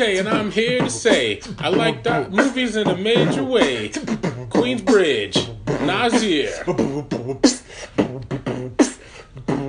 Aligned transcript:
Shante, 0.00 0.18
and 0.18 0.28
I'm 0.28 0.50
here 0.50 0.80
to 0.80 0.88
say 0.88 1.40
I 1.58 1.68
like 1.68 2.02
doc- 2.02 2.30
movies 2.30 2.74
in 2.76 2.88
a 2.88 2.96
major 2.96 3.44
way. 3.44 3.90
Queensbridge, 4.48 5.36
Nasir, 5.84 6.50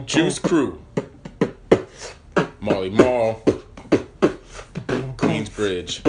Juice 0.05 0.39
Crew, 0.39 0.81
Marley 2.61 2.89
Marl, 2.91 3.43
Queensbridge. 5.17 5.99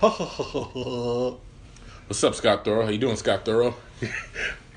What's 2.06 2.24
up, 2.24 2.34
Scott 2.36 2.64
Thorough? 2.64 2.84
How 2.84 2.90
you 2.90 2.98
doing, 2.98 3.16
Scott 3.16 3.44
Thorough? 3.44 3.74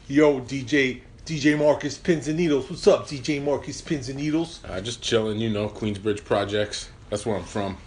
Yo, 0.08 0.42
DJ 0.42 1.02
DJ 1.26 1.58
Marcus 1.58 1.98
Pins 1.98 2.28
and 2.28 2.36
Needles. 2.36 2.70
What's 2.70 2.86
up, 2.86 3.08
DJ 3.08 3.42
Marcus 3.42 3.80
Pins 3.80 4.10
and 4.10 4.20
Needles? 4.20 4.60
Uh, 4.68 4.82
just 4.82 5.02
chilling, 5.02 5.40
you 5.40 5.50
know, 5.50 5.70
Queensbridge 5.70 6.26
projects. 6.26 6.90
That's 7.10 7.26
where 7.26 7.38
I'm 7.38 7.46
from. 7.46 7.78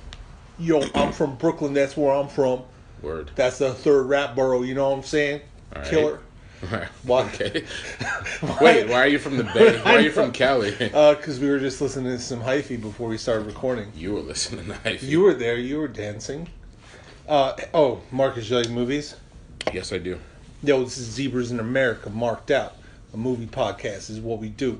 Yo, 0.59 0.83
I'm 0.95 1.13
from 1.13 1.37
Brooklyn. 1.37 1.75
That's 1.75 1.99
where 1.99 2.15
I'm 2.15 2.29
from. 2.29 2.63
Word. 3.03 3.31
That's 3.35 3.59
the 3.59 3.75
third 3.75 4.05
rap 4.05 4.35
borough. 4.35 4.63
You 4.63 4.75
know 4.75 4.89
what 4.89 4.97
I'm 4.97 5.03
saying? 5.03 5.43
All 5.75 5.83
right. 5.83 5.91
Killer. 5.91 6.21
Why? 7.03 7.25
Okay. 7.25 7.65
Wait, 8.63 8.89
why 8.89 9.01
are 9.01 9.07
you 9.07 9.19
from 9.19 9.37
the 9.37 9.45
Bay? 9.45 9.79
Why 9.83 9.97
are 9.97 10.01
you 10.01 10.11
from 10.11 10.33
Cali? 10.33 10.75
Uh, 10.91 11.15
because 11.15 11.39
we 11.39 11.51
were 11.51 11.59
just 11.59 11.83
listening 11.83 12.17
to 12.17 12.19
some 12.19 12.41
hyphy 12.41 12.81
before 12.81 13.11
we 13.11 13.19
started 13.19 13.45
recording. 13.45 13.93
You 13.95 14.15
were 14.15 14.21
listening 14.21 14.65
to 14.69 14.73
Hyphy. 14.73 15.03
You 15.03 15.21
were 15.21 15.35
there. 15.35 15.59
You 15.59 15.77
were 15.77 15.89
dancing. 15.89 16.49
Uh, 17.29 17.55
oh, 17.75 18.01
Marcus, 18.11 18.49
you 18.49 18.57
like 18.57 18.71
movies? 18.71 19.17
Yes, 19.75 19.93
I 19.93 19.99
do. 19.99 20.19
Yo, 20.63 20.83
this 20.83 20.97
is 20.97 21.09
Zebras 21.09 21.51
in 21.51 21.61
America, 21.61 22.09
marked 22.09 22.51
out. 22.51 22.75
A 23.17 23.19
movie 23.19 23.47
podcast 23.47 24.11
is 24.11 24.21
what 24.21 24.41
we 24.41 24.51
do. 24.51 24.79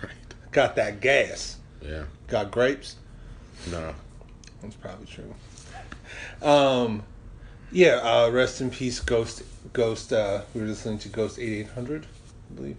Right. 0.00 0.12
Got 0.52 0.76
that 0.76 1.00
gas. 1.00 1.56
Yeah. 1.84 2.04
Got 2.28 2.52
grapes. 2.52 2.94
No. 3.68 3.94
That's 4.62 4.76
probably 4.76 5.06
true. 5.06 5.34
Um, 6.40 7.02
yeah. 7.72 7.96
Uh, 7.96 8.30
rest 8.30 8.60
in 8.60 8.70
peace, 8.70 9.00
Ghost. 9.00 9.42
Ghost. 9.72 10.12
Uh, 10.12 10.42
we 10.54 10.60
were 10.60 10.68
listening 10.68 11.00
to 11.00 11.08
Ghost 11.08 11.40
eighty 11.40 11.58
eight 11.58 11.70
hundred. 11.70 12.06
I 12.52 12.54
believe 12.54 12.76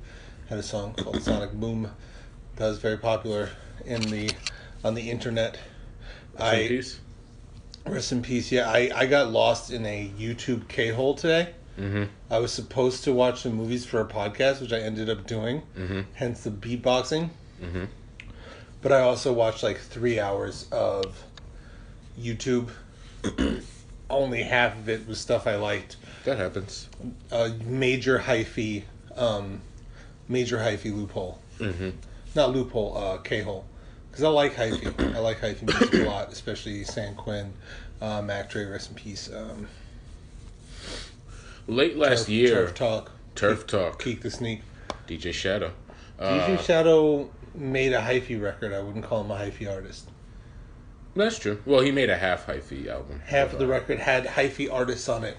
had 0.47 0.59
a 0.59 0.63
song 0.63 0.93
called 0.93 1.21
Sonic 1.21 1.51
Boom. 1.51 1.91
That 2.55 2.67
was 2.67 2.77
very 2.77 2.97
popular 2.97 3.49
in 3.83 4.01
the 4.03 4.31
on 4.85 4.93
the 4.93 5.11
internet. 5.11 5.59
Some 6.37 6.47
I 6.47 6.67
piece? 6.69 7.01
rest 7.85 8.13
in 8.13 8.21
peace. 8.21 8.49
Yeah, 8.49 8.69
I 8.69 8.91
I 8.95 9.07
got 9.07 9.29
lost 9.29 9.71
in 9.71 9.85
a 9.85 10.09
YouTube 10.17 10.69
K 10.69 10.87
hole 10.87 11.15
today. 11.15 11.49
Mm-hmm. 11.79 12.03
I 12.29 12.39
was 12.39 12.51
supposed 12.51 13.03
to 13.05 13.13
watch 13.13 13.43
the 13.43 13.49
movies 13.49 13.85
for 13.85 13.99
a 13.99 14.05
podcast, 14.05 14.61
which 14.61 14.71
I 14.71 14.79
ended 14.79 15.09
up 15.09 15.25
doing. 15.25 15.63
Mm-hmm. 15.77 16.01
Hence 16.13 16.43
the 16.43 16.51
beatboxing. 16.51 17.29
Mm-hmm. 17.61 17.85
But 18.81 18.91
I 18.91 19.01
also 19.01 19.33
watched 19.33 19.63
like 19.63 19.79
three 19.79 20.19
hours 20.19 20.67
of 20.71 21.23
YouTube. 22.19 22.69
Only 24.09 24.43
half 24.43 24.77
of 24.77 24.89
it 24.89 25.07
was 25.07 25.19
stuff 25.19 25.47
I 25.47 25.55
liked. 25.55 25.95
That 26.25 26.37
happens. 26.37 26.89
A 27.31 27.49
major 27.65 28.19
hyphy, 28.19 28.83
um, 29.15 29.61
major 30.27 30.57
hyphy 30.57 30.93
loophole. 30.93 31.39
Mm-hmm. 31.59 31.91
Not 32.35 32.51
loophole, 32.51 32.97
uh, 32.97 33.17
K 33.17 33.41
hole. 33.41 33.65
Because 34.11 34.25
I 34.25 34.29
like 34.29 34.53
hyphy. 34.53 35.15
I 35.15 35.19
like 35.19 35.39
hyphy 35.39 35.63
music 35.63 36.05
a 36.05 36.09
lot, 36.09 36.31
especially 36.31 36.83
San 36.83 37.15
Quinn, 37.15 37.51
uh, 38.01 38.21
Mac 38.21 38.49
Dre, 38.51 38.65
rest 38.65 38.89
in 38.89 38.95
peace. 38.95 39.31
Um, 39.33 39.67
Late 41.67 41.97
last 41.97 42.21
Turf- 42.21 42.29
year, 42.29 42.49
Turf 42.65 42.75
Talk, 42.75 43.11
Turf 43.35 43.67
Talk, 43.67 44.01
Keak 44.03 44.21
da 44.21 44.29
Sneak. 44.29 44.61
DJ 45.07 45.33
Shadow. 45.33 45.71
DJ 46.19 46.55
Uh, 46.57 46.61
Shadow 46.61 47.29
made 47.55 47.93
a 47.93 48.01
hyphy 48.01 48.41
record. 48.41 48.73
I 48.73 48.79
wouldn't 48.81 49.03
call 49.05 49.21
him 49.23 49.31
a 49.31 49.35
hyphy 49.35 49.71
artist. 49.71 50.09
that's 51.15 51.37
true. 51.37 51.61
Well, 51.65 51.81
he 51.81 51.91
made 51.91 52.09
a 52.09 52.17
half 52.17 52.47
hyphy 52.47 52.87
album. 52.87 53.21
Half 53.25 53.53
of 53.53 53.59
the 53.59 53.65
Uh, 53.65 53.69
record 53.69 53.99
had 53.99 54.25
hyphy 54.25 54.71
artists 54.71 55.07
on 55.09 55.23
it. 55.23 55.37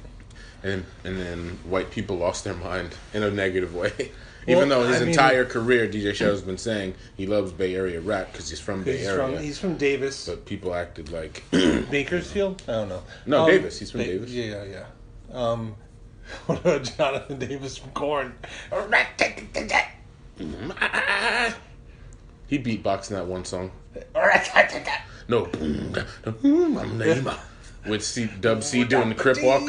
and 0.63 0.85
and 1.05 1.19
then 1.21 1.59
white 1.65 1.91
people 1.91 2.17
lost 2.17 2.45
their 2.45 2.55
mind 2.55 2.95
in 3.13 3.23
a 3.23 3.31
negative 3.31 3.75
way. 3.75 3.93
Well, 4.47 4.59
Even 4.59 4.69
though 4.69 4.87
his 4.87 4.97
I 4.97 5.01
mean- 5.01 5.09
entire 5.09 5.47
career, 5.47 5.89
DJ 5.89 6.13
Shadow's 6.15 6.43
been 6.43 6.59
saying 6.59 6.97
he 7.17 7.27
loves 7.27 7.51
Bay 7.51 7.75
Area 7.75 7.99
rap 7.99 8.31
because 8.31 8.51
he's 8.51 8.61
from 8.61 8.83
Bay 8.83 8.99
He's 8.99 9.07
Area, 9.07 9.17
from, 9.37 9.43
he's 9.43 9.59
from 9.59 9.77
Davis. 9.79 10.27
but 10.27 10.45
people 10.45 10.75
acted 10.75 11.11
like 11.11 11.43
Bakersfield? 11.51 12.63
I 12.69 12.73
don't 12.73 12.91
know. 12.91 13.03
No, 13.25 13.47
Davis. 13.47 13.79
He's 13.79 13.91
from 13.91 14.01
Davis. 14.03 14.29
Yeah, 14.31 14.63
yeah, 14.65 14.65
yeah. 14.65 14.85
Um, 15.35 15.75
Jonathan 16.49 17.39
Davis 17.39 17.77
from 17.77 17.91
Korn? 17.91 18.35
he 22.47 22.59
beatboxed 22.59 23.11
in 23.11 23.17
that 23.17 23.27
one 23.27 23.45
song. 23.45 23.71
No, 25.29 25.49
With 27.87 28.05
C, 28.05 28.29
Dub 28.41 28.63
C 28.63 28.85
doing 28.85 29.11
the 29.11 29.15
crip 29.15 29.39
walk. 29.43 29.63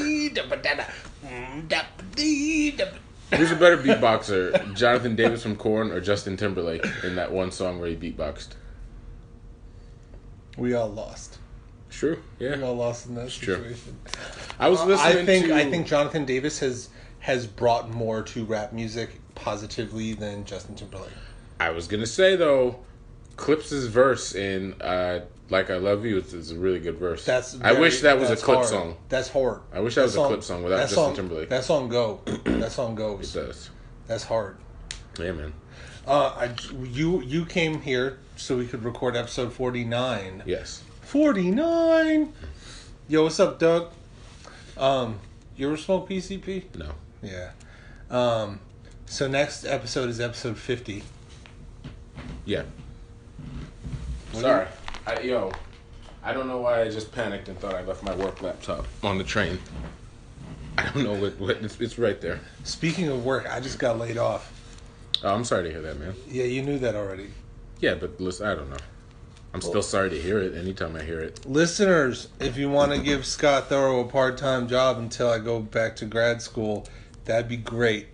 Who's 3.32 3.52
a 3.52 3.56
better 3.56 3.78
beatboxer, 3.78 4.76
Jonathan 4.76 5.16
Davis 5.16 5.44
from 5.44 5.56
Korn 5.56 5.92
or 5.92 6.00
Justin 6.00 6.38
Timberlake 6.38 6.86
in 7.04 7.16
that 7.16 7.32
one 7.32 7.52
song 7.52 7.80
where 7.80 7.90
he 7.90 7.96
beatboxed? 7.96 8.50
We 10.58 10.74
all 10.74 10.90
lost. 10.90 11.40
True. 11.96 12.22
Yeah. 12.40 12.60
all 12.62 12.76
lost 12.76 13.08
in 13.08 13.16
that 13.16 13.30
true. 13.32 13.56
situation. 13.56 13.98
I 14.60 14.68
was 14.68 14.84
listening 14.84 15.14
to 15.14 15.22
I 15.22 15.26
think 15.26 15.46
to. 15.46 15.56
I 15.56 15.70
think 15.70 15.88
Jonathan 15.88 16.26
Davis 16.26 16.60
has 16.60 16.90
has 17.20 17.48
brought 17.48 17.90
more 17.90 18.22
to 18.22 18.44
rap 18.44 18.74
music 18.74 19.22
positively 19.34 20.14
than 20.14 20.44
Justin 20.44 20.76
Timberlake. 20.76 21.10
I 21.58 21.70
was 21.70 21.88
gonna 21.88 22.06
say 22.06 22.36
though, 22.36 22.80
Clipse' 23.38 23.86
verse 23.86 24.36
in 24.36 24.74
uh, 24.82 25.22
"Like 25.50 25.70
I 25.70 25.78
Love 25.78 26.06
You" 26.06 26.18
is, 26.18 26.52
a 26.52 26.60
really 26.60 26.80
good 26.80 26.98
verse. 26.98 27.24
That's 27.24 27.58
I 27.62 27.72
wish 27.72 28.02
that 28.02 28.20
was 28.20 28.30
a 28.30 28.36
Clipse 28.36 28.72
hard. 28.72 28.84
song. 28.84 28.98
That's 29.08 29.30
hard. 29.30 29.62
I 29.72 29.80
wish 29.80 29.96
that 29.96 30.04
was 30.04 30.18
a 30.18 30.26
Clipse 30.28 30.48
song 30.48 30.64
without 30.64 30.80
Justin 30.80 30.96
song- 30.96 31.16
Timberlake. 31.16 31.48
That 31.48 31.64
song 31.64 31.88
go. 31.88 32.20
that 32.44 32.74
song 32.74 32.96
goes. 32.96 33.34
It 33.34 33.40
does. 33.48 33.70
That's 34.08 34.26
hard. 34.26 34.58
Yeah, 35.18 35.32
man. 35.32 35.54
Uh, 36.06 36.50
I, 36.50 36.56
you 36.84 37.22
you 37.22 37.46
came 37.46 37.82
here 37.82 38.20
so 38.36 38.58
we 38.58 38.68
could 38.68 38.84
record 38.84 39.16
episode 39.16 39.54
forty 39.54 39.86
nine. 39.86 40.44
Yes. 40.46 40.84
Forty 41.06 41.52
nine. 41.52 42.34
Yo, 43.08 43.24
what's 43.24 43.40
up, 43.40 43.60
Doug? 43.60 43.92
Um, 44.76 45.20
you 45.56 45.68
ever 45.68 45.78
smoke 45.78 46.10
PCP? 46.10 46.76
No. 46.76 46.90
Yeah. 47.22 47.52
Um, 48.10 48.60
so 49.06 49.28
next 49.28 49.66
episode 49.66 50.10
is 50.10 50.20
episode 50.20 50.58
fifty. 50.58 51.04
Yeah. 52.44 52.64
What 54.32 54.42
Sorry. 54.42 54.68
I, 55.06 55.20
yo, 55.20 55.52
I 56.24 56.34
don't 56.34 56.48
know 56.48 56.58
why 56.58 56.82
I 56.82 56.90
just 56.90 57.12
panicked 57.12 57.50
and 57.50 57.60
thought 57.60 57.76
I 57.76 57.84
left 57.84 58.02
my 58.02 58.16
work 58.16 58.42
laptop 58.42 58.88
on 59.04 59.20
the 59.20 59.24
train. 59.24 59.60
I 60.80 60.90
don't 60.90 61.04
know 61.04 61.14
what, 61.14 61.40
what 61.40 61.58
it's, 61.58 61.80
it's 61.80 62.00
right 62.00 62.20
there. 62.20 62.40
Speaking 62.64 63.10
of 63.10 63.24
work, 63.24 63.48
I 63.50 63.60
just 63.60 63.78
got 63.78 64.00
laid 64.00 64.18
off. 64.18 64.52
Oh, 65.24 65.34
I'm 65.34 65.44
sorry 65.44 65.66
to 65.66 65.72
hear 65.72 65.82
that, 65.84 66.00
man. 66.00 66.16
Yeah, 66.28 66.46
you 66.46 66.64
knew 66.64 66.80
that 66.80 66.96
already. 66.96 67.28
Yeah, 67.80 67.94
but 67.94 68.20
listen, 68.20 68.48
I 68.48 68.56
don't 68.56 68.72
know. 68.72 68.78
I'm 69.56 69.62
still 69.62 69.82
sorry 69.82 70.10
to 70.10 70.20
hear 70.22 70.40
it 70.40 70.54
anytime 70.58 70.98
I 70.98 71.02
hear 71.04 71.22
it. 71.22 71.46
Listeners, 71.46 72.28
if 72.42 72.58
you 72.58 72.70
want 72.70 72.92
to 72.92 72.98
give 73.00 73.26
Scott 73.26 73.70
Thorough 73.70 74.02
a 74.02 74.04
part 74.04 74.38
time 74.38 74.68
job 74.68 74.98
until 74.98 75.30
I 75.30 75.40
go 75.40 75.62
back 75.62 75.96
to 75.98 76.06
grad 76.06 76.42
school, 76.42 76.86
that'd 77.24 77.48
be 77.48 77.56
great. 77.56 78.08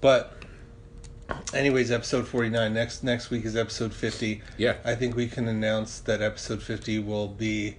But, 0.00 0.32
anyways, 1.52 1.90
episode 1.90 2.28
forty 2.28 2.50
nine. 2.50 2.72
Next 2.72 3.02
next 3.02 3.30
week 3.30 3.44
is 3.44 3.56
episode 3.56 3.92
fifty. 3.92 4.42
Yeah. 4.56 4.76
I 4.84 4.94
think 4.94 5.16
we 5.16 5.26
can 5.26 5.48
announce 5.48 5.98
that 6.00 6.22
episode 6.22 6.62
fifty 6.62 7.00
will 7.00 7.26
be. 7.26 7.76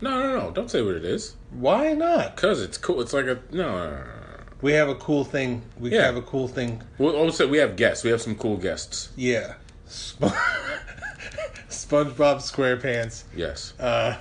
No, 0.00 0.18
no, 0.18 0.38
no. 0.38 0.50
Don't 0.50 0.70
say 0.70 0.80
what 0.80 0.94
it 0.94 1.04
is. 1.04 1.34
Why 1.50 1.92
not? 1.92 2.36
Because 2.36 2.62
it's 2.62 2.78
cool. 2.78 3.02
It's 3.02 3.12
like 3.12 3.26
a. 3.26 3.38
No, 3.52 3.64
no, 3.68 3.90
no, 3.90 3.96
no. 3.96 4.04
We 4.62 4.72
have 4.72 4.88
a 4.88 4.94
cool 4.94 5.24
thing. 5.24 5.60
We 5.78 5.92
Yeah. 5.92 6.06
have 6.06 6.16
a 6.16 6.22
cool 6.22 6.48
thing. 6.48 6.82
We'll 6.96 7.14
also 7.16 7.46
we 7.46 7.58
have 7.58 7.76
guests. 7.76 8.02
We 8.02 8.10
have 8.10 8.22
some 8.22 8.34
cool 8.34 8.56
guests. 8.56 9.10
Yeah. 9.14 9.56
Sp- 9.92 10.32
SpongeBob 11.68 12.36
SquarePants. 12.38 13.24
Yes. 13.34 13.74
Uh, 13.78 14.16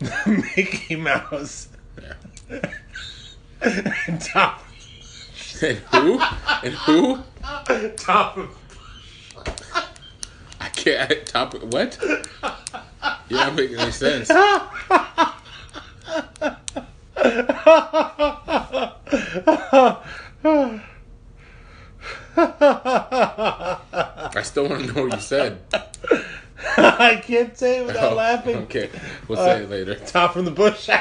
Mickey 0.26 0.96
Mouse. 0.96 1.68
Yeah. 2.00 2.14
and 3.60 4.20
Top. 4.32 4.62
And 5.62 5.78
who? 5.78 6.20
And 6.64 6.74
who? 6.74 7.18
Top. 7.96 8.38
I 10.60 10.68
can't. 10.70 11.10
I, 11.10 11.14
top. 11.24 11.54
What? 11.62 11.98
You're 13.28 13.38
not 13.38 13.54
making 13.54 13.78
any 13.78 13.92
sense. 13.92 14.30
I 22.34 24.40
still 24.42 24.68
want 24.68 24.86
to 24.86 24.92
know 24.92 25.02
what 25.04 25.14
you 25.14 25.20
said. 25.20 25.60
I 26.76 27.20
can't 27.24 27.56
say 27.56 27.80
it 27.80 27.86
without 27.86 28.12
Oh, 28.12 28.16
laughing. 28.16 28.56
Okay, 28.64 28.90
we'll 29.28 29.38
say 29.38 29.62
it 29.62 29.70
later. 29.70 29.94
Top 30.06 30.32
from 30.34 30.44
the 30.44 30.50
bush. 30.50 30.88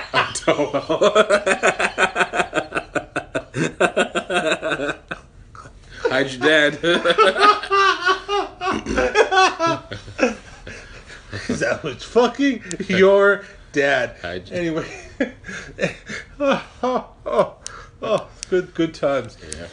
Hide 6.03 6.31
your 6.31 6.41
dad. 6.41 6.73
That 11.47 11.83
was 11.83 12.03
fucking 12.03 12.63
your 12.87 13.45
dad? 13.71 14.15
Hide 14.21 14.49
you. 14.49 14.55
Anyway, 14.55 14.85
oh, 16.39 16.65
oh, 16.83 17.07
oh, 17.25 17.55
oh, 18.01 18.29
good 18.49 18.73
good 18.73 18.93
times. 18.93 19.37
yeah. 19.55 19.67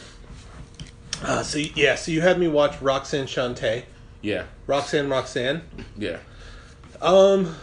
Uh, 1.21 1.43
so 1.43 1.57
yeah, 1.59 1.95
so 1.95 2.11
you 2.11 2.21
had 2.21 2.39
me 2.39 2.47
watch 2.47 2.81
Roxanne 2.81 3.25
Shante, 3.25 3.83
Yeah. 4.21 4.45
Roxanne 4.67 5.09
Roxanne. 5.09 5.61
Yeah. 5.97 6.17
Um, 7.01 7.55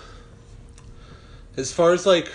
as 1.56 1.72
far 1.72 1.92
as 1.92 2.06
like 2.06 2.30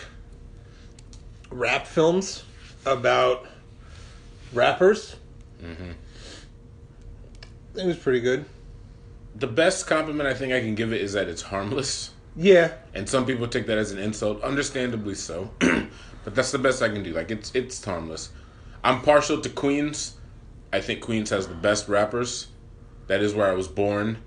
rap 1.49 1.87
films 1.87 2.43
about 2.85 3.47
rappers, 4.53 5.15
mm-hmm. 5.61 5.91
it 7.75 7.85
was 7.85 7.97
pretty 7.97 8.21
good. 8.21 8.45
The 9.35 9.47
best 9.47 9.87
compliment 9.87 10.27
I 10.27 10.33
think 10.33 10.53
I 10.53 10.59
can 10.59 10.75
give 10.75 10.93
it 10.93 11.01
is 11.01 11.13
that 11.13 11.27
it's 11.27 11.41
harmless. 11.41 12.11
Yeah, 12.35 12.73
And 12.93 13.09
some 13.09 13.25
people 13.25 13.47
take 13.47 13.65
that 13.67 13.77
as 13.77 13.91
an 13.91 13.99
insult, 13.99 14.41
understandably 14.41 15.15
so. 15.15 15.51
but 15.59 16.33
that's 16.33 16.51
the 16.51 16.59
best 16.59 16.81
I 16.81 16.89
can 16.89 17.03
do. 17.03 17.13
Like 17.13 17.29
it's 17.31 17.53
it's 17.53 17.83
harmless. 17.83 18.29
I'm 18.83 19.01
partial 19.01 19.41
to 19.41 19.49
Queens. 19.49 20.15
I 20.71 20.79
think 20.79 21.01
Queens 21.01 21.29
has 21.31 21.47
the 21.47 21.55
best 21.55 21.89
rappers. 21.89 22.47
That 23.11 23.21
is 23.21 23.35
where 23.35 23.51
I 23.51 23.53
was 23.53 23.67
born. 23.67 24.19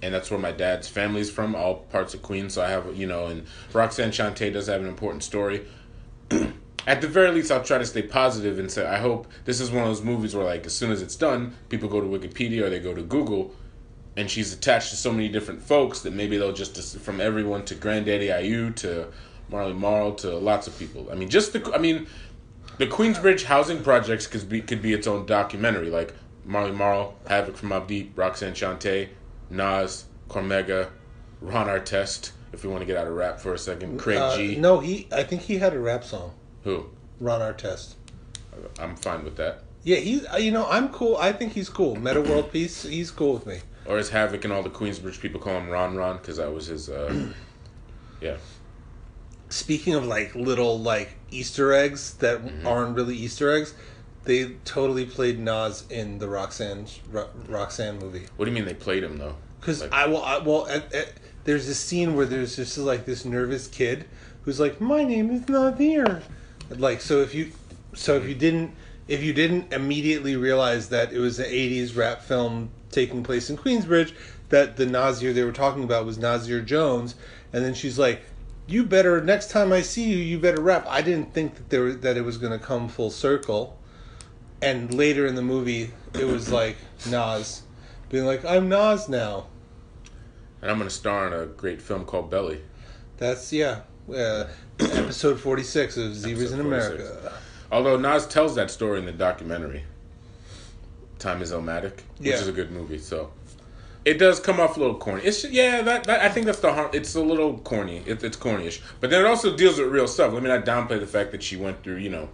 And 0.00 0.14
that's 0.14 0.30
where 0.30 0.38
my 0.38 0.52
dad's 0.52 0.86
family's 0.86 1.28
from, 1.28 1.56
all 1.56 1.74
parts 1.74 2.14
of 2.14 2.22
Queens. 2.22 2.54
So 2.54 2.62
I 2.62 2.68
have, 2.68 2.96
you 2.96 3.08
know, 3.08 3.26
and 3.26 3.46
Roxanne 3.72 4.12
Shante 4.12 4.52
does 4.52 4.68
have 4.68 4.80
an 4.80 4.86
important 4.86 5.24
story. 5.24 5.66
At 6.86 7.00
the 7.00 7.08
very 7.08 7.32
least, 7.32 7.50
I'll 7.50 7.64
try 7.64 7.78
to 7.78 7.84
stay 7.84 8.02
positive 8.02 8.60
and 8.60 8.70
say, 8.70 8.86
I 8.86 8.98
hope 8.98 9.26
this 9.44 9.60
is 9.60 9.72
one 9.72 9.82
of 9.82 9.88
those 9.88 10.02
movies 10.02 10.36
where, 10.36 10.44
like, 10.44 10.66
as 10.66 10.72
soon 10.72 10.92
as 10.92 11.02
it's 11.02 11.16
done, 11.16 11.56
people 11.68 11.88
go 11.88 12.00
to 12.00 12.06
Wikipedia 12.06 12.62
or 12.62 12.70
they 12.70 12.78
go 12.78 12.94
to 12.94 13.02
Google 13.02 13.52
and 14.16 14.30
she's 14.30 14.52
attached 14.52 14.90
to 14.90 14.96
so 14.96 15.10
many 15.10 15.28
different 15.28 15.60
folks 15.60 16.02
that 16.02 16.12
maybe 16.12 16.36
they'll 16.36 16.52
just 16.52 16.96
from 16.98 17.20
everyone 17.20 17.64
to 17.64 17.74
Granddaddy 17.74 18.26
IU 18.26 18.70
to 18.70 19.08
Marley 19.48 19.72
Marl 19.72 20.14
to 20.14 20.30
lots 20.36 20.68
of 20.68 20.78
people. 20.78 21.08
I 21.10 21.16
mean, 21.16 21.28
just 21.28 21.52
the 21.52 21.72
I 21.74 21.78
mean, 21.78 22.06
the 22.78 22.86
Queensbridge 22.86 23.44
housing 23.44 23.82
projects 23.82 24.28
could 24.28 24.48
be 24.48 24.60
could 24.60 24.80
be 24.80 24.92
its 24.92 25.08
own 25.08 25.26
documentary. 25.26 25.90
Like 25.90 26.14
Marley 26.44 26.72
Marl, 26.72 27.14
Havoc 27.28 27.56
from 27.56 27.70
Mobb 27.70 27.86
Deep, 27.86 28.16
Roxanne 28.16 28.54
Shante, 28.54 29.08
Nas, 29.50 30.04
Cormega, 30.28 30.88
Ron 31.40 31.66
Artest. 31.66 32.32
If 32.52 32.64
we 32.64 32.70
want 32.70 32.80
to 32.82 32.86
get 32.86 32.96
out 32.96 33.06
of 33.06 33.14
rap 33.14 33.38
for 33.38 33.54
a 33.54 33.58
second, 33.58 33.98
Craig 34.00 34.18
uh, 34.18 34.36
G. 34.36 34.56
no, 34.56 34.80
he. 34.80 35.06
I 35.12 35.22
think 35.22 35.42
he 35.42 35.58
had 35.58 35.72
a 35.72 35.78
rap 35.78 36.02
song. 36.04 36.32
Who? 36.64 36.86
Ron 37.20 37.40
Artest. 37.40 37.94
I'm 38.80 38.96
fine 38.96 39.22
with 39.24 39.36
that. 39.36 39.62
Yeah, 39.84 39.96
he's. 39.98 40.26
uh, 40.26 40.36
You 40.36 40.50
know, 40.50 40.66
I'm 40.68 40.88
cool. 40.88 41.16
I 41.16 41.32
think 41.32 41.52
he's 41.52 41.68
cool. 41.68 41.94
Metta 41.96 42.20
World 42.20 42.50
Peace. 42.52 42.82
He's 42.82 43.10
cool 43.12 43.34
with 43.34 43.46
me. 43.46 43.60
Or 43.86 43.98
is 43.98 44.10
Havoc 44.10 44.44
and 44.44 44.52
all 44.52 44.62
the 44.62 44.70
Queensbridge 44.70 45.20
people 45.20 45.40
call 45.40 45.58
him 45.58 45.68
Ron 45.70 45.96
Ron 45.96 46.16
because 46.18 46.38
that 46.38 46.52
was 46.52 46.66
his. 46.66 46.88
uh 46.90 47.28
Yeah. 48.20 48.36
Speaking 49.48 49.94
of 49.94 50.06
like 50.06 50.34
little 50.34 50.78
like 50.78 51.16
Easter 51.30 51.72
eggs 51.72 52.14
that 52.14 52.40
aren't 52.64 52.94
really 52.96 53.16
Easter 53.16 53.50
eggs, 53.52 53.74
they 54.24 54.52
totally 54.64 55.06
played 55.06 55.38
Nas 55.38 55.84
in 55.90 56.18
the 56.18 56.28
Roxanne 56.28 56.86
Ro- 57.10 57.28
Roxanne 57.48 57.98
movie. 57.98 58.26
What 58.36 58.44
do 58.44 58.50
you 58.50 58.54
mean 58.54 58.64
they 58.66 58.74
played 58.74 59.02
him 59.02 59.18
though? 59.18 59.36
Because 59.60 59.80
Like- 59.82 59.92
I 59.92 60.06
will. 60.06 60.22
I, 60.22 60.38
well, 60.38 60.66
at, 60.66 60.92
at, 60.92 61.12
there's 61.44 61.66
this 61.66 61.80
scene 61.80 62.14
where 62.14 62.26
there's 62.26 62.56
just 62.56 62.76
like 62.78 63.06
this 63.06 63.24
nervous 63.24 63.66
kid 63.66 64.04
who's 64.42 64.60
like, 64.60 64.80
"My 64.80 65.04
name 65.04 65.30
is 65.30 65.48
Nadir." 65.48 66.22
Like, 66.70 67.00
so 67.00 67.20
if 67.20 67.34
you, 67.34 67.52
so 67.94 68.16
if 68.16 68.28
you 68.28 68.34
didn't, 68.34 68.72
if 69.08 69.22
you 69.22 69.32
didn't 69.32 69.72
immediately 69.72 70.36
realize 70.36 70.88
that 70.90 71.12
it 71.12 71.18
was 71.18 71.38
an 71.38 71.46
'80s 71.46 71.96
rap 71.96 72.22
film 72.22 72.70
taking 72.90 73.22
place 73.22 73.50
in 73.50 73.56
Queensbridge, 73.56 74.12
that 74.50 74.76
the 74.76 74.86
Nasir 74.86 75.32
they 75.32 75.44
were 75.44 75.52
talking 75.52 75.82
about 75.84 76.04
was 76.04 76.18
Nasir 76.18 76.60
Jones, 76.60 77.14
and 77.52 77.64
then 77.64 77.74
she's 77.74 77.98
like, 77.98 78.22
"You 78.66 78.84
better 78.84 79.20
next 79.22 79.50
time 79.50 79.72
I 79.72 79.80
see 79.82 80.04
you, 80.04 80.16
you 80.18 80.38
better 80.38 80.60
rap." 80.60 80.86
I 80.88 81.02
didn't 81.02 81.32
think 81.34 81.54
that 81.56 81.70
there 81.70 81.92
that 81.92 82.16
it 82.16 82.22
was 82.22 82.36
going 82.36 82.52
to 82.58 82.64
come 82.64 82.88
full 82.88 83.10
circle, 83.10 83.78
and 84.62 84.92
later 84.92 85.26
in 85.26 85.34
the 85.34 85.42
movie, 85.42 85.90
it 86.14 86.24
was 86.24 86.50
like 86.50 86.76
Nas 87.08 87.62
being 88.08 88.24
like, 88.26 88.44
"I'm 88.44 88.68
Nas 88.68 89.08
now." 89.08 89.46
And 90.62 90.70
I'm 90.70 90.76
going 90.76 90.88
to 90.88 90.94
star 90.94 91.26
in 91.26 91.32
a 91.32 91.46
great 91.46 91.80
film 91.80 92.04
called 92.04 92.30
Belly. 92.30 92.60
That's 93.16 93.52
yeah. 93.52 93.80
Uh, 94.12 94.46
episode 94.80 95.40
forty 95.40 95.62
six 95.62 95.96
of 95.96 96.14
Zebras 96.14 96.52
in 96.52 96.60
America. 96.60 97.32
Although 97.72 97.96
Nas 97.96 98.26
tells 98.26 98.54
that 98.56 98.70
story 98.70 98.98
in 98.98 99.06
the 99.06 99.12
documentary, 99.12 99.84
Time 101.18 101.40
is 101.42 101.52
Illmatic, 101.52 101.92
which 102.18 102.28
Yeah. 102.28 102.34
is 102.34 102.48
a 102.48 102.52
good 102.52 102.72
movie. 102.72 102.98
So 102.98 103.30
it 104.04 104.14
does 104.14 104.40
come 104.40 104.58
off 104.58 104.76
a 104.76 104.80
little 104.80 104.96
corny. 104.96 105.22
It's 105.22 105.44
yeah, 105.44 105.82
that, 105.82 106.04
that 106.04 106.20
I 106.20 106.28
think 106.30 106.46
that's 106.46 106.60
the 106.60 106.72
harm. 106.72 106.90
It's 106.92 107.14
a 107.14 107.22
little 107.22 107.58
corny. 107.58 108.02
It, 108.06 108.24
it's 108.24 108.36
cornyish, 108.36 108.80
but 109.00 109.10
then 109.10 109.24
it 109.24 109.26
also 109.28 109.54
deals 109.56 109.78
with 109.78 109.88
real 109.88 110.08
stuff. 110.08 110.32
Let 110.32 110.42
me 110.42 110.48
not 110.48 110.64
downplay 110.64 110.98
the 110.98 111.06
fact 111.06 111.30
that 111.32 111.42
she 111.42 111.56
went 111.56 111.82
through. 111.84 111.96
You 111.96 112.08
know, 112.10 112.28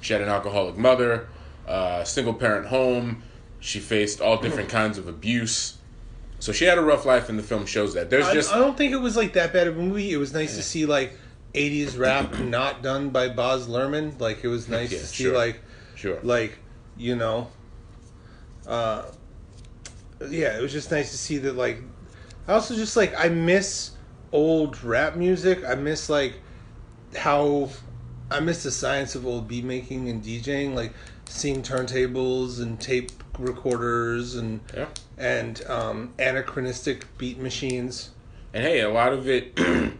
she 0.00 0.12
had 0.12 0.22
an 0.22 0.28
alcoholic 0.28 0.76
mother, 0.76 1.28
uh, 1.66 2.04
single 2.04 2.34
parent 2.34 2.66
home. 2.66 3.22
She 3.60 3.80
faced 3.80 4.20
all 4.20 4.36
different 4.40 4.68
kinds 4.68 4.98
of 4.98 5.08
abuse. 5.08 5.78
So 6.40 6.52
she 6.52 6.64
had 6.64 6.78
a 6.78 6.82
rough 6.82 7.04
life, 7.04 7.28
and 7.28 7.38
the 7.38 7.42
film 7.42 7.66
shows 7.66 7.94
that. 7.94 8.10
There's 8.10 8.26
I, 8.26 8.34
just 8.34 8.52
I 8.52 8.58
don't 8.58 8.76
think 8.76 8.92
it 8.92 8.98
was 8.98 9.16
like 9.16 9.32
that 9.32 9.52
bad 9.52 9.66
of 9.66 9.76
a 9.76 9.82
movie. 9.82 10.12
It 10.12 10.16
was 10.18 10.32
nice 10.32 10.56
to 10.56 10.62
see 10.62 10.86
like 10.86 11.18
'80s 11.54 11.98
rap 11.98 12.38
not 12.38 12.82
done 12.82 13.10
by 13.10 13.28
Baz 13.28 13.66
Luhrmann. 13.66 14.20
Like 14.20 14.44
it 14.44 14.48
was 14.48 14.68
nice 14.68 14.92
Yeah, 14.92 14.98
to 14.98 15.06
see 15.06 15.24
sure. 15.24 15.34
like 15.34 15.60
sure. 15.96 16.20
like 16.22 16.58
you 16.96 17.16
know, 17.16 17.48
uh, 18.66 19.04
yeah. 20.28 20.56
It 20.56 20.62
was 20.62 20.72
just 20.72 20.90
nice 20.90 21.10
to 21.10 21.18
see 21.18 21.38
that 21.38 21.56
like. 21.56 21.82
I 22.46 22.52
also 22.54 22.76
just 22.76 22.96
like 22.96 23.12
I 23.18 23.28
miss 23.28 23.90
old 24.30 24.82
rap 24.84 25.16
music. 25.16 25.64
I 25.64 25.74
miss 25.74 26.08
like 26.08 26.34
how 27.16 27.70
I 28.30 28.40
miss 28.40 28.62
the 28.62 28.70
science 28.70 29.14
of 29.14 29.26
old 29.26 29.48
beat 29.48 29.64
making 29.64 30.08
and 30.08 30.22
DJing, 30.22 30.74
like 30.74 30.92
seeing 31.26 31.62
turntables 31.62 32.60
and 32.60 32.80
tape 32.80 33.10
recorders 33.38 34.34
and 34.34 34.60
Yeah. 34.76 34.86
and 35.16 35.62
um, 35.66 36.14
anachronistic 36.18 37.06
beat 37.18 37.38
machines. 37.38 38.10
And 38.52 38.64
hey, 38.64 38.80
a 38.80 38.90
lot 38.90 39.12
of 39.12 39.28
it 39.28 39.58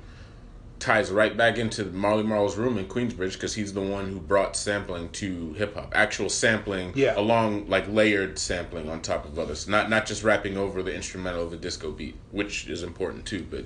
ties 0.79 1.11
right 1.11 1.37
back 1.37 1.59
into 1.59 1.85
Marley 1.87 2.23
Marl's 2.23 2.57
room 2.57 2.79
in 2.79 2.87
Queensbridge 2.87 3.33
because 3.33 3.55
he's 3.55 3.73
the 3.73 3.81
one 3.81 4.11
who 4.13 4.21
brought 4.21 4.57
sampling 4.57 5.09
to 5.11 5.53
hip 5.55 5.75
hop, 5.75 5.93
actual 5.95 6.29
sampling, 6.29 6.93
Yeah. 6.95 7.19
along 7.19 7.69
like 7.69 7.89
layered 7.89 8.39
sampling 8.39 8.89
on 8.89 9.01
top 9.03 9.25
of 9.25 9.39
others, 9.39 9.67
not 9.69 9.91
not 9.91 10.07
just 10.07 10.23
rapping 10.23 10.57
over 10.57 10.83
the 10.83 10.95
instrumental 10.95 11.43
of 11.45 11.53
a 11.53 11.57
disco 11.57 11.91
beat, 11.91 12.17
which 12.31 12.69
is 12.69 12.83
important 12.83 13.27
too. 13.27 13.47
But 13.51 13.65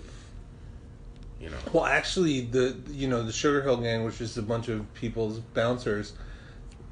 you 1.43 1.51
know, 1.51 1.57
Well, 1.73 1.85
actually, 1.85 2.43
the 2.43 2.77
you 2.91 3.09
know 3.09 3.23
the 3.25 3.33
Sugar 3.33 3.63
Hill 3.63 3.79
Gang, 3.79 4.05
which 4.05 4.21
is 4.21 4.39
a 4.39 4.43
bunch 4.43 4.69
of 4.69 4.93
people's 4.95 5.41
bouncers, 5.41 6.13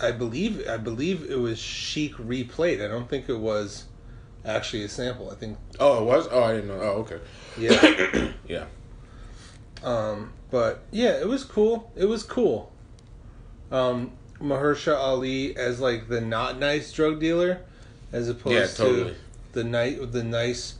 I 0.00 0.10
believe 0.10 0.66
I 0.68 0.76
believe 0.76 1.30
it 1.30 1.38
was 1.38 1.58
Chic 1.58 2.14
replayed. 2.16 2.84
I 2.84 2.88
don't 2.88 3.08
think 3.08 3.28
it 3.28 3.38
was 3.38 3.84
actually 4.44 4.82
a 4.84 4.88
sample. 4.88 5.30
I 5.30 5.34
think 5.36 5.56
oh, 5.78 6.02
it 6.02 6.04
was. 6.04 6.28
Oh, 6.30 6.42
I 6.42 6.54
didn't 6.54 6.68
know. 6.68 6.80
Oh, 6.80 7.06
okay. 7.06 7.20
yeah. 7.56 8.32
Yeah, 8.48 8.64
um, 9.84 10.32
but 10.50 10.82
yeah, 10.90 11.20
it 11.20 11.28
was 11.28 11.44
cool. 11.44 11.92
It 11.94 12.06
was 12.06 12.24
cool. 12.24 12.72
Um, 13.70 14.10
Mahershala 14.40 14.98
Ali 14.98 15.56
as 15.56 15.78
like 15.78 16.08
the 16.08 16.20
not 16.20 16.58
nice 16.58 16.92
drug 16.92 17.20
dealer, 17.20 17.60
as 18.12 18.28
opposed 18.28 18.54
Yeah, 18.54 18.66
totally. 18.66 19.10
to 19.12 19.16
the 19.52 19.62
night 19.64 20.12
the 20.12 20.24
nice, 20.24 20.74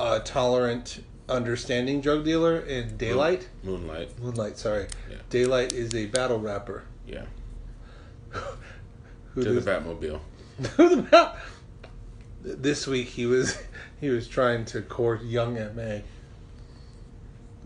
uh, 0.00 0.20
tolerant, 0.20 1.04
understanding 1.32 2.00
drug 2.00 2.24
dealer 2.24 2.60
in 2.60 2.96
Daylight. 2.96 3.48
Moonlight. 3.62 4.18
Moonlight, 4.20 4.58
sorry. 4.58 4.86
Yeah. 5.10 5.16
Daylight 5.30 5.72
is 5.72 5.94
a 5.94 6.06
battle 6.06 6.38
rapper. 6.38 6.84
Yeah, 7.06 7.24
Who 9.34 9.42
to 9.42 9.52
the 9.60 9.70
Batmobile. 9.70 10.20
who 10.76 10.96
the 10.96 11.02
bat- 11.02 11.36
This 12.42 12.86
week 12.86 13.08
he 13.08 13.26
was 13.26 13.58
he 14.00 14.08
was 14.10 14.28
trying 14.28 14.64
to 14.66 14.82
court 14.82 15.22
young 15.22 15.54
Ma. 15.54 15.98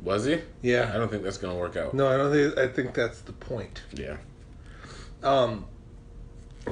Was 0.02 0.25
he? 0.25 0.38
Yeah. 0.62 0.90
I 0.94 0.99
don't 0.99 1.11
think 1.11 1.23
that's 1.23 1.38
gonna 1.38 1.56
work 1.56 1.76
out. 1.76 1.92
No, 1.94 2.08
I 2.08 2.16
don't 2.16 2.32
think 2.32 2.58
I 2.58 2.68
think 2.68 2.94
that's 2.94 3.20
the 3.20 3.32
point. 3.32 3.82
Yeah. 3.92 4.16
Um 5.23 5.66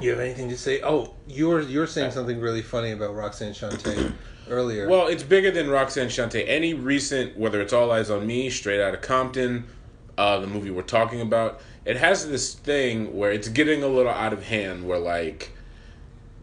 you 0.00 0.10
have 0.10 0.20
anything 0.20 0.48
to 0.48 0.56
say? 0.56 0.80
Oh, 0.82 1.14
you're 1.26 1.60
you're 1.60 1.86
saying 1.86 2.12
something 2.12 2.40
really 2.40 2.62
funny 2.62 2.92
about 2.92 3.14
Roxanne 3.14 3.52
Shante 3.52 4.12
earlier. 4.48 4.88
Well, 4.88 5.06
it's 5.06 5.22
bigger 5.22 5.50
than 5.50 5.68
Roxanne 5.68 6.08
Shante. 6.08 6.44
Any 6.46 6.74
recent, 6.74 7.36
whether 7.36 7.60
it's 7.60 7.72
All 7.72 7.88
Eyez 7.88 8.14
on 8.14 8.26
Me, 8.26 8.50
Straight 8.50 8.80
Out 8.80 8.94
of 8.94 9.00
Compton, 9.00 9.66
uh, 10.16 10.38
the 10.38 10.46
movie 10.46 10.70
we're 10.70 10.82
talking 10.82 11.20
about, 11.20 11.60
it 11.84 11.96
has 11.96 12.28
this 12.28 12.54
thing 12.54 13.16
where 13.16 13.32
it's 13.32 13.48
getting 13.48 13.82
a 13.82 13.88
little 13.88 14.12
out 14.12 14.32
of 14.32 14.44
hand. 14.44 14.86
Where 14.86 14.98
like 14.98 15.52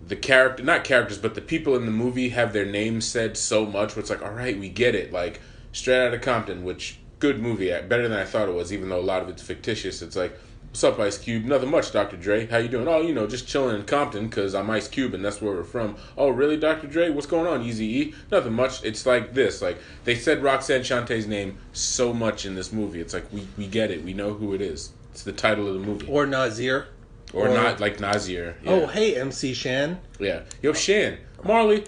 the 0.07 0.15
character, 0.15 0.63
not 0.63 0.83
characters, 0.83 1.17
but 1.17 1.35
the 1.35 1.41
people 1.41 1.75
in 1.75 1.85
the 1.85 1.91
movie 1.91 2.29
have 2.29 2.53
their 2.53 2.65
names 2.65 3.05
said 3.05 3.37
so 3.37 3.65
much. 3.65 3.95
Where 3.95 4.01
it's 4.01 4.09
like, 4.09 4.21
all 4.21 4.31
right, 4.33 4.57
we 4.57 4.69
get 4.69 4.95
it. 4.95 5.11
Like 5.11 5.41
Straight 5.71 6.05
Out 6.05 6.13
of 6.13 6.21
Compton, 6.21 6.63
which 6.63 6.99
good 7.19 7.39
movie, 7.39 7.69
better 7.69 8.07
than 8.07 8.17
I 8.17 8.25
thought 8.25 8.49
it 8.49 8.55
was. 8.55 8.73
Even 8.73 8.89
though 8.89 8.99
a 8.99 9.01
lot 9.01 9.21
of 9.21 9.29
it's 9.29 9.41
fictitious, 9.41 10.01
it's 10.01 10.15
like 10.15 10.37
What's 10.71 10.85
up, 10.85 10.99
Ice 10.99 11.17
Cube? 11.17 11.43
Nothing 11.43 11.69
much, 11.69 11.91
Dr. 11.91 12.15
Dre. 12.15 12.47
How 12.47 12.55
you 12.57 12.69
doing? 12.69 12.87
Oh, 12.87 13.01
you 13.01 13.13
know, 13.13 13.27
just 13.27 13.45
chilling 13.45 13.75
in 13.75 13.83
Compton 13.85 14.29
because 14.29 14.55
I'm 14.55 14.69
Ice 14.69 14.87
Cube 14.87 15.13
and 15.13 15.23
that's 15.23 15.41
where 15.41 15.53
we're 15.53 15.65
from. 15.65 15.97
Oh, 16.17 16.29
really, 16.29 16.55
Dr. 16.55 16.87
Dre? 16.87 17.09
What's 17.09 17.27
going 17.27 17.45
on, 17.45 17.61
Easy 17.61 17.85
E? 17.99 18.15
Nothing 18.31 18.53
much. 18.53 18.81
It's 18.85 19.05
like 19.05 19.33
this. 19.33 19.61
Like 19.61 19.77
they 20.05 20.15
said 20.15 20.41
Roxanne 20.41 20.79
Shante's 20.81 21.27
name 21.27 21.57
so 21.73 22.13
much 22.13 22.45
in 22.45 22.55
this 22.55 22.71
movie. 22.71 23.01
It's 23.01 23.13
like 23.13 23.25
we 23.33 23.45
we 23.57 23.67
get 23.67 23.91
it. 23.91 24.01
We 24.05 24.13
know 24.13 24.33
who 24.33 24.53
it 24.53 24.61
is. 24.61 24.93
It's 25.11 25.23
the 25.23 25.33
title 25.33 25.67
of 25.67 25.73
the 25.73 25.81
movie. 25.85 26.07
Or 26.07 26.25
Nasir. 26.25 26.87
Or, 27.33 27.49
or- 27.49 27.53
not 27.53 27.81
like 27.81 27.99
Nasir. 27.99 28.55
Yeah. 28.63 28.71
Oh, 28.71 28.87
hey, 28.87 29.17
MC 29.19 29.53
Shan. 29.53 29.99
Yeah. 30.19 30.43
Yo, 30.61 30.71
Shan. 30.71 31.17
Marley, 31.43 31.85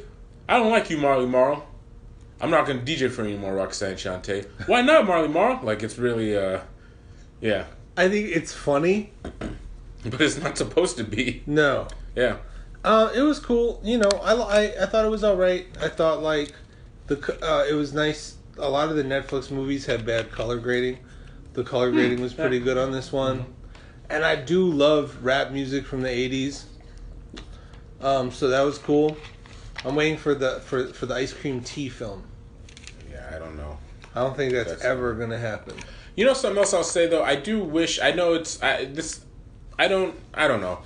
I 0.49 0.57
don't 0.57 0.71
like 0.71 0.89
you, 0.89 0.97
Marley 0.97 1.25
Marl. 1.27 1.65
I'm 2.41 2.49
not 2.51 2.67
gonna 2.67 2.81
DJ 2.81 3.09
for 3.09 3.21
you 3.23 3.29
anymore, 3.29 3.55
Roxanne 3.55 3.95
Shante. 3.95 4.45
Why 4.67 4.81
not, 4.81 5.07
Marley 5.07 5.29
Marl? 5.29 5.61
Like 5.63 5.83
it's 5.83 5.97
really 5.97 6.35
uh 6.35 6.59
yeah. 7.39 7.67
I 7.95 8.09
think 8.09 8.29
it's 8.29 8.53
funny. 8.53 9.13
But 10.05 10.19
it's 10.19 10.37
not 10.37 10.57
supposed 10.57 10.97
to 10.97 11.03
be. 11.03 11.43
No. 11.45 11.87
Yeah. 12.15 12.37
Uh, 12.83 13.09
it 13.15 13.21
was 13.21 13.39
cool. 13.39 13.79
You 13.83 13.99
know, 13.99 14.09
I, 14.21 14.33
I, 14.33 14.83
I 14.83 14.85
thought 14.85 15.05
it 15.05 15.09
was 15.09 15.23
all 15.23 15.37
right. 15.37 15.65
I 15.81 15.87
thought 15.87 16.21
like 16.21 16.53
the 17.07 17.15
uh, 17.41 17.65
it 17.69 17.73
was 17.73 17.93
nice. 17.93 18.35
A 18.57 18.69
lot 18.69 18.89
of 18.89 18.95
the 18.95 19.03
Netflix 19.03 19.49
movies 19.49 19.85
had 19.85 20.05
bad 20.05 20.31
color 20.31 20.57
grading. 20.57 20.99
The 21.53 21.63
color 21.63 21.91
grading 21.91 22.21
was 22.21 22.33
pretty 22.33 22.59
good 22.59 22.77
on 22.77 22.91
this 22.91 23.11
one, 23.11 23.45
and 24.09 24.25
I 24.25 24.35
do 24.35 24.69
love 24.69 25.23
rap 25.23 25.51
music 25.51 25.85
from 25.85 26.01
the 26.01 26.09
'80s. 26.09 26.65
Um, 28.01 28.31
so 28.31 28.49
that 28.49 28.61
was 28.61 28.77
cool. 28.77 29.15
I'm 29.85 29.95
waiting 29.95 30.17
for 30.17 30.35
the 30.35 30.59
for 30.65 30.87
for 30.87 31.05
the 31.05 31.13
ice 31.15 31.31
cream 31.31 31.61
tea 31.61 31.89
film. 31.89 32.23
Yeah, 33.09 33.31
I 33.33 33.39
don't 33.39 33.55
know. 33.55 33.77
I 34.15 34.19
don't 34.21 34.35
think 34.35 34.51
that's, 34.53 34.69
That's- 34.69 34.85
ever 34.85 35.13
gonna 35.13 35.37
happen. 35.39 35.75
You 36.15 36.25
know 36.25 36.33
something 36.33 36.59
else 36.59 36.73
I'll 36.73 36.83
say 36.83 37.07
though. 37.07 37.23
I 37.23 37.35
do 37.35 37.59
wish. 37.63 37.99
I 37.99 38.11
know 38.11 38.33
it's 38.33 38.61
I, 38.61 38.85
this. 38.85 39.23
I 39.79 39.87
don't. 39.87 40.15
I 40.33 40.47
don't 40.47 40.61
know. 40.61 40.79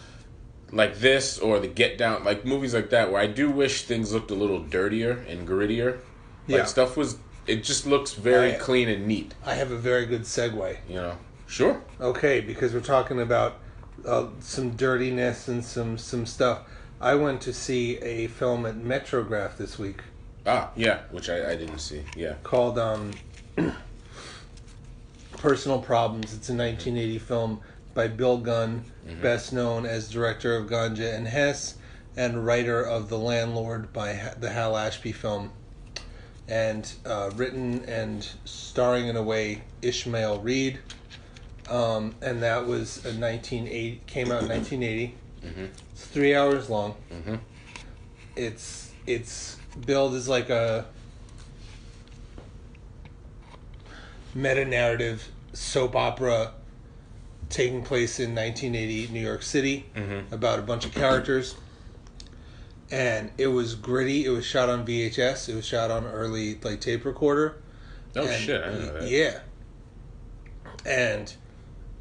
Like 0.72 0.98
this 1.00 1.40
or 1.40 1.60
the 1.60 1.68
Get 1.68 1.98
Down, 1.98 2.24
like 2.24 2.44
movies 2.46 2.74
like 2.74 2.90
that, 2.90 3.12
where 3.12 3.22
I 3.22 3.28
do 3.28 3.50
wish 3.50 3.84
things 3.84 4.14
looked 4.14 4.32
a 4.32 4.36
little 4.36 4.60
dirtier 4.60 5.24
and 5.28 5.48
grittier. 5.48 5.94
Like 6.48 6.60
Yeah. 6.60 6.66
stuff 6.66 6.96
was. 6.98 7.18
It 7.46 7.64
just 7.64 7.86
looks 7.86 8.14
very 8.14 8.56
I- 8.56 8.58
clean 8.58 8.90
and 8.90 9.08
neat. 9.08 9.34
I 9.46 9.54
have 9.56 9.72
a 9.72 9.78
very 9.78 10.06
good 10.06 10.24
segue. 10.24 10.78
You 10.90 10.96
know. 10.96 11.18
Sure. 11.46 11.82
Okay, 12.02 12.42
because 12.42 12.74
we're 12.74 12.82
talking 12.82 13.22
about 13.22 13.56
uh, 14.06 14.28
some 14.40 14.72
dirtiness 14.72 15.48
and 15.48 15.64
some 15.64 15.98
some 15.98 16.26
stuff. 16.26 16.62
I 17.00 17.16
went 17.16 17.42
to 17.42 17.54
see 17.54 17.98
a 18.00 18.28
film 18.28 18.66
at 18.66 18.76
Metrograph 18.76 19.58
this 19.58 19.78
week 19.78 20.02
Ah, 20.48 20.72
yeah, 20.76 21.02
which 21.12 21.30
I, 21.30 21.52
I 21.52 21.56
didn't 21.56 21.78
see. 21.80 22.02
Yeah. 22.16 22.34
called 22.44 22.80
um, 22.80 23.12
Personal 25.38 25.80
Problems. 25.80 26.34
It's 26.34 26.50
a 26.50 26.54
1980 26.54 27.20
film 27.20 27.62
by 27.94 28.08
Bill 28.08 28.38
Gunn, 28.38 28.84
best 29.22 29.54
known 29.54 29.86
as 29.86 30.10
director 30.10 30.56
of 30.56 30.68
Ganja 30.68 31.14
and 31.16 31.28
Hess 31.28 31.76
and 32.16 32.46
writer 32.46 32.82
of 32.84 33.10
The 33.10 33.18
Landlord 33.18 33.94
by 33.94 34.34
the 34.40 34.50
Hal 34.50 34.76
Ashby 34.78 35.12
film. 35.12 35.52
And 36.48 36.92
uh, 37.06 37.32
written 37.36 37.84
and 37.86 38.28
starring 38.46 39.08
in 39.08 39.18
a 39.18 39.24
way 39.24 39.62
Ishmael 39.82 40.40
Reed. 40.40 40.80
Um, 41.70 42.16
and 42.22 42.42
that 42.44 42.66
was 42.66 42.98
a 43.06 43.10
1980 43.14 44.02
came 44.08 44.32
out 44.32 44.44
in 44.44 44.50
1980. 44.50 45.16
It's 45.94 46.06
three 46.06 46.36
hours 46.36 46.70
long. 46.70 46.96
Mhm. 47.12 47.40
It's 48.36 48.92
it's 49.06 49.58
billed 49.86 50.14
as 50.16 50.28
like 50.28 50.50
a 50.50 50.86
meta 54.38 54.64
narrative 54.64 55.30
soap 55.54 55.96
opera 55.96 56.52
taking 57.50 57.82
place 57.82 58.20
in 58.20 58.36
1980 58.36 59.08
New 59.12 59.20
York 59.20 59.42
City 59.42 59.86
Mhm. 59.96 60.32
about 60.32 60.60
a 60.60 60.62
bunch 60.62 60.86
of 60.86 60.94
characters. 60.94 61.56
And 62.92 63.32
it 63.38 63.48
was 63.48 63.74
gritty. 63.76 64.26
It 64.26 64.30
was 64.30 64.46
shot 64.46 64.70
on 64.70 64.86
VHS. 64.86 65.50
It 65.50 65.56
was 65.56 65.66
shot 65.66 65.90
on 65.92 66.06
early 66.06 66.58
like 66.64 66.80
tape 66.80 67.04
recorder. 67.04 67.56
Oh 68.16 68.26
And 68.26 68.42
shit! 68.44 68.64
I 68.64 68.70
didn't 68.70 68.86
know 68.86 69.00
that. 69.02 69.10
Yeah. 69.10 69.40
And 70.86 71.34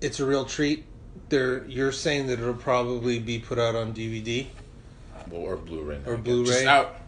it's 0.01 0.21
a 0.21 0.27
real 0.27 0.45
treat. 0.45 0.85
There, 1.29 1.65
you're 1.67 1.91
saying 1.93 2.27
that 2.29 2.39
it'll 2.39 2.55
probably 2.55 3.19
be 3.19 3.39
put 3.39 3.59
out 3.59 3.75
on 3.75 3.93
DVD. 3.93 4.47
Well, 5.31 5.41
or 5.43 5.57
Blu-ray. 5.57 5.99
now, 6.05 6.13
Or. 6.13 6.17
Blu-ray. 6.17 6.47
Just 6.47 6.67
out, 6.67 7.01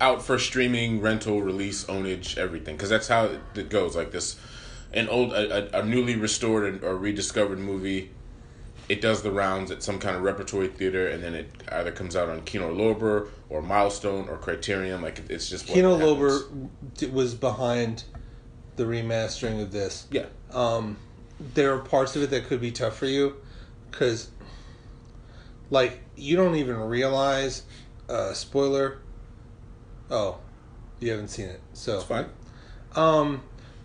out 0.00 0.24
for 0.24 0.38
streaming, 0.38 1.02
rental, 1.02 1.42
release, 1.42 1.84
ownage, 1.84 2.38
everything. 2.38 2.76
Because 2.76 2.88
that's 2.88 3.08
how 3.08 3.28
it 3.54 3.68
goes. 3.68 3.94
Like 3.94 4.10
this, 4.12 4.36
an 4.94 5.08
old, 5.08 5.32
a, 5.32 5.76
a, 5.76 5.80
a 5.80 5.84
newly 5.84 6.16
restored 6.16 6.82
or 6.84 6.96
rediscovered 6.96 7.58
movie. 7.58 8.10
It 8.88 9.00
does 9.00 9.22
the 9.22 9.30
rounds 9.30 9.70
at 9.70 9.82
some 9.82 9.98
kind 9.98 10.16
of 10.16 10.22
repertory 10.22 10.68
theater, 10.68 11.08
and 11.08 11.22
then 11.22 11.34
it 11.34 11.50
either 11.70 11.92
comes 11.92 12.16
out 12.16 12.28
on 12.28 12.42
Kino 12.42 12.74
Lorber 12.74 13.28
or 13.48 13.62
Milestone 13.62 14.28
or 14.28 14.36
Criterion. 14.36 15.00
Like 15.00 15.22
it's 15.30 15.48
just 15.48 15.66
Kino. 15.66 15.96
Lorber 15.96 16.68
was 17.10 17.34
behind 17.34 18.04
the 18.76 18.84
remastering 18.84 19.62
of 19.62 19.70
this. 19.72 20.06
Yeah. 20.10 20.26
Um, 20.52 20.98
there 21.54 21.74
are 21.74 21.78
parts 21.78 22.16
of 22.16 22.22
it 22.22 22.30
that 22.30 22.46
could 22.46 22.60
be 22.60 22.70
tough 22.70 22.96
for 22.96 23.06
you, 23.06 23.36
because, 23.90 24.30
like, 25.70 26.00
you 26.16 26.36
don't 26.36 26.56
even 26.56 26.76
realize. 26.76 27.62
Uh, 28.08 28.32
spoiler. 28.32 28.98
Oh, 30.10 30.38
you 31.00 31.10
haven't 31.10 31.28
seen 31.28 31.46
it, 31.46 31.60
so 31.72 31.96
It's 31.96 32.04
fine. 32.04 32.26
Um, 32.94 33.42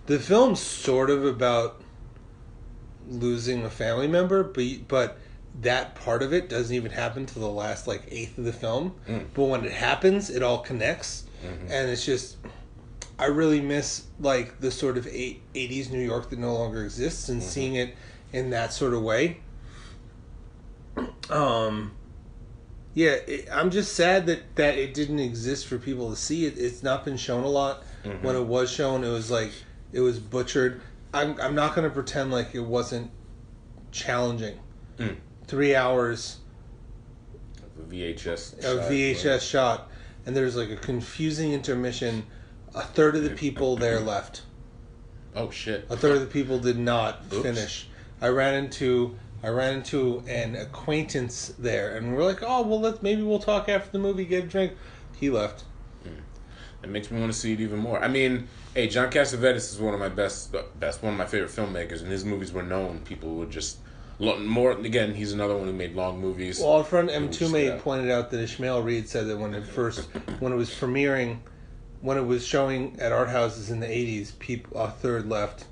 the 0.08 0.20
film's 0.20 0.60
sort 0.60 1.10
of 1.10 1.26
about 1.26 1.82
losing 3.10 3.64
a 3.64 3.70
family 3.70 4.08
member, 4.08 4.44
but 4.44 4.66
but 4.88 5.18
that 5.62 5.96
part 5.96 6.24
of 6.24 6.34
it 6.34 6.50
doesn't 6.50 6.76
even 6.76 6.92
happen 6.92 7.26
to 7.26 7.40
the 7.40 7.48
last 7.48 7.88
like 7.88 8.04
eighth 8.10 8.38
of 8.38 8.46
the 8.46 8.54
film. 8.54 8.96
Mm. 9.08 9.26
But 9.34 9.44
when 9.44 9.66
it 9.66 9.72
happens, 9.72 10.30
it 10.30 10.42
all 10.42 10.60
connects, 10.60 11.26
and 11.70 11.90
it's 11.90 12.06
just 12.06 12.38
I 13.20 13.26
really 13.26 13.62
miss 13.62 14.06
like 14.20 14.60
the 14.60 14.72
sort 14.72 14.98
of 14.98 15.08
eight, 15.08 15.42
80s 15.54 15.92
New 15.92 16.02
York 16.02 16.30
that 16.30 16.40
no 16.40 16.54
longer 16.54 16.84
exists, 16.84 17.30
and 17.30 17.44
seeing 17.44 17.76
it 17.76 17.96
in 18.34 18.50
that 18.52 18.74
sort 18.74 18.94
of 18.94 19.04
way. 19.04 19.38
Um. 21.30 21.92
Yeah, 22.94 23.12
it, 23.12 23.48
I'm 23.52 23.70
just 23.70 23.94
sad 23.94 24.26
that 24.26 24.56
that 24.56 24.76
it 24.78 24.94
didn't 24.94 25.20
exist 25.20 25.68
for 25.68 25.78
people 25.78 26.10
to 26.10 26.16
see. 26.16 26.46
It, 26.46 26.58
it's 26.58 26.82
not 26.82 27.04
been 27.06 27.18
shown 27.18 27.44
a 27.44 27.50
lot. 27.50 27.84
When 28.22 28.38
it 28.38 28.46
was 28.46 28.72
shown, 28.72 29.04
it 29.04 29.10
was 29.10 29.30
like 29.30 29.52
it 29.92 30.02
was 30.02 30.20
butchered. 30.20 30.82
I'm 31.14 31.40
I'm 31.42 31.56
not 31.56 31.76
going 31.76 31.88
to 31.88 31.94
pretend 31.94 32.32
like 32.32 32.54
it 32.54 32.62
wasn't 32.62 33.12
challenging. 33.92 34.60
Mm. 34.98 35.18
Three 35.48 35.76
hours 35.76 36.38
VHS. 37.90 38.60
a 38.60 38.62
shot, 38.62 38.92
VHS 38.92 39.50
shot, 39.50 39.92
and 40.26 40.36
there's 40.36 40.56
like 40.56 40.70
a 40.70 40.76
confusing 40.76 41.54
intermission. 41.54 42.26
A 42.76 42.82
third 42.82 43.16
of 43.16 43.24
the 43.24 43.32
people 43.32 43.76
there 43.76 44.00
left. 44.00 44.42
Oh 45.36 45.50
shit! 45.50 45.86
A 45.90 45.98
third 45.98 46.16
of 46.16 46.22
the 46.22 46.28
people 46.28 46.60
did 46.60 46.78
not 46.78 47.22
Oops. 47.32 47.42
finish. 47.42 47.88
I 48.22 48.28
ran 48.30 48.56
into 48.56 49.18
I 49.44 49.50
ran 49.50 49.76
into 49.76 50.24
an 50.28 50.56
acquaintance 50.56 51.54
there, 51.60 51.96
and 51.96 52.16
we're 52.16 52.24
like, 52.24 52.42
oh 52.42 52.64
well, 52.64 52.80
let's 52.80 53.02
maybe 53.02 53.22
we'll 53.22 53.40
talk 53.40 53.70
after 53.70 53.92
the 53.92 54.00
movie, 54.00 54.26
get 54.26 54.46
a 54.46 54.48
drink. 54.48 54.74
He 55.20 55.30
left. 55.30 55.64
It 56.84 56.90
makes 56.90 57.10
me 57.10 57.20
want 57.20 57.32
to 57.32 57.38
see 57.38 57.54
it 57.54 57.60
even 57.60 57.80
more. 57.80 58.04
I 58.04 58.08
mean, 58.08 58.48
hey, 58.74 58.88
John 58.88 59.10
Cassavetes 59.10 59.72
is 59.72 59.80
one 59.80 59.94
of 59.94 60.00
my 60.00 60.10
best, 60.10 60.56
best 60.80 61.02
one 61.02 61.14
of 61.14 61.18
my 61.18 61.26
favorite 61.26 61.50
filmmakers, 61.50 62.02
and 62.02 62.12
his 62.12 62.24
movies 62.24 62.52
were 62.52 62.64
known. 62.64 63.00
People 63.00 63.36
would 63.36 63.50
just 63.50 63.80
lo- 64.20 64.40
more. 64.40 64.72
Again, 64.72 65.14
he's 65.14 65.34
another 65.34 65.56
one 65.56 65.66
who 65.66 65.74
made 65.74 65.96
long 65.96 66.20
movies. 66.22 66.60
Well, 66.60 66.74
our 66.74 66.84
friend 66.84 67.10
M. 67.10 67.32
Snap. 67.34 67.80
pointed 67.80 68.12
out 68.12 68.30
that 68.32 68.42
Ishmael 68.42 68.84
Reed 68.84 69.10
said 69.10 69.28
that 69.28 69.38
when 69.38 69.56
it 69.56 69.66
first, 69.66 70.08
when 70.40 70.54
it 70.54 70.56
was 70.56 70.70
premiering, 70.70 71.40
when 72.02 72.18
it 72.18 72.26
was 72.26 72.46
showing 72.46 73.00
at 73.00 73.12
art 73.12 73.30
houses 73.30 73.72
in 73.72 73.80
the 73.80 73.88
'80s, 73.88 74.38
people 74.40 74.80
a 74.80 74.92
third 74.92 75.28
left. 75.28 75.66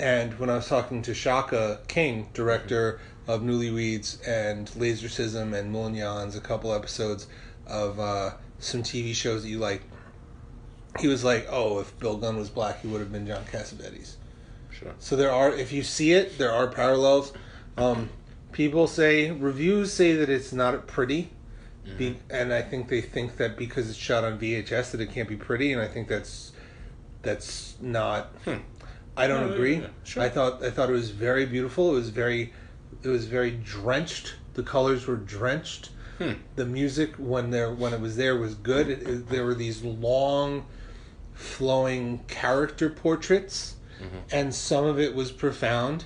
And 0.00 0.38
when 0.38 0.48
I 0.48 0.54
was 0.54 0.68
talking 0.68 1.02
to 1.02 1.14
Shaka 1.14 1.80
King, 1.88 2.28
director 2.32 3.00
of 3.26 3.42
Newlyweeds 3.42 4.26
and 4.26 4.68
LaZercism 4.70 5.52
and 5.58 5.74
Mulignans, 5.74 6.36
a 6.36 6.40
couple 6.40 6.72
episodes 6.72 7.26
of 7.66 7.98
uh, 7.98 8.30
some 8.60 8.84
TV 8.84 9.12
shows 9.12 9.42
that 9.42 9.48
you 9.48 9.58
like, 9.58 9.82
he 11.00 11.08
was 11.08 11.24
like, 11.24 11.46
"Oh, 11.50 11.80
if 11.80 11.98
Bill 11.98 12.16
Gunn 12.16 12.36
was 12.36 12.48
black, 12.50 12.80
he 12.82 12.88
would 12.88 13.00
have 13.00 13.12
been 13.12 13.26
John 13.26 13.44
Cassavetes." 13.44 14.14
sure. 14.70 14.94
So 14.98 15.16
there 15.16 15.32
are, 15.32 15.52
if 15.52 15.72
you 15.72 15.82
see 15.82 16.12
it, 16.12 16.38
there 16.38 16.52
are 16.52 16.66
parallels. 16.68 17.32
Um, 17.76 18.08
people 18.52 18.86
say 18.86 19.30
reviews 19.30 19.92
say 19.92 20.14
that 20.14 20.28
it's 20.28 20.52
not 20.52 20.86
pretty, 20.86 21.30
be, 21.96 22.16
and 22.30 22.52
I 22.52 22.60
think 22.62 22.88
they 22.88 23.00
think 23.00 23.36
that 23.38 23.56
because 23.56 23.88
it's 23.88 23.98
shot 23.98 24.22
on 24.22 24.38
VHS 24.38 24.90
that 24.92 25.00
it 25.00 25.10
can't 25.10 25.28
be 25.28 25.36
pretty, 25.36 25.72
and 25.72 25.80
I 25.80 25.88
think 25.88 26.06
that's 26.08 26.52
that's 27.22 27.76
not. 27.80 28.26
Hmm. 28.44 28.56
I 29.16 29.26
don't 29.26 29.48
No, 29.48 29.52
agree. 29.54 29.76
yeah, 29.78 29.86
sure. 30.04 30.22
I 30.22 30.28
thought 30.28 30.62
I 30.62 30.70
thought 30.70 30.88
it 30.90 30.92
was 30.92 31.10
very 31.10 31.44
beautiful. 31.46 31.90
It 31.90 31.94
was 31.94 32.10
very, 32.10 32.52
it 33.02 33.08
was 33.08 33.26
very 33.26 33.50
drenched. 33.50 34.34
The 34.54 34.62
colors 34.62 35.06
were 35.06 35.16
drenched. 35.16 35.90
Hmm. 36.18 36.32
The 36.56 36.64
music 36.66 37.14
when 37.16 37.50
there 37.50 37.72
when 37.72 37.92
it 37.94 38.00
was 38.00 38.16
there 38.16 38.36
was 38.36 38.54
good. 38.54 38.88
It, 38.88 39.02
it- 39.08 39.28
there 39.28 39.44
were 39.44 39.54
these 39.54 39.82
long, 39.82 40.66
flowing 41.38 42.18
character 42.28 42.90
portraits, 42.90 43.74
Mm-hmm. 44.00 44.16
and 44.30 44.54
some 44.54 44.84
of 44.84 45.00
it 45.00 45.12
was 45.16 45.32
profound. 45.32 46.04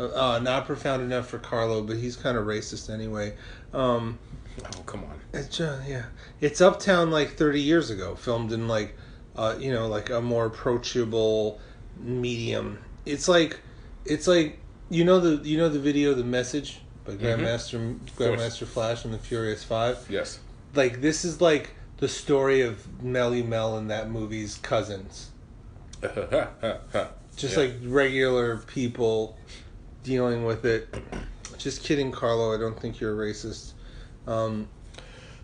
Uh, 0.00 0.40
not 0.42 0.66
profound 0.66 1.00
enough 1.00 1.28
for 1.28 1.38
Carlo, 1.38 1.80
but 1.80 1.96
he's 1.96 2.16
kind 2.16 2.36
of 2.36 2.44
racist 2.44 2.92
anyway. 2.92 3.34
Um, 3.72 4.18
Oh 4.64 4.80
come 4.84 5.04
on. 5.04 5.20
it's 5.32 5.56
just, 5.58 5.88
yeah, 5.88 6.06
it's 6.40 6.60
Uptown 6.60 7.12
like 7.12 7.36
30 7.36 7.60
years 7.60 7.88
ago, 7.90 8.16
filmed 8.16 8.50
in 8.52 8.66
like, 8.66 8.96
uh, 9.36 9.54
you 9.60 9.72
know, 9.72 9.86
like 9.86 10.10
a 10.10 10.20
more 10.20 10.46
approachable 10.46 11.60
medium. 12.00 12.78
It's 13.06 13.28
like, 13.28 13.60
it's 14.04 14.26
like 14.26 14.58
you 14.90 15.04
know 15.04 15.20
the 15.20 15.48
you 15.48 15.56
know 15.56 15.68
the 15.68 15.78
video, 15.78 16.14
the 16.14 16.24
message 16.24 16.80
by 17.04 17.12
Grandmaster 17.12 17.96
course. 18.16 18.28
Grandmaster 18.40 18.66
Flash 18.66 19.04
and 19.04 19.14
the 19.14 19.18
Furious 19.18 19.62
Five. 19.62 20.04
Yes. 20.10 20.40
Like 20.74 21.00
this 21.00 21.24
is 21.24 21.40
like 21.40 21.70
the 22.00 22.08
story 22.08 22.62
of 22.62 22.86
Melle 23.02 23.46
Mel 23.46 23.76
and 23.78 23.90
that 23.90 24.10
movie's 24.10 24.56
cousins. 24.58 25.30
Just 26.02 27.56
Yeah. 27.56 27.58
like 27.62 27.74
regular 27.84 28.58
people 28.58 29.36
dealing 30.02 30.44
with 30.44 30.64
it. 30.64 30.94
Just 31.58 31.84
kidding, 31.84 32.10
Carlo. 32.10 32.54
I 32.54 32.58
don't 32.58 32.78
think 32.78 33.00
you're 33.00 33.12
a 33.22 33.26
racist. 33.32 33.72
Um, 34.26 34.68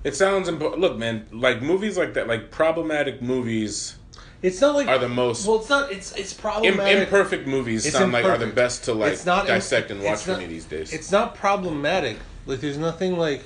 It 0.03 0.15
sounds 0.15 0.49
impo- 0.49 0.79
look, 0.79 0.97
man. 0.97 1.27
Like 1.31 1.63
movies 1.63 1.97
like 1.99 2.15
that, 2.15 2.27
like 2.27 2.51
problematic 2.51 3.21
movies 3.23 3.97
it's 4.43 4.61
not 4.61 4.75
like 4.75 4.87
are 4.87 4.99
the 4.99 5.09
most 5.09 5.47
well. 5.47 5.57
It's 5.59 5.69
not. 5.69 5.91
It's 5.91 6.13
it's 6.13 6.33
Im- 6.33 6.39
problematic. 6.41 6.99
imperfect 7.05 7.47
movies. 7.47 7.85
It's 7.87 7.97
sound 7.97 8.13
like 8.13 8.25
are 8.25 8.39
the 8.39 8.47
best 8.47 8.85
to 8.85 8.93
like 8.95 9.13
It's 9.13 9.27
not 9.27 9.41
im- 9.43 9.47
dissect 9.49 9.91
and 9.91 10.03
watch 10.03 10.21
for 10.21 10.33
not- 10.33 10.41
me 10.41 10.47
these 10.47 10.65
days. 10.67 10.93
It's 10.93 11.11
not 11.11 11.35
problematic. 11.35 12.17
Like 12.47 12.61
there's 12.61 12.79
nothing 12.79 13.19
like 13.19 13.43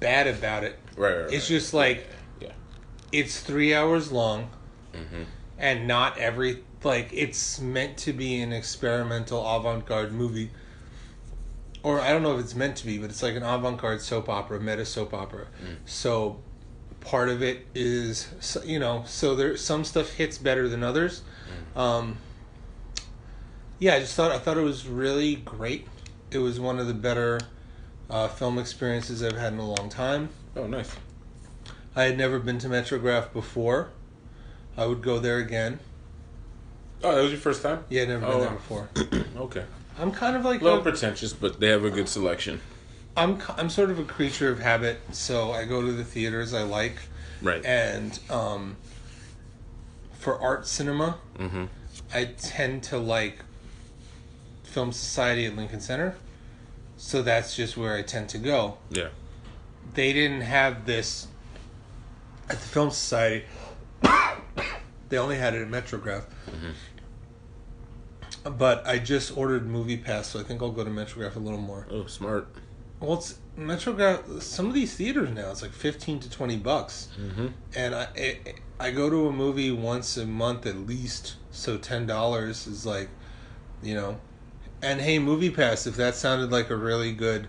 bad 0.00 0.26
about 0.26 0.64
it. 0.64 0.78
right, 0.96 1.10
right, 1.12 1.22
right. 1.24 1.32
It's 1.32 1.46
just 1.48 1.72
like. 1.74 2.06
It's 3.18 3.40
three 3.40 3.74
hours 3.74 4.12
long, 4.12 4.50
Mm-hmm. 4.92 5.22
and 5.58 5.86
not 5.86 6.16
every 6.18 6.62
like 6.82 7.10
it's 7.12 7.60
meant 7.60 7.96
to 7.98 8.12
be 8.12 8.40
an 8.40 8.52
experimental 8.52 9.40
avant-garde 9.46 10.12
movie. 10.12 10.50
Or 11.82 12.00
I 12.00 12.10
don't 12.10 12.22
know 12.22 12.34
if 12.34 12.40
it's 12.40 12.54
meant 12.54 12.76
to 12.76 12.86
be, 12.86 12.98
but 12.98 13.10
it's 13.10 13.22
like 13.22 13.34
an 13.36 13.42
avant-garde 13.42 14.00
soap 14.00 14.28
opera, 14.28 14.58
meta 14.60 14.84
soap 14.84 15.12
opera. 15.14 15.46
Mm. 15.62 15.76
So 15.84 16.40
part 17.00 17.28
of 17.28 17.42
it 17.42 17.66
is 17.74 18.28
you 18.64 18.78
know 18.78 19.04
so 19.06 19.34
there 19.36 19.56
some 19.56 19.84
stuff 19.84 20.12
hits 20.12 20.38
better 20.38 20.68
than 20.68 20.82
others. 20.82 21.22
Mm. 21.74 21.80
Um, 21.80 22.16
yeah, 23.78 23.94
I 23.96 24.00
just 24.00 24.14
thought 24.14 24.32
I 24.32 24.38
thought 24.38 24.56
it 24.56 24.62
was 24.62 24.86
really 24.86 25.36
great. 25.36 25.86
It 26.30 26.38
was 26.38 26.58
one 26.58 26.78
of 26.78 26.86
the 26.86 26.94
better 26.94 27.40
uh, 28.08 28.28
film 28.28 28.58
experiences 28.58 29.22
I've 29.22 29.36
had 29.36 29.52
in 29.52 29.58
a 29.58 29.68
long 29.68 29.88
time. 29.88 30.30
Oh, 30.56 30.66
nice. 30.66 30.96
I 31.96 32.04
had 32.04 32.18
never 32.18 32.38
been 32.38 32.58
to 32.58 32.68
Metrograph 32.68 33.32
before. 33.32 33.88
I 34.76 34.84
would 34.86 35.00
go 35.02 35.18
there 35.18 35.38
again. 35.38 35.80
Oh, 37.02 37.14
that 37.14 37.22
was 37.22 37.30
your 37.32 37.40
first 37.40 37.62
time? 37.62 37.84
Yeah, 37.88 38.02
I'd 38.02 38.08
never 38.08 38.26
Oh, 38.26 38.30
been 38.32 38.40
there 38.40 38.48
wow. 38.50 38.54
before. 38.54 38.88
Okay. 39.36 39.64
I'm 39.98 40.12
kind 40.12 40.36
of 40.36 40.44
like 40.44 40.60
A 40.60 40.64
little 40.64 40.80
a, 40.80 40.82
pretentious, 40.82 41.32
but 41.32 41.58
they 41.58 41.68
have 41.68 41.84
a 41.84 41.90
good 41.90 42.08
selection. 42.08 42.60
I'm 43.16 43.40
I'm 43.56 43.70
sort 43.70 43.90
of 43.90 43.98
a 43.98 44.04
creature 44.04 44.50
of 44.50 44.60
habit, 44.60 45.00
so 45.12 45.52
I 45.52 45.64
go 45.64 45.80
to 45.80 45.90
the 45.92 46.04
theaters 46.04 46.52
I 46.52 46.62
like, 46.64 46.96
Right. 47.40 47.64
and 47.64 48.18
um, 48.28 48.76
for 50.12 50.38
art 50.38 50.66
cinema, 50.66 51.16
mm-hmm. 51.38 51.64
I 52.12 52.24
tend 52.26 52.82
to 52.84 52.98
like 52.98 53.38
Film 54.64 54.92
Society 54.92 55.46
at 55.46 55.56
Lincoln 55.56 55.80
Center, 55.80 56.16
so 56.98 57.22
that's 57.22 57.56
just 57.56 57.76
where 57.78 57.94
I 57.96 58.02
tend 58.02 58.28
to 58.30 58.38
go. 58.38 58.76
Yeah. 58.90 59.08
They 59.94 60.12
didn't 60.12 60.42
have 60.42 60.84
this 60.84 61.28
at 62.48 62.58
the 62.60 62.66
Film 62.68 62.90
Society. 62.90 63.44
they 65.08 65.18
only 65.18 65.36
had 65.36 65.54
it 65.54 65.62
at 65.62 65.68
Metrograph. 65.68 66.24
But 68.44 68.86
I 68.86 68.98
just 68.98 69.36
ordered 69.36 69.66
Movie 69.66 69.96
Pass, 69.96 70.28
so 70.28 70.40
I 70.40 70.42
think 70.44 70.62
I'll 70.62 70.70
go 70.70 70.84
to 70.84 70.90
Metrograph 70.90 71.34
a 71.36 71.40
little 71.40 71.60
more. 71.60 71.86
Oh, 71.90 72.06
smart. 72.06 72.46
Well, 73.00 73.14
it's 73.14 73.38
Metrograph. 73.58 74.40
Some 74.40 74.66
of 74.68 74.74
these 74.74 74.94
theaters 74.94 75.30
now, 75.30 75.50
it's 75.50 75.62
like 75.62 75.72
fifteen 75.72 76.20
to 76.20 76.30
twenty 76.30 76.56
bucks, 76.56 77.08
Mm-hmm. 77.20 77.46
and 77.74 77.94
I 77.94 78.06
I, 78.16 78.38
I 78.78 78.90
go 78.92 79.10
to 79.10 79.26
a 79.28 79.32
movie 79.32 79.72
once 79.72 80.16
a 80.16 80.26
month 80.26 80.64
at 80.66 80.76
least. 80.86 81.34
So 81.50 81.76
ten 81.76 82.06
dollars 82.06 82.66
is 82.68 82.86
like, 82.86 83.08
you 83.82 83.94
know, 83.94 84.18
and 84.80 85.00
hey, 85.00 85.18
Movie 85.18 85.50
Pass. 85.50 85.86
If 85.86 85.96
that 85.96 86.14
sounded 86.14 86.50
like 86.52 86.70
a 86.70 86.76
really 86.76 87.12
good 87.12 87.48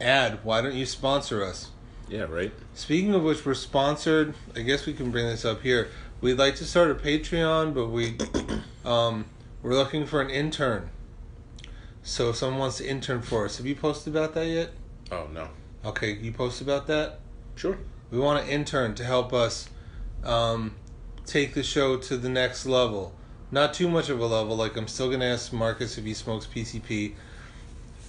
ad, 0.00 0.40
why 0.44 0.60
don't 0.60 0.74
you 0.74 0.86
sponsor 0.86 1.42
us? 1.42 1.70
Yeah, 2.08 2.22
right. 2.22 2.52
Speaking 2.74 3.14
of 3.14 3.22
which, 3.22 3.44
we're 3.44 3.54
sponsored. 3.54 4.34
I 4.56 4.62
guess 4.62 4.86
we 4.86 4.94
can 4.94 5.10
bring 5.10 5.26
this 5.26 5.44
up 5.44 5.62
here. 5.62 5.88
We'd 6.20 6.38
like 6.38 6.56
to 6.56 6.64
start 6.64 6.90
a 6.90 6.94
Patreon, 6.94 7.74
but 7.74 7.88
we 7.88 8.16
um, 8.84 9.26
we're 9.62 9.74
looking 9.74 10.06
for 10.06 10.20
an 10.20 10.30
intern. 10.30 10.88
So 12.02 12.30
if 12.30 12.36
someone 12.36 12.60
wants 12.60 12.78
to 12.78 12.88
intern 12.88 13.20
for 13.20 13.44
us, 13.44 13.58
have 13.58 13.66
you 13.66 13.74
posted 13.74 14.16
about 14.16 14.34
that 14.34 14.46
yet? 14.46 14.70
Oh, 15.12 15.28
no. 15.32 15.48
Okay, 15.84 16.14
you 16.14 16.32
post 16.32 16.60
about 16.62 16.86
that. 16.86 17.20
Sure. 17.56 17.78
We 18.10 18.18
want 18.18 18.42
an 18.42 18.48
intern 18.48 18.94
to 18.94 19.04
help 19.04 19.32
us 19.34 19.68
um, 20.24 20.74
take 21.26 21.52
the 21.52 21.62
show 21.62 21.98
to 21.98 22.16
the 22.16 22.28
next 22.28 22.64
level. 22.64 23.12
Not 23.50 23.74
too 23.74 23.88
much 23.88 24.08
of 24.08 24.18
a 24.20 24.26
level. 24.26 24.56
Like 24.56 24.76
I'm 24.76 24.88
still 24.88 25.10
gonna 25.10 25.26
ask 25.26 25.52
Marcus 25.52 25.98
if 25.98 26.04
he 26.04 26.14
smokes 26.14 26.46
PCP, 26.46 27.14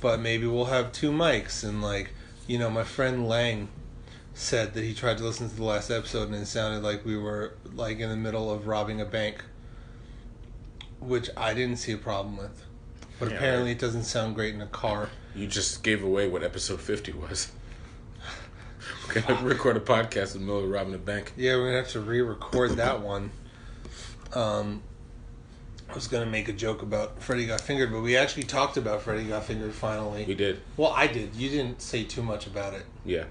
but 0.02 0.20
maybe 0.20 0.48
we'll 0.48 0.66
have 0.66 0.92
two 0.92 1.12
mics 1.12 1.64
and 1.64 1.82
like 1.82 2.12
you 2.48 2.58
know 2.58 2.70
my 2.70 2.84
friend 2.84 3.28
Lang 3.28 3.70
said 4.40 4.74
that 4.74 4.84
he 4.86 4.94
tried 4.94 5.18
to 5.18 5.24
listen 5.26 5.50
to 5.50 5.56
the 5.56 5.64
last 5.64 5.92
episode 5.92 6.30
and 6.30 6.36
it 6.36 6.46
sounded 6.46 6.82
like 6.82 7.04
we 7.04 7.18
were 7.18 7.56
like 7.74 8.00
in 8.00 8.10
the 8.10 8.16
middle 8.16 8.50
of 8.50 8.68
robbing 8.68 9.02
a 9.02 9.06
bank, 9.06 9.44
which 11.02 11.30
I 11.36 11.54
didn't 11.54 11.76
see 11.78 11.92
a 11.92 11.98
problem 11.98 12.38
with. 12.38 12.64
But 13.20 13.30
Yeah, 13.32 13.36
apparently 13.36 13.72
it 13.72 13.80
doesn't 13.80 14.06
sound 14.06 14.36
great 14.36 14.56
in 14.56 14.62
a 14.62 14.68
car. 14.68 15.10
You 15.36 15.46
just 15.46 15.84
gave 15.84 16.04
away 16.04 16.30
what 16.30 16.42
episode 16.42 16.80
50 16.80 17.12
was. 17.14 17.52
We're 19.08 19.22
going 19.22 19.40
to 19.40 19.44
record 19.44 19.76
a 19.76 19.82
podcast 19.82 20.36
in 20.36 20.42
the 20.42 20.48
middle 20.48 20.64
of 20.64 20.70
robbing 20.70 20.94
a 20.94 21.00
bank. 21.00 21.34
Yeah, 21.36 21.58
we're 21.58 21.66
gonna 21.66 21.78
have 21.78 21.90
to 21.90 22.00
re-record 22.00 22.72
that 22.78 23.02
one. 23.02 23.32
Um, 24.34 24.84
I 25.90 25.96
was 25.96 26.08
gonna 26.08 26.28
make 26.28 26.48
a 26.48 26.54
joke 26.54 26.82
about 26.82 27.22
Freddy 27.22 27.46
got 27.46 27.60
fingered, 27.60 27.92
but 27.92 28.02
we 28.02 28.16
actually 28.16 28.44
talked 28.44 28.78
about 28.78 29.02
Freddy 29.02 29.26
got 29.26 29.44
fingered 29.44 29.74
finally. 29.74 30.24
We 30.26 30.36
did. 30.36 30.62
well, 30.78 30.94
I 30.96 31.08
did. 31.08 31.36
You 31.36 31.50
didn't 31.50 31.82
say 31.82 32.04
too 32.04 32.22
much 32.22 32.46
about 32.48 32.74
it. 32.74 32.86
Yeah. 33.04 33.26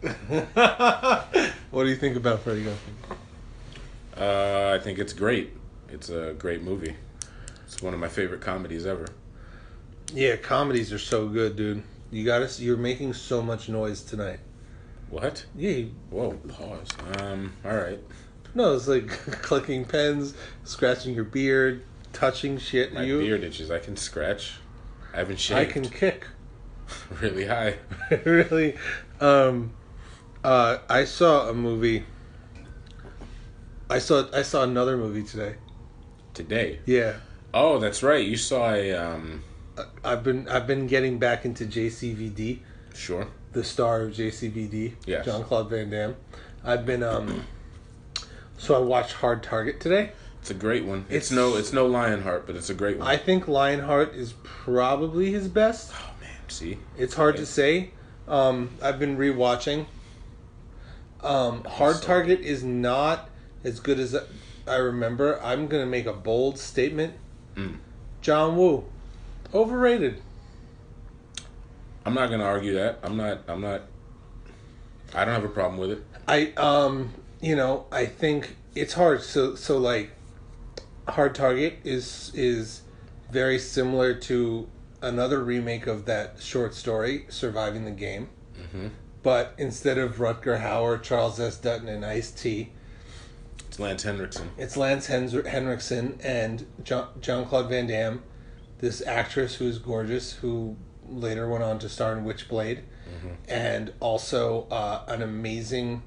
what 1.70 1.84
do 1.84 1.88
you 1.88 1.96
think 1.96 2.16
about 2.16 2.40
Freddy 2.40 2.64
got? 2.64 2.76
Uh, 4.16 4.74
I 4.74 4.82
think 4.82 4.98
it's 4.98 5.12
great. 5.12 5.52
It's 5.90 6.08
a 6.08 6.34
great 6.38 6.62
movie. 6.62 6.96
It's 7.66 7.82
one 7.82 7.92
of 7.94 8.00
my 8.00 8.08
favorite 8.08 8.40
comedies 8.40 8.86
ever. 8.86 9.06
Yeah, 10.14 10.36
comedies 10.36 10.92
are 10.92 10.98
so 10.98 11.28
good, 11.28 11.56
dude. 11.56 11.82
You 12.10 12.24
got 12.24 12.48
to 12.48 12.62
You're 12.62 12.76
making 12.76 13.12
so 13.12 13.42
much 13.42 13.68
noise 13.68 14.02
tonight. 14.02 14.40
What? 15.10 15.44
Yeah. 15.54 15.70
you- 15.70 15.94
Whoa, 16.10 16.32
pause. 16.48 16.88
Um, 17.18 17.52
all 17.64 17.76
right. 17.76 17.98
No, 18.54 18.74
it's 18.74 18.88
like 18.88 19.08
clicking 19.42 19.84
pens, 19.84 20.34
scratching 20.64 21.14
your 21.14 21.24
beard, 21.24 21.84
touching 22.12 22.58
shit. 22.58 22.92
My 22.92 23.02
you, 23.02 23.20
beard 23.20 23.44
itches. 23.44 23.70
I 23.70 23.78
can 23.78 23.96
scratch. 23.96 24.54
I 25.12 25.18
haven't 25.18 25.38
shaved. 25.38 25.60
I 25.60 25.72
can 25.72 25.88
kick. 25.88 26.26
really 27.20 27.46
high. 27.46 27.76
really 28.24 28.76
um 29.20 29.72
uh 30.44 30.78
i 30.88 31.04
saw 31.04 31.48
a 31.48 31.54
movie 31.54 32.04
i 33.88 33.98
saw 33.98 34.26
i 34.32 34.42
saw 34.42 34.62
another 34.62 34.96
movie 34.96 35.22
today 35.22 35.54
Today. 36.34 36.78
yeah 36.86 37.16
Oh, 37.52 37.80
that's 37.80 38.04
right. 38.04 38.24
You 38.24 38.36
saw 38.36 38.70
a, 38.72 38.92
um, 38.92 39.42
i've 40.04 40.22
been 40.22 40.48
i've 40.48 40.66
been 40.68 40.86
getting 40.86 41.18
back 41.18 41.44
into 41.44 41.64
jcvd 41.66 42.60
sure. 42.94 43.26
the 43.52 43.64
star 43.64 44.02
of 44.02 44.12
jcvd 44.12 44.94
Yes. 45.06 45.24
jean-claude 45.24 45.68
van 45.68 45.90
damme 45.90 46.16
i've 46.64 46.86
been 46.86 47.02
um 47.02 47.44
so 48.56 48.76
i 48.76 48.78
watched 48.78 49.14
hard 49.14 49.42
target 49.42 49.80
today 49.80 50.12
It's 50.40 50.50
a 50.50 50.54
great 50.54 50.84
one. 50.84 51.04
It's, 51.08 51.30
It's- 51.30 51.32
no, 51.32 51.56
it's 51.56 51.72
no 51.72 51.86
Lionheart, 51.86 52.46
but 52.46 52.54
it's 52.56 52.70
a 52.70 52.74
great 52.74 52.98
one. 52.98 53.08
i 53.08 53.16
think 53.16 53.48
lionheart 53.48 54.14
is 54.14 54.34
probably 54.44 55.32
his 55.32 55.48
best 55.48 55.90
oh 55.92 56.10
man, 56.20 56.30
see, 56.48 56.78
It's 56.96 57.14
hard 57.14 57.36
to 57.38 57.46
say. 57.46 57.90
Um, 58.28 58.70
I've 58.80 59.00
been 59.00 59.16
rewatching. 59.18 59.86
Um, 61.22 61.64
Hard 61.64 61.96
So- 61.96 62.06
Target 62.06 62.40
is 62.40 62.62
not 62.62 63.28
as 63.64 63.80
good 63.80 63.98
as 63.98 64.16
I 64.66 64.76
remember. 64.76 65.40
I'm 65.42 65.66
gonna 65.66 65.86
make 65.86 66.06
a 66.06 66.12
bold 66.12 66.58
statement. 66.58 67.14
Mm. 67.56 67.76
John 68.20 68.56
Woo, 68.56 68.84
overrated. 69.52 70.22
I'm 72.04 72.14
not 72.14 72.30
gonna 72.30 72.44
argue 72.44 72.74
that. 72.74 72.98
I'm 73.02 73.16
not. 73.16 73.42
I'm 73.48 73.60
not. 73.60 73.82
I 75.14 75.24
don't 75.24 75.34
have 75.34 75.44
a 75.44 75.48
problem 75.48 75.78
with 75.78 75.90
it. 75.90 76.04
I 76.26 76.52
um, 76.56 77.12
you 77.40 77.56
know, 77.56 77.86
I 77.90 78.06
think 78.06 78.56
it's 78.74 78.94
hard. 78.94 79.22
So 79.22 79.54
so 79.54 79.78
like, 79.78 80.10
Hard 81.08 81.34
Target 81.34 81.78
is 81.84 82.30
is 82.34 82.82
very 83.30 83.58
similar 83.58 84.14
to 84.14 84.68
another 85.02 85.42
remake 85.42 85.86
of 85.86 86.04
that 86.06 86.40
short 86.40 86.74
story, 86.74 87.26
Surviving 87.28 87.84
the 87.84 87.90
Game. 87.90 88.28
Mm-hmm. 88.58 88.88
But 89.22 89.54
instead 89.58 89.98
of 89.98 90.16
Rutger 90.16 90.60
Hauer, 90.62 91.00
Charles 91.02 91.38
S. 91.38 91.56
Dutton, 91.58 91.88
and 91.88 92.04
Ice 92.06 92.30
T, 92.30 92.70
It's 93.68 93.78
Lance 93.78 94.02
Henriksen. 94.02 94.50
It's 94.56 94.76
Lance 94.76 95.06
Hen- 95.06 95.44
Henriksen 95.44 96.18
and 96.22 96.66
Jean 96.82 97.44
Claude 97.44 97.68
Van 97.68 97.86
Damme, 97.86 98.22
this 98.78 99.02
actress 99.06 99.56
who 99.56 99.66
is 99.66 99.78
gorgeous, 99.78 100.32
who 100.34 100.76
later 101.08 101.48
went 101.48 101.62
on 101.62 101.78
to 101.80 101.88
star 101.88 102.16
in 102.16 102.24
Witchblade, 102.24 102.80
and 103.48 103.92
also 104.00 104.66
uh, 104.70 105.02
an 105.08 105.20
amazing, 105.20 106.02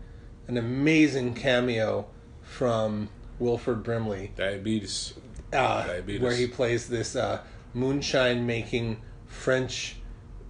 an 0.47 0.58
amazing 0.58 1.36
cameo 1.36 2.08
from 2.41 3.10
Wilford 3.39 3.84
Brimley, 3.84 4.32
Diabetes. 4.36 5.13
uh, 5.52 5.86
Diabetes. 5.86 6.21
where 6.21 6.34
he 6.36 6.47
plays 6.47 6.88
this 6.88 7.15
uh, 7.15 7.41
moonshine 7.76 8.47
making 8.47 9.02
French, 9.28 9.97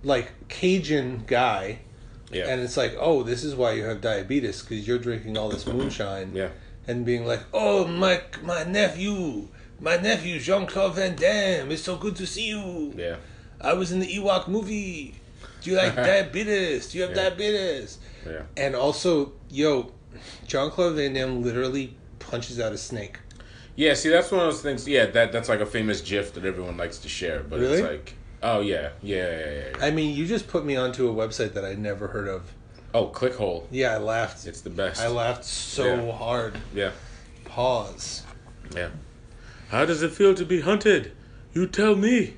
like 0.04 0.48
Cajun 0.48 1.24
guy. 1.28 1.80
Yeah. 2.34 2.48
And 2.48 2.62
it's 2.62 2.78
like, 2.78 2.96
oh, 3.00 3.24
this 3.24 3.44
is 3.44 3.56
why 3.56 3.74
you 3.74 3.84
have 3.84 4.02
diabetes 4.02 4.62
because 4.62 4.88
you're 4.88 4.98
drinking 5.00 5.38
all 5.38 5.50
this 5.50 5.66
moonshine. 5.66 6.32
yeah. 6.34 6.50
And 6.88 7.06
being 7.06 7.26
like, 7.26 7.42
oh, 7.54 7.88
my 7.88 8.22
my 8.44 8.64
nephew, 8.64 9.48
my 9.80 9.96
nephew 9.98 10.40
Jean 10.40 10.66
Claude 10.66 10.96
Van 10.96 11.16
Damme, 11.16 11.72
it's 11.72 11.84
so 11.84 11.96
good 11.96 12.16
to 12.18 12.26
see 12.28 12.48
you. 12.50 12.94
Yeah. 12.98 13.16
I 13.62 13.74
was 13.74 13.92
in 13.94 14.00
the 14.00 14.08
Ewok 14.08 14.48
movie. 14.50 15.16
Do 15.62 15.72
you 15.72 15.78
like 15.78 15.96
diabetes? 16.12 16.92
Do 16.92 16.98
you 16.98 17.04
have 17.06 17.16
Yeah. 17.16 17.30
diabetes? 17.30 18.00
Yeah. 18.26 18.42
And 18.58 18.76
also, 18.76 19.32
yo, 19.50 19.92
Jean 20.48 20.70
Claude 20.72 20.96
Van 20.96 21.14
Damme 21.14 21.42
literally 21.42 21.96
punches 22.20 22.60
out 22.60 22.74
a 22.74 22.78
snake. 22.78 23.20
Yeah, 23.76 23.94
see, 23.96 24.10
that's 24.10 24.30
one 24.32 24.42
of 24.42 24.48
those 24.48 24.62
things. 24.62 24.88
Yeah, 24.88 25.06
that 25.08 25.32
that's 25.32 25.50
like 25.50 25.60
a 25.62 25.66
famous 25.66 26.02
GIF 26.02 26.34
that 26.34 26.46
everyone 26.46 26.76
likes 26.78 26.98
to 27.00 27.10
share. 27.10 27.44
But 27.44 27.60
Really? 27.60 27.80
it's 27.80 27.88
like, 27.88 28.14
oh 28.44 28.60
yeah, 28.62 28.90
yeah, 29.02 29.16
yeah, 29.18 29.40
yeah. 29.40 29.64
yeah. 29.80 29.86
I 29.86 29.92
mean, 29.92 30.16
you 30.16 30.26
just 30.28 30.48
put 30.48 30.66
me 30.66 30.76
onto 30.76 31.10
a 31.10 31.14
website 31.14 31.54
that 31.54 31.66
I'd 31.66 31.80
never 31.80 32.08
heard 32.10 32.28
of. 32.28 32.52
oh, 32.94 33.08
clickhole. 33.08 33.66
Yeah, 33.72 33.94
I 33.96 33.98
laughed. 33.98 34.46
It's 34.46 34.62
the 34.62 34.70
best. 34.70 35.02
I 35.02 35.08
laughed 35.08 35.44
so 35.46 35.86
Yeah. 35.96 36.12
hard. 36.12 36.58
Yeah, 36.76 36.92
Pause. 37.46 38.24
yeah. 38.76 38.90
How 39.70 39.86
does 39.86 40.04
it 40.04 40.12
feel 40.12 40.36
to 40.36 40.46
be 40.46 40.62
hunted? 40.62 41.12
You 41.54 41.66
tell 41.68 41.96
me. 41.96 42.36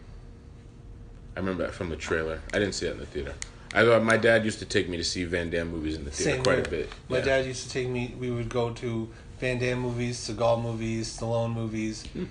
I 1.35 1.39
remember 1.39 1.63
that 1.63 1.73
from 1.73 1.89
the 1.89 1.97
trailer. 1.97 2.39
I 2.53 2.59
didn't 2.59 2.75
see 2.75 2.87
it 2.87 2.91
in 2.93 2.99
the 2.99 3.05
theater. 3.05 3.33
I 3.73 3.83
thought 3.83 4.03
my 4.03 4.15
dad 4.15 4.45
used 4.45 4.59
to 4.59 4.65
take 4.65 4.87
me 4.87 4.95
to 4.95 5.03
see 5.03 5.25
Van 5.25 5.49
Damme 5.49 5.69
movies 5.69 5.97
in 5.97 6.05
the 6.05 6.11
theater 6.11 6.35
Same 6.35 6.43
quite 6.43 6.55
here. 6.59 6.65
a 6.65 6.69
bit. 6.69 6.89
My 7.09 7.17
Yeah. 7.17 7.25
dad 7.25 7.45
used 7.45 7.63
to 7.63 7.69
take 7.69 7.89
me. 7.89 8.15
We 8.17 8.31
would 8.31 8.47
go 8.47 8.71
to 8.71 9.09
Van 9.41 9.59
Damme 9.59 9.79
movies, 9.81 10.17
Seagal 10.17 10.63
movies, 10.63 11.17
Stallone 11.17 11.53
movies. 11.53 12.05
Hmm. 12.13 12.23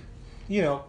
You 0.47 0.61
know, 0.63 0.83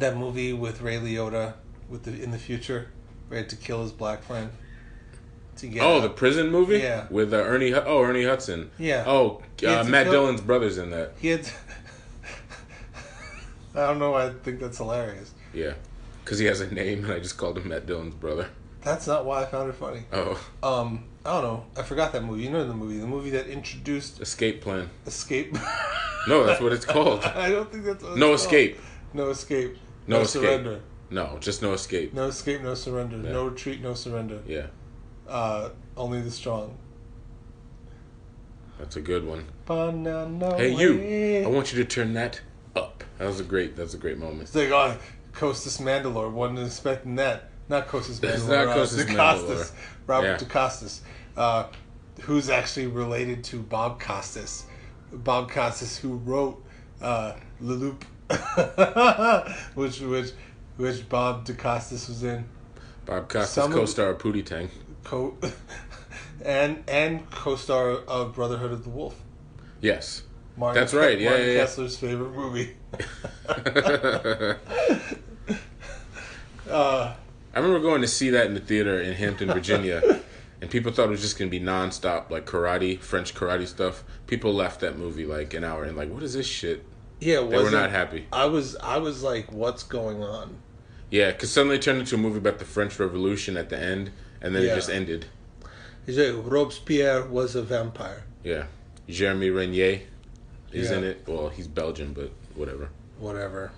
that 0.00 0.16
movie 0.16 0.52
with 0.52 0.80
Ray 0.82 0.96
Liotta 0.98 1.54
with 1.88 2.02
the 2.04 2.22
in 2.22 2.30
the 2.30 2.38
future, 2.38 2.88
where 3.28 3.38
he 3.38 3.42
had 3.42 3.50
to 3.50 3.56
kill 3.56 3.82
his 3.82 3.92
black 3.92 4.22
friend. 4.22 4.50
To 5.56 5.66
get 5.66 5.82
Oh, 5.82 5.96
out. 5.96 6.02
the 6.02 6.08
prison 6.10 6.50
movie. 6.50 6.78
Yeah. 6.78 7.06
With 7.10 7.34
uh, 7.34 7.36
Ernie. 7.38 7.74
Oh, 7.74 8.02
Ernie 8.02 8.24
Hudson. 8.24 8.70
Yeah. 8.78 9.04
Oh, 9.06 9.42
uh, 9.66 9.84
Matt 9.84 10.04
kill- 10.06 10.12
Dillon's 10.12 10.40
brother's 10.40 10.78
in 10.78 10.90
that. 10.90 11.12
he 11.20 11.28
had. 11.28 11.42
To, 11.44 11.52
I 13.74 13.86
don't 13.86 13.98
know. 13.98 14.14
I 14.14 14.30
think 14.30 14.60
that's 14.60 14.78
hilarious. 14.78 15.32
Yeah, 15.52 15.74
because 16.24 16.38
he 16.38 16.46
has 16.46 16.60
a 16.60 16.72
name, 16.72 17.04
and 17.04 17.12
I 17.12 17.18
just 17.18 17.36
called 17.36 17.58
him 17.58 17.68
Matt 17.68 17.86
Dillon's 17.86 18.14
brother. 18.14 18.48
That's 18.82 19.06
not 19.06 19.26
why 19.26 19.42
I 19.42 19.46
found 19.46 19.68
it 19.68 19.74
funny. 19.74 20.04
Oh, 20.12 20.40
Um, 20.62 21.04
I 21.26 21.32
don't 21.34 21.42
know. 21.42 21.64
I 21.76 21.82
forgot 21.82 22.12
that 22.12 22.24
movie. 22.24 22.44
You 22.44 22.50
know 22.50 22.66
the 22.66 22.72
movie, 22.72 22.98
the 22.98 23.06
movie 23.06 23.30
that 23.30 23.46
introduced 23.48 24.20
Escape 24.20 24.60
Plan. 24.62 24.88
Escape. 25.06 25.56
No, 26.28 26.44
that's 26.44 26.60
what 26.60 26.70
it's 26.74 26.84
called. 26.84 27.24
I 27.24 27.48
don't 27.48 27.72
think 27.72 27.82
that's 27.86 28.04
what 28.04 28.18
No 28.18 28.34
escape. 28.34 28.74
called. 28.76 28.86
No 29.14 29.30
escape. 29.30 29.78
No 30.10 30.16
No, 30.18 30.22
escape. 30.22 30.42
surrender. 30.42 30.80
No, 31.08 31.38
just 31.40 31.62
no 31.62 31.72
escape. 31.72 32.12
No 32.12 32.26
escape. 32.26 32.62
No 32.62 32.74
surrender. 32.74 33.16
Yeah. 33.18 33.32
No 33.32 33.44
retreat. 33.46 33.80
No 33.80 33.94
surrender. 33.94 34.40
Yeah, 34.46 34.66
Uh, 35.28 35.70
only 35.96 36.20
the 36.20 36.30
strong. 36.30 36.76
that's 38.78 38.96
a 38.96 39.00
good 39.00 39.24
one. 39.26 39.44
Banana 39.66 40.56
Hey, 40.56 40.74
you! 40.74 40.96
way. 40.98 41.44
I 41.44 41.48
want 41.48 41.72
you 41.72 41.78
to 41.78 41.84
turn 41.84 42.14
that 42.14 42.40
up. 42.74 43.04
That 43.18 43.26
was 43.26 43.38
a 43.40 43.44
great. 43.44 43.76
That's 43.76 43.94
a 43.94 43.98
great 43.98 44.18
moment. 44.18 44.42
It's 44.42 44.54
like, 44.54 44.70
oh, 44.70 44.96
Costas 45.32 45.78
Mandylor. 45.78 46.30
Wasn't 46.30 46.58
expecting 46.58 47.14
that. 47.16 47.50
Not 47.68 47.86
Costas 47.88 48.18
Mandylor. 48.20 48.34
It's 48.34 48.46
not 48.46 48.68
uh, 48.68 48.74
Costas 48.74 49.04
DeCostas. 49.04 49.46
Mandylor. 49.46 49.72
Robert 50.06 50.26
Yeah. 50.26 50.36
DeCostas. 50.38 51.00
Uh, 51.36 51.64
who's 52.22 52.50
actually 52.50 52.86
related 52.88 53.44
to 53.44 53.58
Bob 53.60 54.00
Costas. 54.00 54.64
Bob 55.12 55.50
Costas, 55.50 55.96
who 55.98 56.14
wrote 56.16 56.64
uh, 57.02 57.34
Le 57.60 57.72
Loup, 57.74 58.04
which, 59.74 60.00
which, 60.00 60.30
which 60.76 61.08
Bob 61.08 61.44
DeCostas 61.44 62.08
was 62.08 62.22
in. 62.22 62.44
Bob 63.06 63.28
Costas 63.28 63.50
Some 63.50 63.72
co-star 63.72 64.10
of 64.10 64.18
Pootie 64.18 64.44
Tang. 64.44 64.70
Co- 65.04 65.36
and 66.44 66.82
and 66.88 67.28
co-star 67.30 67.90
of 67.90 68.34
Brotherhood 68.34 68.72
of 68.72 68.84
the 68.84 68.90
Wolf. 68.90 69.20
Yes. 69.80 70.22
Martin, 70.56 70.80
That's 70.80 70.94
right, 70.94 71.18
yeah, 71.18 71.30
Martin 71.30 71.46
yeah, 71.46 71.52
yeah. 71.52 71.64
Kessler's 71.64 71.96
favorite 71.96 72.34
movie. 72.34 72.76
uh, 76.70 77.14
I 77.52 77.58
remember 77.58 77.80
going 77.80 78.02
to 78.02 78.08
see 78.08 78.30
that 78.30 78.46
in 78.46 78.54
the 78.54 78.60
theater 78.60 79.00
in 79.00 79.14
Hampton, 79.14 79.48
Virginia, 79.48 80.20
and 80.60 80.70
people 80.70 80.92
thought 80.92 81.06
it 81.06 81.10
was 81.10 81.22
just 81.22 81.38
gonna 81.38 81.50
be 81.50 81.60
nonstop 81.60 82.30
like 82.30 82.46
karate, 82.46 83.00
French 83.00 83.34
karate 83.34 83.66
stuff. 83.66 84.04
People 84.26 84.52
left 84.52 84.80
that 84.80 84.98
movie 84.98 85.24
like 85.24 85.54
an 85.54 85.64
hour 85.64 85.84
and 85.84 85.96
like, 85.96 86.10
what 86.10 86.22
is 86.22 86.34
this 86.34 86.46
shit? 86.46 86.84
Yeah, 87.20 87.36
They 87.40 87.56
were 87.62 87.70
not 87.70 87.90
happy. 87.90 88.26
I 88.32 88.46
was 88.46 88.76
I 88.76 88.98
was 88.98 89.22
like, 89.22 89.52
what's 89.52 89.82
going 89.82 90.22
on? 90.22 90.56
Yeah, 91.10 91.32
because 91.32 91.50
suddenly 91.50 91.76
it 91.76 91.82
turned 91.82 91.98
into 92.00 92.14
a 92.14 92.18
movie 92.18 92.38
about 92.38 92.58
the 92.58 92.64
French 92.64 92.98
Revolution 92.98 93.56
at 93.56 93.68
the 93.68 93.78
end, 93.78 94.10
and 94.40 94.54
then 94.54 94.62
Yeah. 94.62 94.72
it 94.72 94.74
just 94.76 94.90
ended. 94.90 95.26
He 96.06 96.12
said 96.14 96.34
Robespierre 96.34 97.24
was 97.26 97.54
a 97.54 97.62
vampire. 97.62 98.24
Yeah, 98.44 98.66
Jeremy 99.08 99.50
Renier 99.50 100.00
is 100.72 100.90
Yeah. 100.90 100.98
in 100.98 101.04
it. 101.04 101.22
Well, 101.26 101.48
he's 101.48 101.66
Belgian, 101.68 102.12
but 102.12 102.30
whatever. 102.54 102.88
Whatever. 103.18 103.72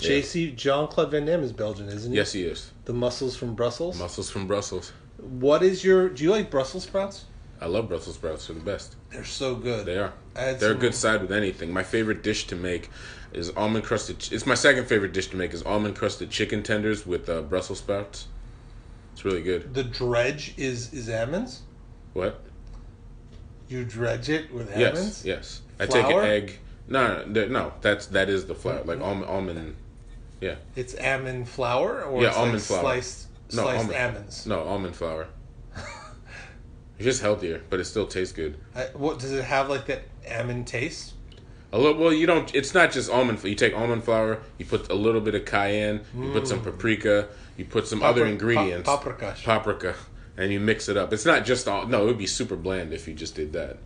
Yeah. 0.00 0.10
JC 0.10 0.50
Jean 0.56 0.88
Claude 0.88 1.10
Van 1.10 1.24
Damme 1.26 1.42
is 1.42 1.52
Belgian, 1.52 1.88
isn't 1.88 2.10
he? 2.12 2.16
Yes, 2.16 2.32
he 2.32 2.44
is. 2.44 2.70
The 2.84 2.92
muscles 2.92 3.36
from 3.36 3.54
Brussels. 3.54 3.98
Muscles 3.98 4.30
from 4.30 4.46
Brussels. 4.46 4.92
what 5.18 5.62
is 5.64 5.84
your? 5.84 6.08
Do 6.08 6.22
you 6.24 6.30
like 6.30 6.48
Brussels 6.50 6.84
sprouts? 6.84 7.24
I 7.60 7.66
love 7.66 7.88
Brussels 7.88 8.16
sprouts. 8.16 8.46
They're 8.46 8.54
the 8.54 8.62
best. 8.62 8.94
They're 9.10 9.24
so 9.24 9.54
good. 9.56 9.84
They 9.86 9.98
are. 9.98 10.12
Had 10.36 10.60
They're 10.60 10.72
a 10.72 10.76
good 10.76 10.94
side 10.94 11.20
with 11.20 11.32
anything. 11.32 11.72
My 11.72 11.82
favorite 11.82 12.22
dish 12.22 12.46
to 12.48 12.56
make 12.56 12.90
is 13.32 13.50
almond 13.56 13.84
crusted. 13.84 14.20
ch- 14.20 14.32
It's 14.32 14.46
my 14.46 14.54
second 14.54 14.86
favorite 14.86 15.12
dish 15.12 15.26
to 15.28 15.36
make 15.36 15.52
is 15.52 15.62
almond 15.64 15.96
crusted 15.96 16.30
chicken 16.30 16.62
tenders 16.62 17.04
with 17.06 17.28
uh, 17.28 17.42
Brussels 17.42 17.78
sprouts. 17.80 18.28
It's 19.12 19.24
really 19.24 19.42
good. 19.42 19.74
The 19.74 19.82
dredge 19.82 20.54
is 20.56 20.92
is 20.94 21.10
almonds. 21.10 21.62
What? 22.12 22.40
You 23.68 23.84
dredge 23.84 24.28
it 24.30 24.52
with 24.54 24.70
Yes, 24.76 24.96
almonds. 24.96 25.24
yes. 25.24 25.60
I 25.80 25.86
take 25.86 26.06
an 26.06 26.24
egg. 26.24 26.58
No, 26.86 27.24
no, 27.26 27.46
no. 27.48 27.72
That's 27.80 28.06
that 28.06 28.28
is 28.30 28.46
the 28.46 28.54
flour. 28.54 28.82
Like 28.84 29.00
almond, 29.00 29.28
almond. 29.28 29.76
Yeah. 30.40 30.54
It's 30.76 30.94
almond 30.94 31.48
flour, 31.48 32.02
or 32.04 32.22
Yeah, 32.22 32.30
almond 32.30 32.54
like 32.54 32.62
flour. 32.62 32.80
sliced 32.80 33.26
No, 33.52 33.62
sliced 33.64 33.78
almond. 33.84 33.96
almonds. 33.98 34.46
No, 34.46 34.60
almond 34.62 34.94
flour. 34.96 35.26
It's 36.98 37.04
just 37.04 37.22
healthier, 37.22 37.62
but 37.70 37.80
it 37.80 37.84
still 37.84 38.06
tastes 38.06 38.32
good. 38.32 38.58
I, 38.74 38.82
what 38.94 39.18
does 39.18 39.32
it 39.32 39.44
have 39.44 39.68
like 39.70 39.86
that 39.86 40.02
almond 40.30 40.66
taste? 40.66 41.14
A 41.72 41.78
little, 41.78 42.00
well, 42.00 42.12
you 42.12 42.26
don't. 42.26 42.52
It's 42.54 42.74
not 42.74 42.90
just 42.92 43.10
almond. 43.10 43.42
You 43.44 43.54
take 43.54 43.74
almond 43.76 44.02
flour. 44.04 44.40
You 44.58 44.64
put 44.64 44.90
a 44.90 44.94
little 44.94 45.20
bit 45.20 45.34
of 45.34 45.44
cayenne. 45.44 46.00
You 46.16 46.32
put 46.32 46.48
some 46.48 46.60
paprika. 46.62 47.28
You 47.56 47.66
put 47.66 47.86
some 47.86 48.02
other 48.02 48.24
ingredients. 48.26 48.86
pa- 48.88 48.96
paprika. 48.96 49.36
Paprika, 49.44 49.94
and 50.36 50.50
you 50.52 50.60
mix 50.60 50.88
it 50.88 50.96
up. 50.96 51.12
It's 51.12 51.26
not 51.26 51.44
just 51.44 51.68
all. 51.68 51.86
No, 51.86 52.02
it 52.02 52.06
would 52.06 52.18
be 52.18 52.26
super 52.26 52.56
bland 52.56 52.92
if 52.92 53.06
you 53.06 53.14
just 53.14 53.34
did 53.34 53.52
that. 53.52 53.76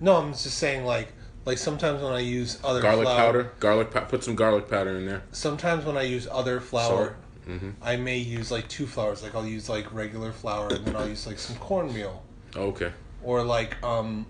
No, 0.00 0.16
I'm 0.16 0.30
just 0.32 0.58
saying 0.58 0.84
like 0.84 1.12
like 1.44 1.58
sometimes 1.58 2.02
when 2.02 2.12
I 2.12 2.20
use 2.20 2.58
other 2.64 2.80
Garlic 2.80 3.04
flour, 3.04 3.16
powder. 3.18 3.52
Garlic. 3.60 3.90
pow- 3.92 4.04
Put 4.04 4.24
some 4.24 4.34
garlic 4.34 4.68
powder 4.68 4.96
in 4.96 5.06
there. 5.06 5.22
Sometimes 5.32 5.84
when 5.84 5.96
I 5.96 6.02
use 6.02 6.26
other 6.30 6.58
flour, 6.60 7.16
Mm-hmm. 7.46 7.70
I 7.80 7.94
may 7.96 8.16
use 8.18 8.50
like 8.50 8.66
two 8.68 8.86
flours. 8.88 9.22
Like 9.22 9.36
I'll 9.36 9.46
use 9.46 9.68
like 9.68 9.92
regular 9.94 10.32
flour, 10.32 10.68
and 10.74 10.84
then 10.84 10.96
I'll 10.96 11.08
use 11.08 11.28
like 11.28 11.38
some 11.38 11.54
cornmeal, 11.58 12.24
Okay. 12.56 12.92
or 13.22 13.42
like 13.42 13.82
um, 13.84 14.26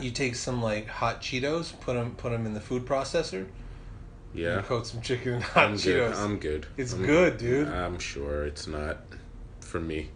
you 0.00 0.10
take 0.10 0.34
some 0.34 0.62
like 0.62 0.86
hot 0.88 1.20
Cheetos, 1.20 1.78
put 1.80 1.94
them 1.94 2.14
put 2.16 2.30
them 2.32 2.46
in 2.46 2.54
the 2.54 2.60
food 2.60 2.86
processor, 2.86 3.46
Yeah. 4.34 4.58
and 4.58 4.64
coat 4.66 4.86
some 4.86 5.00
chicken 5.02 5.34
in 5.34 5.40
hot 5.40 5.64
I'm 5.68 5.76
good. 5.76 6.12
Cheetos. 6.12 6.18
I'm 6.24 6.38
good. 6.38 6.66
It's 6.76 6.92
I'm 6.92 7.04
good, 7.04 7.38
dude. 7.38 7.68
I'm 7.68 7.98
sure 7.98 8.44
it's 8.44 8.66
not 8.66 8.98
for 9.60 9.80
me. 9.80 10.08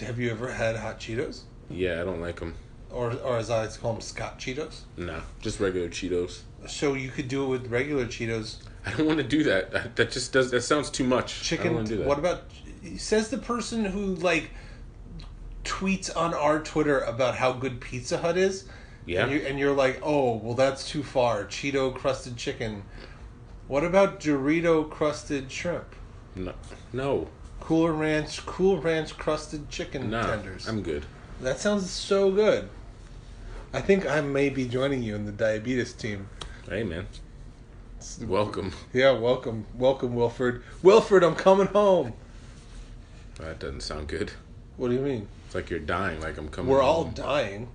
Have 0.00 0.18
you 0.18 0.30
ever 0.30 0.52
had 0.52 0.76
hot 0.76 1.00
Cheetos, 1.00 1.42
Yeah, 1.68 2.00
I 2.00 2.04
don't 2.04 2.20
like 2.20 2.38
them. 2.40 2.54
or 2.90 3.12
or 3.14 3.36
as 3.38 3.50
I 3.50 3.62
like 3.62 3.72
to 3.72 3.78
call 3.80 3.92
them, 3.94 4.00
Scott 4.00 4.38
Cheetos? 4.38 4.80
Nah, 4.96 5.20
just 5.40 5.58
regular 5.60 5.88
Cheetos. 5.88 6.40
So 6.66 6.94
you 6.94 7.10
could 7.10 7.28
do 7.28 7.44
it 7.44 7.48
with 7.48 7.66
regular 7.68 8.06
Cheetos. 8.06 8.56
I 8.86 8.92
don't 8.92 9.06
want 9.06 9.18
to 9.18 9.24
do 9.24 9.42
that. 9.44 9.96
That- 9.96 10.10
just 10.10 10.32
does. 10.32 10.50
That 10.50 10.62
sounds 10.62 10.88
too 10.90 11.04
much. 11.04 11.32
I 11.32 11.34
don't 11.34 11.44
Chicken. 11.44 11.74
want 11.74 11.86
to 11.88 11.92
do 11.94 11.98
that. 11.98 12.08
What 12.08 12.18
about? 12.18 12.44
Says 12.96 13.28
the 13.28 13.38
person 13.38 13.84
who 13.84 14.14
like 14.14 14.50
tweets 15.64 16.14
on 16.16 16.34
our 16.34 16.60
Twitter 16.60 17.00
about 17.00 17.36
how 17.36 17.52
good 17.52 17.80
Pizza 17.80 18.18
Hut 18.18 18.36
is. 18.36 18.64
Yeah. 19.06 19.24
And, 19.24 19.32
you, 19.32 19.38
and 19.40 19.58
you're 19.58 19.74
like, 19.74 20.00
oh, 20.02 20.34
well, 20.36 20.54
that's 20.54 20.88
too 20.88 21.02
far. 21.02 21.44
Cheeto 21.44 21.94
crusted 21.94 22.36
chicken. 22.36 22.82
What 23.66 23.84
about 23.84 24.20
Dorito 24.20 24.88
crusted 24.88 25.50
shrimp? 25.50 25.94
No. 26.34 26.54
No. 26.92 27.28
Cool 27.60 27.90
Ranch, 27.90 28.44
Cool 28.46 28.78
Ranch 28.80 29.16
crusted 29.16 29.68
chicken 29.68 30.10
Nah. 30.10 30.22
tenders. 30.26 30.68
I'm 30.68 30.82
good. 30.82 31.04
That 31.40 31.58
sounds 31.58 31.90
so 31.90 32.30
good. 32.30 32.68
I 33.72 33.80
think 33.80 34.06
I 34.06 34.20
may 34.22 34.48
be 34.48 34.66
joining 34.66 35.02
you 35.02 35.14
in 35.14 35.26
the 35.26 35.32
diabetes 35.32 35.92
team. 35.92 36.28
Hey, 36.68 36.82
man. 36.82 37.06
Welcome. 38.22 38.72
Yeah, 38.92 39.12
welcome, 39.12 39.66
welcome, 39.74 40.14
Wilford. 40.14 40.62
Wilford, 40.82 41.22
I'm 41.22 41.34
coming 41.34 41.66
home. 41.66 42.14
That 43.38 43.58
doesn't 43.58 43.82
sound 43.82 44.08
good. 44.08 44.32
What 44.76 44.88
do 44.88 44.94
you 44.94 45.00
mean? 45.00 45.28
It's 45.48 45.54
like 45.54 45.70
you're 45.70 45.78
dying. 45.78 46.20
Like 46.20 46.36
I'm 46.36 46.50
coming. 46.50 46.70
We're 46.70 46.82
all 46.82 47.04
home. 47.04 47.14
dying. 47.14 47.68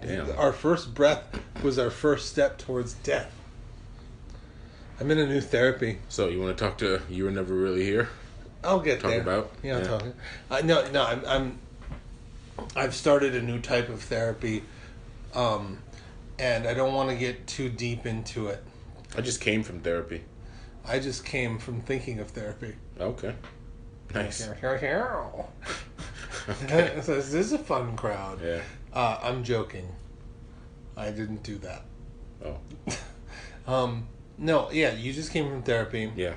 Damn. 0.00 0.30
Our 0.38 0.52
first 0.52 0.94
breath 0.94 1.24
was 1.60 1.76
our 1.76 1.90
first 1.90 2.28
step 2.28 2.58
towards 2.58 2.94
death. 2.94 3.32
I'm 5.00 5.10
in 5.10 5.18
a 5.18 5.26
new 5.26 5.40
therapy. 5.40 5.98
So 6.08 6.28
you 6.28 6.40
want 6.40 6.56
to 6.56 6.64
talk 6.64 6.78
to? 6.78 7.02
You 7.10 7.24
were 7.24 7.32
never 7.32 7.54
really 7.54 7.82
here. 7.82 8.08
I'll 8.62 8.78
get 8.78 9.00
there. 9.00 9.18
Talk 9.18 9.24
there. 9.24 9.34
about? 9.40 9.52
Yeah, 9.64 9.78
Yeah. 9.78 9.84
talk. 9.84 10.04
I 10.48 10.62
no, 10.62 10.88
no. 10.92 11.04
I'm, 11.04 11.24
I'm. 11.26 11.58
I've 12.76 12.94
started 12.94 13.34
a 13.34 13.42
new 13.42 13.58
type 13.60 13.88
of 13.88 14.00
therapy, 14.00 14.62
um, 15.34 15.78
and 16.38 16.68
I 16.68 16.74
don't 16.74 16.94
want 16.94 17.08
to 17.10 17.16
get 17.16 17.48
too 17.48 17.68
deep 17.68 18.06
into 18.06 18.46
it. 18.46 18.62
I 19.16 19.22
just 19.22 19.40
came 19.40 19.64
from 19.64 19.80
therapy. 19.80 20.22
I 20.86 21.00
just 21.00 21.24
came 21.24 21.58
from 21.58 21.80
thinking 21.80 22.20
of 22.20 22.30
therapy. 22.30 22.76
Okay. 23.00 23.34
Nice. 24.14 24.48
this 26.66 27.08
is 27.08 27.52
a 27.52 27.58
fun 27.58 27.96
crowd. 27.96 28.40
Yeah. 28.42 28.60
Uh, 28.92 29.18
I'm 29.22 29.44
joking. 29.44 29.88
I 30.96 31.10
didn't 31.10 31.42
do 31.42 31.58
that. 31.58 31.84
Oh. 32.44 32.58
Um, 33.66 34.08
no, 34.38 34.70
yeah, 34.72 34.92
you 34.92 35.12
just 35.12 35.30
came 35.30 35.48
from 35.48 35.62
therapy. 35.62 36.10
Yeah. 36.16 36.34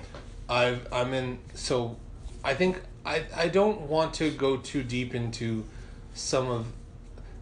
I've 0.48 0.88
I'm 0.94 1.14
in 1.14 1.40
so 1.56 1.98
I 2.44 2.54
think 2.54 2.82
I 3.04 3.24
I 3.36 3.48
don't 3.48 3.82
want 3.82 4.14
to 4.16 4.30
go 4.30 4.58
too 4.58 4.84
deep 4.84 5.16
into 5.16 5.66
some 6.14 6.50
of 6.50 6.68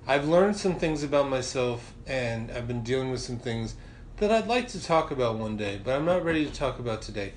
I've 0.07 0.27
learned 0.27 0.55
some 0.55 0.75
things 0.75 1.03
about 1.03 1.29
myself 1.29 1.93
and 2.07 2.51
I've 2.51 2.67
been 2.67 2.83
dealing 2.83 3.11
with 3.11 3.21
some 3.21 3.37
things 3.37 3.75
that 4.17 4.31
I'd 4.31 4.47
like 4.47 4.69
to 4.69 4.81
talk 4.81 5.11
about 5.11 5.37
one 5.37 5.57
day, 5.57 5.79
but 5.83 5.95
I'm 5.95 6.05
not 6.05 6.23
ready 6.23 6.45
to 6.45 6.51
talk 6.51 6.79
about 6.79 7.01
today. 7.01 7.33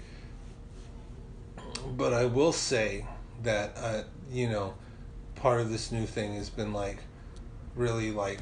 But 1.96 2.12
I 2.12 2.26
will 2.26 2.52
say 2.52 3.06
that 3.42 3.76
uh, 3.76 4.02
you 4.30 4.48
know, 4.48 4.74
part 5.36 5.60
of 5.60 5.70
this 5.70 5.92
new 5.92 6.06
thing 6.06 6.34
has 6.34 6.50
been 6.50 6.72
like 6.72 6.98
really 7.74 8.10
like 8.10 8.40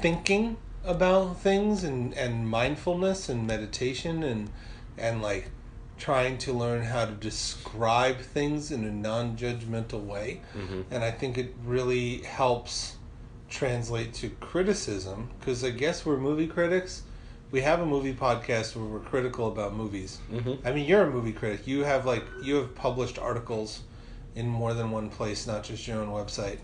thinking 0.00 0.56
about 0.84 1.38
things 1.40 1.84
and, 1.84 2.14
and 2.14 2.48
mindfulness 2.48 3.28
and 3.28 3.46
meditation 3.46 4.22
and 4.22 4.50
and 4.96 5.20
like 5.22 5.50
trying 5.98 6.38
to 6.38 6.52
learn 6.52 6.82
how 6.82 7.04
to 7.04 7.12
describe 7.12 8.18
things 8.18 8.72
in 8.72 8.84
a 8.84 8.90
non-judgmental 8.90 10.02
way 10.02 10.40
Mm-hmm. 10.56 10.82
and 10.90 11.04
i 11.04 11.10
think 11.10 11.36
it 11.36 11.54
really 11.64 12.18
helps 12.22 12.96
translate 13.50 14.14
to 14.14 14.30
criticism 14.40 15.28
because 15.38 15.62
i 15.64 15.70
guess 15.70 16.06
we're 16.06 16.16
movie 16.16 16.46
critics 16.46 17.02
we 17.50 17.60
have 17.62 17.80
a 17.80 17.86
movie 17.86 18.14
podcast 18.14 18.76
where 18.76 18.84
we're 18.86 19.00
critical 19.00 19.48
about 19.48 19.74
movies 19.74 20.18
Mm-hmm. 20.32 20.66
i 20.66 20.72
mean 20.72 20.86
you're 20.86 21.02
a 21.02 21.10
movie 21.10 21.32
critic 21.32 21.66
you 21.66 21.84
have 21.84 22.06
like 22.06 22.24
you 22.42 22.54
have 22.56 22.74
published 22.74 23.18
articles 23.18 23.82
in 24.34 24.46
more 24.48 24.74
than 24.74 24.90
one 24.90 25.08
place 25.10 25.46
not 25.46 25.64
just 25.64 25.86
your 25.88 25.98
own 25.98 26.08
website 26.08 26.58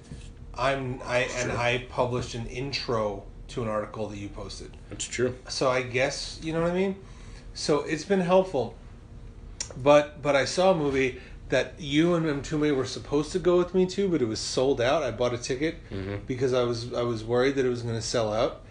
i'm 0.54 1.00
i 1.04 1.18
and 1.38 1.52
i 1.52 1.78
published 1.88 2.34
an 2.34 2.46
intro 2.46 3.24
to 3.48 3.62
an 3.62 3.68
article 3.68 4.08
that 4.08 4.16
you 4.18 4.28
posted 4.28 4.70
That's 4.90 5.04
true. 5.04 5.34
so 5.48 5.68
I 5.70 5.82
guess 5.82 6.38
you 6.42 6.52
know 6.52 6.62
what 6.62 6.70
I 6.72 6.74
mean. 6.74 6.96
So 7.54 7.82
it's 7.82 8.04
been 8.04 8.20
helpful, 8.20 8.74
but 9.76 10.20
but 10.22 10.34
I 10.36 10.44
saw 10.44 10.72
a 10.72 10.74
movie 10.74 11.20
that 11.48 11.74
you 11.78 12.14
and 12.14 12.26
Mtume 12.26 12.74
were 12.74 12.84
supposed 12.84 13.30
to 13.32 13.38
go 13.38 13.56
with 13.56 13.72
me 13.74 13.86
to, 13.86 14.08
but 14.08 14.20
it 14.20 14.24
was 14.26 14.40
sold 14.40 14.80
out. 14.80 15.02
I 15.04 15.10
bought 15.12 15.32
a 15.32 15.38
ticket 15.38 15.76
Mhm. 15.90 16.26
because 16.26 16.52
I 16.52 16.64
was 16.64 16.92
I 16.92 17.02
was 17.02 17.22
worried 17.24 17.54
that 17.56 17.64
it 17.64 17.68
was 17.68 17.82
going 17.82 17.94
to 17.94 18.02
sell 18.02 18.32
out, 18.32 18.62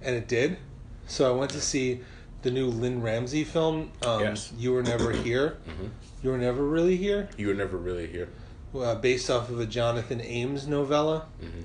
and 0.00 0.14
it 0.14 0.28
did. 0.28 0.58
So 1.06 1.28
I 1.32 1.36
went 1.36 1.50
to 1.52 1.60
see 1.60 2.00
the 2.42 2.50
new 2.50 2.66
Lynne 2.68 3.02
Ramsay 3.02 3.44
film. 3.44 3.90
Um, 4.06 4.20
Yes. 4.20 4.52
You 4.56 4.72
were 4.72 4.82
never 4.82 5.10
here. 5.26 5.58
Mhm. 5.68 5.90
You 6.22 6.30
were 6.30 6.38
never 6.38 6.64
really 6.64 6.96
here. 6.96 7.28
You 7.36 7.48
were 7.48 7.54
never 7.54 7.76
really 7.76 8.06
here. 8.06 8.28
Uh, 8.74 8.94
based 8.94 9.28
off 9.28 9.50
of 9.50 9.58
a 9.58 9.66
Jonathan 9.66 10.20
Ames 10.20 10.66
novella, 10.68 11.26
Mhm. 11.42 11.64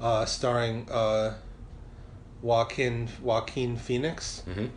uh, 0.00 0.24
starring 0.24 0.88
uh, 0.90 1.34
Joaquin 2.42 3.08
Joaquin 3.22 3.76
Phoenix. 3.76 4.42
Mhm. 4.48 4.70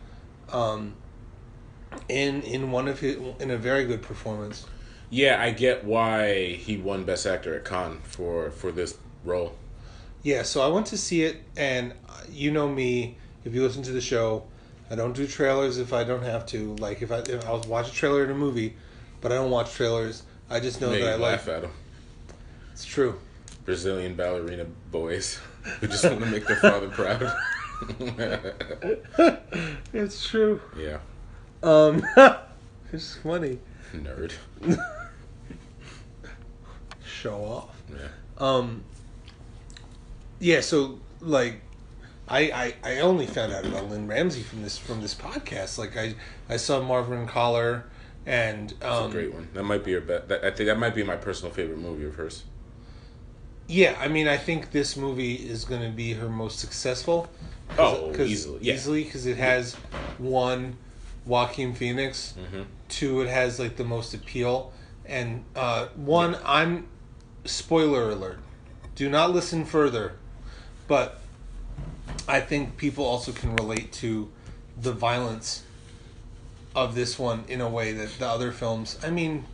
um, 0.52 0.94
in 2.08 2.42
in 2.42 2.70
one 2.70 2.86
of 2.88 3.00
his 3.00 3.16
in 3.40 3.50
a 3.50 3.56
very 3.56 3.86
good 3.86 4.02
performance. 4.02 4.66
Yeah, 5.10 5.40
I 5.40 5.52
get 5.52 5.84
why 5.84 6.48
he 6.52 6.76
won 6.76 7.04
Best 7.04 7.24
Actor 7.24 7.54
at 7.56 7.64
Cannes 7.64 8.00
for 8.02 8.50
for 8.50 8.70
this 8.72 8.98
role. 9.24 9.54
Yeah, 10.22 10.42
so 10.42 10.60
I 10.60 10.68
went 10.68 10.86
to 10.86 10.98
see 10.98 11.22
it, 11.22 11.36
and 11.56 11.92
uh, 12.08 12.12
you 12.30 12.50
know 12.50 12.68
me. 12.68 13.16
If 13.44 13.54
you 13.54 13.62
listen 13.62 13.82
to 13.84 13.92
the 13.92 14.00
show, 14.00 14.44
I 14.90 14.96
don't 14.96 15.14
do 15.14 15.26
trailers 15.26 15.78
if 15.78 15.92
I 15.92 16.04
don't 16.04 16.22
have 16.24 16.44
to. 16.46 16.74
Like 16.76 17.00
if 17.00 17.10
I 17.10 17.18
if 17.20 17.46
I'll 17.46 17.60
watch 17.62 17.88
a 17.88 17.92
trailer 17.94 18.22
in 18.24 18.30
a 18.30 18.34
movie, 18.34 18.74
but 19.22 19.32
I 19.32 19.36
don't 19.36 19.50
watch 19.50 19.72
trailers. 19.72 20.24
I 20.50 20.60
just 20.60 20.80
know 20.80 20.90
Made 20.90 21.02
that 21.02 21.14
I 21.14 21.16
laugh 21.16 21.46
like. 21.46 21.56
at 21.56 21.62
them. 21.62 21.70
It's 22.72 22.84
true. 22.84 23.18
Brazilian 23.64 24.14
ballerina 24.14 24.66
boys 24.90 25.40
who 25.80 25.86
just 25.86 26.04
want 26.04 26.20
to 26.20 26.26
make 26.26 26.46
their 26.46 26.56
father 26.56 26.88
proud. 26.90 27.32
it's 29.92 30.26
true. 30.28 30.60
yeah, 30.78 30.98
Um, 31.62 32.04
it's 32.92 33.16
funny. 33.16 33.58
nerd. 33.94 34.32
Show 37.06 37.36
off. 37.44 37.82
Yeah. 37.90 38.08
Um. 38.38 38.84
Yeah, 40.40 40.60
so 40.60 40.98
like, 41.20 41.60
I, 42.28 42.74
I 42.82 42.92
I 42.96 43.00
only 43.00 43.26
found 43.26 43.52
out 43.52 43.64
about 43.64 43.88
Lynne 43.88 44.06
Ramsay 44.06 44.42
from 44.42 44.62
this 44.62 44.76
from 44.76 45.00
this 45.00 45.14
podcast. 45.14 45.78
Like 45.78 45.96
I 45.96 46.14
I 46.48 46.56
saw 46.56 46.80
Morvern 46.80 47.26
Callar, 47.28 47.84
and 48.26 48.74
um, 48.82 49.10
a 49.10 49.12
great 49.12 49.32
one. 49.32 49.48
That 49.54 49.64
might 49.64 49.84
be 49.84 49.92
your 49.92 50.00
bet. 50.00 50.28
That, 50.28 50.44
I 50.44 50.50
think 50.50 50.68
that 50.68 50.78
might 50.78 50.94
be 50.94 51.02
my 51.02 51.16
personal 51.16 51.52
favorite 51.52 51.78
movie 51.78 52.04
of 52.06 52.14
hers. 52.16 52.44
yeah, 53.66 53.96
I 54.00 54.08
mean 54.08 54.28
I 54.28 54.36
think 54.36 54.70
this 54.72 54.96
movie 54.96 55.34
is 55.34 55.64
going 55.64 55.82
to 55.82 55.94
be 55.94 56.14
her 56.14 56.28
most 56.28 56.58
successful. 56.58 57.28
Oh, 57.78 58.12
easily, 58.20 58.58
yeah. 58.62 58.74
easily 58.74 59.04
because 59.04 59.26
it 59.26 59.36
has 59.36 59.74
one 60.18 60.76
Joaquin 61.26 61.74
Phoenix, 61.74 62.34
Mhm. 62.38 62.66
two 62.88 63.22
it 63.22 63.28
has 63.28 63.58
like 63.58 63.76
the 63.76 63.84
most 63.84 64.14
appeal, 64.14 64.72
and 65.06 65.44
uh, 65.56 65.86
one 65.96 66.36
I'm 66.44 66.86
spoiler 67.44 68.10
alert. 68.10 68.38
Do 68.94 69.08
not 69.08 69.32
listen 69.32 69.64
further, 69.64 70.12
but 70.86 71.20
I 72.28 72.40
think 72.40 72.76
people 72.76 73.04
also 73.04 73.32
can 73.32 73.56
relate 73.56 73.92
to 73.94 74.30
the 74.80 74.92
violence 74.92 75.62
of 76.74 76.94
this 76.94 77.18
one 77.18 77.44
in 77.48 77.60
a 77.60 77.68
way 77.68 77.92
that 77.92 78.18
the 78.18 78.26
other 78.26 78.52
films. 78.52 78.98
I 79.02 79.10
mean, 79.10 79.44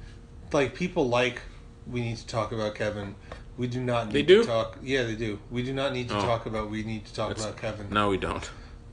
like 0.52 0.74
people 0.74 1.08
like 1.08 1.42
we 1.86 2.00
need 2.00 2.16
to 2.18 2.26
talk 2.26 2.52
about 2.52 2.74
Kevin. 2.74 3.14
We 3.58 3.66
do 3.66 3.80
not 3.80 4.06
need 4.06 4.14
They 4.14 4.22
do? 4.22 4.40
to 4.42 4.46
talk. 4.46 4.78
Yeah, 4.82 5.02
they 5.02 5.16
do. 5.16 5.38
We 5.50 5.62
do 5.62 5.72
not 5.74 5.92
need 5.92 6.08
to 6.08 6.16
Oh. 6.16 6.22
talk 6.22 6.46
about. 6.46 6.70
We 6.70 6.82
need 6.82 7.04
to 7.06 7.14
talk 7.14 7.28
That's- 7.28 7.44
about 7.44 7.60
Kevin. 7.60 7.88
No, 7.90 8.08
we 8.08 8.16
don't. 8.16 8.48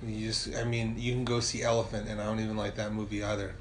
You 0.06 0.28
just, 0.28 0.54
I 0.56 0.64
mean, 0.64 0.96
you 0.98 1.14
can 1.14 1.24
go 1.26 1.40
see 1.40 1.64
Elephant, 1.64 2.08
and 2.08 2.22
I 2.22 2.26
don't 2.26 2.40
even 2.40 2.58
like 2.58 2.76
that 2.76 2.92
movie 2.94 3.24
either. 3.24 3.56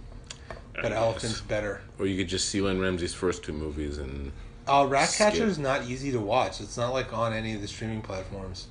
But 0.74 0.92
I 0.92 0.96
Elephant's 0.96 1.40
guess. 1.40 1.48
better. 1.48 1.81
Or 1.98 2.07
you 2.07 2.16
could 2.18 2.29
just 2.29 2.48
see 2.48 2.61
Lynne 2.61 2.81
Ramsay's 2.81 3.14
first 3.14 3.42
two 3.42 3.52
movies 3.55 3.96
and 3.98 4.33
Uh, 4.68 4.85
Ratcatcher 4.88 5.44
is 5.46 5.59
not 5.59 5.85
easy 5.88 6.11
to 6.12 6.18
watch. 6.20 6.61
It's 6.61 6.76
not 6.76 6.92
like 6.92 7.12
on 7.12 7.33
any 7.33 7.55
of 7.55 7.62
the 7.62 7.68
streaming 7.68 8.02
platforms. 8.02 8.66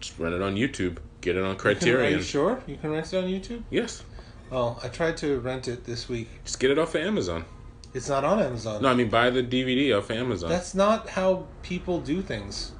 just 0.00 0.18
rent 0.18 0.34
it 0.34 0.42
on 0.42 0.56
YouTube. 0.56 0.98
Get 1.22 1.36
it 1.36 1.42
on 1.42 1.50
You 1.50 1.54
can- 1.56 1.70
are 1.70 1.74
Criterion. 1.74 2.18
you 2.18 2.22
sure 2.22 2.60
you 2.66 2.76
can 2.76 2.90
rent 2.90 3.10
it 3.12 3.16
on 3.16 3.24
YouTube? 3.30 3.62
Yes. 3.70 4.02
Oh, 4.52 4.78
I 4.82 4.88
tried 4.88 5.16
to 5.18 5.40
rent 5.40 5.66
it 5.68 5.84
this 5.84 6.08
week. 6.08 6.28
Just 6.44 6.60
get 6.60 6.70
it 6.70 6.78
off 6.78 6.94
of 6.94 7.00
Amazon. 7.02 7.44
It's 7.94 8.08
not 8.08 8.24
on 8.24 8.40
Amazon. 8.40 8.82
No, 8.82 8.88
I 8.88 8.94
mean 8.94 9.08
buy 9.08 9.30
the 9.30 9.42
DVD 9.42 9.96
off 9.96 10.10
Amazon. 10.10 10.50
That's, 10.50 10.74
not 10.74 11.08
how 11.10 11.46
people 11.62 12.00
do 12.00 12.20
things. 12.22 12.72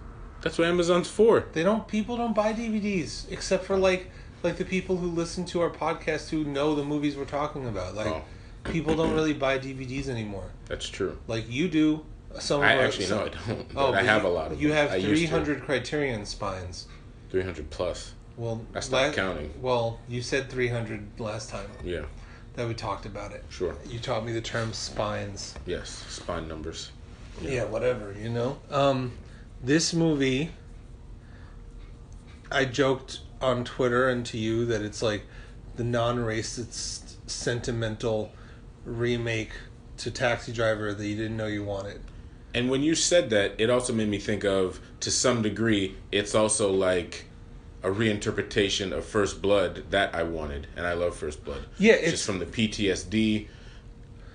That's 0.43 0.59
what 0.59 0.69
Amazon's 0.69 1.09
for. 1.09 1.47
They 1.55 1.63
don't. 1.63 1.89
People 1.89 2.17
don't 2.17 2.35
buy 2.35 2.53
DVDs 2.53 3.31
except 3.33 3.65
for 3.65 3.77
like 3.77 4.11
like 4.43 4.59
the 4.59 4.65
people 4.65 4.97
who 4.99 5.09
listen 5.09 5.45
to 5.47 5.61
our 5.63 5.71
podcast 5.71 6.29
who 6.29 6.45
know 6.45 6.75
the 6.75 6.85
movies 6.85 7.17
we're 7.17 7.25
talking 7.25 7.67
about. 7.67 7.95
Like 7.95 8.07
Oh. 8.09 8.23
people 8.65 8.95
don't 8.95 9.15
really 9.15 9.33
buy 9.33 9.59
DVDs 9.59 10.09
anymore. 10.09 10.51
That's 10.67 10.89
true. 10.89 11.19
Like 11.27 11.49
you 11.51 11.69
do. 11.69 12.05
Some 12.39 12.61
I 12.61 12.77
our- 12.77 12.85
actually 12.85 13.07
some- 13.07 13.19
know 13.19 13.25
I 13.25 13.29
don't. 13.49 13.67
Oh, 13.77 13.93
I 13.95 14.03
have 14.03 14.23
you, 14.23 14.29
a 14.29 14.31
lot 14.31 14.53
of 14.53 14.61
You 14.61 14.69
them. 14.69 14.77
have 14.77 14.91
I 14.93 14.97
used 14.97 15.07
to. 15.09 15.17
three 15.17 15.27
hundred 15.27 15.63
Criterion 15.63 16.27
spines. 16.27 16.87
300 17.31 17.71
plus. 17.71 18.13
Well, 18.37 18.61
That's 18.73 18.91
not 18.91 19.15
counting. 19.15 19.53
Well, 19.61 19.99
you 20.09 20.21
said 20.23 20.51
three 20.51 20.69
hundred 20.69 21.19
last 21.19 21.49
time 21.51 21.71
Yeah, 21.85 22.03
that 22.55 22.69
we 22.69 22.75
talked 22.75 23.07
about 23.07 23.33
it. 23.33 23.45
sure. 23.49 23.75
You 23.89 23.99
taught 23.99 24.25
me 24.25 24.33
the 24.33 24.41
term 24.41 24.73
spines. 24.73 25.55
Yes, 25.65 26.05
spine 26.09 26.47
numbers. 26.49 26.91
Yeah, 27.43 27.65
whatever, 27.65 28.15
you 28.19 28.29
know. 28.29 28.59
Um, 28.71 29.13
this 29.63 29.93
movie, 29.95 30.51
I 32.51 32.65
joked 32.65 33.21
on 33.41 33.65
Twitter 33.65 34.09
and 34.09 34.25
to 34.27 34.39
you 34.39 34.65
that 34.67 34.83
it's 34.83 35.03
like 35.03 35.25
the 35.77 35.85
non-racist, 35.85 37.17
sentimental 37.27 38.33
remake 38.85 39.51
to 39.99 40.11
Taxi 40.11 40.53
Driver 40.53 40.95
that 40.95 41.07
you 41.07 41.17
didn't 41.17 41.37
know 41.37 41.47
you 41.47 41.65
wanted. 41.65 42.01
And 42.55 42.71
when 42.71 42.83
you 42.83 42.95
said 42.95 43.29
that, 43.31 43.53
it 43.59 43.69
also 43.69 43.93
made 43.93 44.09
me 44.09 44.19
think 44.19 44.45
of, 44.45 44.81
to 45.01 45.11
some 45.11 45.43
degree, 45.43 45.97
it's 46.11 46.35
also 46.35 46.73
like 46.73 47.27
a 47.87 47.91
reinterpretation 47.91 48.93
of 48.93 49.05
First 49.05 49.41
Blood 49.41 49.85
that 49.91 50.13
I 50.13 50.25
wanted, 50.25 50.67
and 50.77 50.85
I 50.87 50.95
love 50.95 51.15
First 51.15 51.45
Blood. 51.45 51.67
Yeah, 51.79 52.01
just 52.11 52.27
from 52.27 52.41
the 52.41 52.47
PTSD 52.47 53.47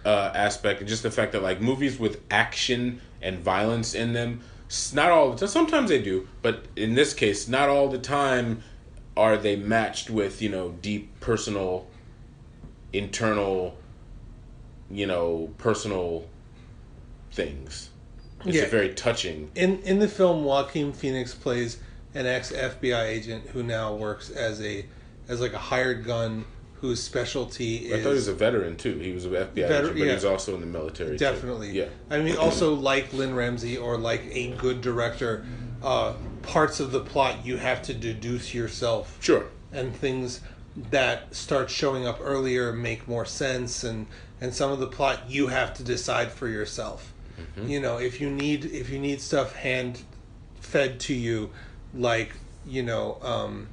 uh, 0.05 0.31
aspect, 0.33 0.79
and 0.79 0.87
just 0.87 1.03
the 1.03 1.11
fact 1.11 1.33
that 1.33 1.43
like 1.43 1.59
movies 1.59 1.99
with 1.99 2.21
action 2.31 3.01
and 3.21 3.39
violence 3.39 3.93
in 3.93 4.13
them, 4.13 4.39
not 4.93 5.11
all 5.11 5.31
the 5.31 5.37
time. 5.37 5.49
Sometimes 5.49 5.89
they 5.89 6.01
do, 6.01 6.29
but 6.41 6.63
in 6.77 6.95
this 6.95 7.13
case, 7.13 7.49
not 7.49 7.67
all 7.67 7.89
the 7.89 7.99
time 7.99 8.63
are 9.17 9.35
they 9.35 9.57
matched 9.57 10.09
with 10.09 10.41
you 10.41 10.47
know 10.47 10.69
deep 10.81 11.19
personal, 11.19 11.87
internal, 12.93 13.77
you 14.89 15.05
know, 15.05 15.53
personal 15.57 16.25
things. 17.33 17.89
It's 18.45 18.55
Yeah. 18.55 18.63
a 18.63 18.67
very 18.69 18.93
touching. 18.93 19.51
In 19.55 19.79
in 19.81 19.99
the 19.99 20.07
film, 20.07 20.45
Joaquin 20.45 20.93
Phoenix 20.93 21.33
plays 21.33 21.77
an 22.13 22.26
ex 22.26 22.52
FBI 22.52 23.06
agent 23.08 23.47
who 23.50 23.63
now 23.63 23.93
works 23.95 24.30
as 24.30 24.62
a 24.62 24.86
as 25.28 25.39
like 25.41 25.54
a 25.54 25.58
hired 25.58 26.04
gun 26.04 26.45
whose 26.82 27.02
specialty 27.02 27.93
I 27.93 28.02
thought 28.02 28.10
he 28.10 28.15
was 28.15 28.28
a 28.28 28.34
veteran 28.34 28.76
too. 28.76 28.97
He 28.97 29.12
was 29.12 29.26
an 29.26 29.32
FBI 29.34 29.54
Veter- 29.54 29.69
agent, 29.80 29.88
but 29.93 29.97
yeah. 29.97 30.06
he 30.06 30.12
was 30.13 30.26
also 30.26 30.56
in 30.56 30.62
the 30.62 30.67
military. 30.67 31.12
too. 31.12 31.17
Definitely. 31.17 31.71
Yeah. 31.71 31.86
I 32.10 32.19
mean, 32.19 32.36
also 32.38 32.74
like 32.74 33.13
Lynne 33.13 33.36
Ramsay 33.36 33.78
or 33.78 33.97
like 33.97 34.24
a 34.32 34.52
good 34.56 34.82
director, 34.82 35.45
uh, 35.84 36.13
parts 36.41 36.80
of 36.80 36.91
the 36.91 37.00
plot 37.02 37.45
you 37.45 37.58
have 37.58 37.84
to 37.84 37.93
deduce 37.93 38.54
yourself, 38.54 39.15
Sure. 39.21 39.45
and 39.71 39.95
things 39.95 40.41
that 40.89 41.36
start 41.36 41.69
showing 41.69 42.08
up 42.08 42.17
earlier 42.21 42.74
make 42.74 43.08
more 43.08 43.26
sense, 43.26 43.84
and 43.84 44.08
and 44.41 44.52
some 44.54 44.71
of 44.71 44.80
the 44.80 44.88
plot 44.88 45.30
you 45.30 45.47
have 45.47 45.76
to 45.76 45.84
decide 45.84 46.32
for 46.32 46.47
yourself. 46.47 47.13
Mm-hmm. 47.39 47.69
You 47.69 47.80
know, 47.80 47.97
if 48.00 48.19
you 48.19 48.30
need 48.32 48.65
if 48.65 48.89
you 48.89 48.97
need 48.97 49.21
stuff 49.21 49.54
hand 49.56 50.02
fed 50.60 51.00
to 51.02 51.13
you, 51.13 51.52
like 51.93 52.34
you 52.65 52.84
know. 52.84 53.17
Um, 53.21 53.67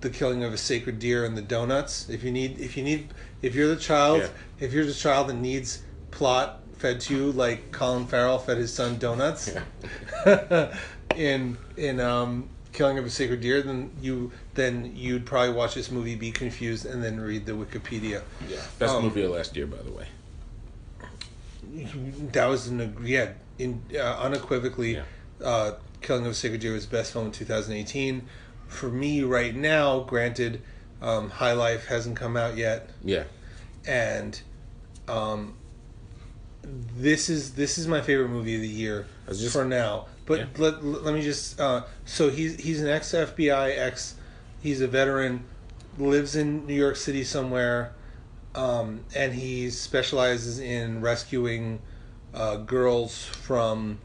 the 0.00 0.10
killing 0.10 0.44
of 0.44 0.52
a 0.52 0.56
sacred 0.56 1.00
deer 1.00 1.24
and 1.24 1.36
the 1.36 1.42
donuts. 1.42 2.08
If 2.08 2.22
you 2.22 2.30
need, 2.30 2.60
if 2.60 2.76
you 2.76 2.84
need, 2.84 3.08
if 3.42 3.56
you're 3.56 3.66
the 3.74 3.80
child, 3.80 4.20
Yeah. 4.20 4.28
if 4.60 4.72
you're 4.72 4.86
the 4.86 4.94
child 4.94 5.26
that 5.28 5.34
needs 5.34 5.82
plot 6.12 6.60
fed 6.76 7.00
to 7.00 7.16
you, 7.16 7.32
like 7.32 7.72
Colin 7.72 8.06
Farrell 8.06 8.38
fed 8.38 8.58
his 8.58 8.72
son 8.72 8.98
donuts, 9.00 9.50
in 11.16 11.58
in 11.76 11.98
um, 11.98 12.48
killing 12.72 12.96
of 12.96 13.06
a 13.06 13.10
sacred 13.10 13.40
deer, 13.40 13.60
then 13.60 13.90
you 14.00 14.30
then 14.54 14.92
you'd 14.94 15.26
probably 15.26 15.52
watch 15.52 15.74
this 15.74 15.90
movie, 15.90 16.14
be 16.14 16.30
confused, 16.30 16.86
and 16.86 17.02
then 17.02 17.18
read 17.20 17.44
the 17.44 17.52
Wikipedia. 17.52 18.22
Yeah. 18.48 18.58
Best 18.78 18.94
Um, 18.94 19.02
movie 19.02 19.24
of 19.24 19.32
last 19.32 19.56
year, 19.56 19.66
by 19.66 19.78
the 19.78 19.90
way. 19.90 20.06
That 22.32 22.46
was 22.46 22.68
an 22.68 22.96
yeah, 23.04 23.32
in 23.58 23.82
uh, 23.94 24.18
unequivocally, 24.20 24.94
Yeah. 24.94 25.02
uh, 25.44 25.72
Killing 26.00 26.24
of 26.26 26.32
a 26.32 26.34
Sacred 26.34 26.60
Deer 26.60 26.72
was 26.72 26.86
best 26.86 27.12
film 27.12 27.26
in 27.26 27.32
2018. 27.32 28.26
For 28.68 28.88
me, 28.88 29.22
right 29.22 29.54
now, 29.54 30.00
granted, 30.00 30.62
um, 31.02 31.30
High 31.30 31.52
Life 31.52 31.86
hasn't 31.86 32.16
come 32.16 32.36
out 32.36 32.56
yet. 32.56 32.90
Yeah. 33.04 33.24
and 33.86 34.40
um, 35.08 35.54
this 36.62 37.30
is 37.30 37.54
this 37.54 37.78
is 37.78 37.86
my 37.86 38.00
favorite 38.00 38.28
movie 38.28 38.56
of 38.56 38.60
the 38.60 38.68
year 38.68 39.06
just- 39.28 39.52
for 39.52 39.64
now. 39.64 40.06
But 40.26 40.40
Yeah. 40.40 40.46
let, 40.58 40.84
let 40.84 41.14
me 41.14 41.22
just 41.22 41.58
uh, 41.58 41.84
so 42.04 42.28
he's 42.28 42.56
he's 42.60 42.82
an 42.82 42.88
ex 42.88 43.12
FBI 43.12 43.78
ex 43.78 44.14
he's 44.62 44.82
a 44.82 44.86
veteran 44.88 45.44
lives 45.96 46.36
in 46.36 46.66
New 46.66 46.74
York 46.74 46.96
City 46.96 47.24
somewhere 47.24 47.92
um, 48.54 49.00
and 49.16 49.32
he 49.32 49.70
specializes 49.70 50.58
in 50.58 51.00
rescuing 51.00 51.80
uh, 52.34 52.56
girls 52.56 53.24
from 53.24 53.98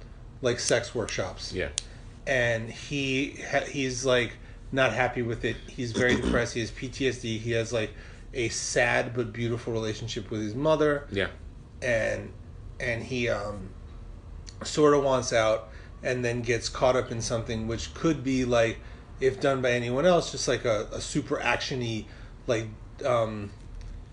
like 0.44 0.60
sex 0.60 0.94
workshops 0.94 1.52
Yeah. 1.54 1.70
and 2.28 2.70
he 2.70 3.40
he's 3.72 4.06
like 4.06 4.34
not 4.72 4.92
happy 4.94 5.22
with 5.24 5.46
it. 5.46 5.56
He's 5.68 5.92
very 5.94 6.16
depressed. 6.22 6.54
He 6.54 6.60
has 6.60 6.70
PTSD. 6.72 7.40
He 7.40 7.52
has 7.54 7.72
like 7.74 7.92
a 8.34 8.50
sad 8.50 9.14
but 9.16 9.32
beautiful 9.34 9.72
relationship 9.74 10.30
with 10.32 10.42
his 10.42 10.54
mother, 10.56 11.08
Yeah. 11.12 11.30
and 11.82 12.32
and 12.80 13.04
he 13.04 13.30
um 13.30 13.70
sort 14.64 14.94
of 14.94 15.04
wants 15.04 15.32
out, 15.34 15.70
and 16.04 16.24
then 16.26 16.42
gets 16.42 16.70
caught 16.70 16.96
up 16.96 17.12
in 17.12 17.22
something 17.22 17.68
which 17.68 17.94
could 17.94 18.24
be 18.24 18.46
like, 18.46 18.80
if 19.20 19.40
done 19.40 19.62
by 19.62 19.72
anyone 19.72 20.06
else, 20.06 20.32
just 20.32 20.48
like 20.48 20.66
a, 20.66 20.88
a 20.92 21.00
super 21.02 21.38
actiony 21.38 22.06
like 22.48 22.68
um 23.06 23.52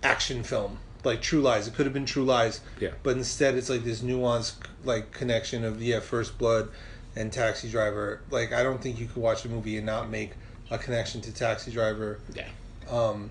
action 0.02 0.42
film 0.42 0.78
like 1.04 1.22
True 1.22 1.40
Lies. 1.40 1.66
It 1.68 1.74
could 1.74 1.86
have 1.86 1.92
been 1.92 2.06
True 2.06 2.24
Lies, 2.24 2.60
Yeah. 2.78 2.90
but 3.02 3.16
instead 3.16 3.54
it's 3.54 3.70
like 3.70 3.84
this 3.84 4.00
nuanced 4.02 4.54
like 4.84 5.12
connection 5.12 5.64
of 5.64 5.80
yeah, 5.82 6.00
First 6.00 6.38
Blood 6.38 6.68
and 7.16 7.32
Taxi 7.32 7.70
Driver. 7.70 8.20
Like 8.30 8.52
I 8.52 8.62
don't 8.62 8.80
think 8.82 8.98
you 8.98 9.06
could 9.06 9.22
watch 9.22 9.44
a 9.44 9.48
movie 9.48 9.76
and 9.76 9.86
not 9.86 10.10
make 10.10 10.32
a 10.70 10.78
connection 10.78 11.20
to 11.22 11.32
Taxi 11.32 11.70
Driver. 11.70 12.18
Yeah. 12.34 12.48
Um, 12.88 13.30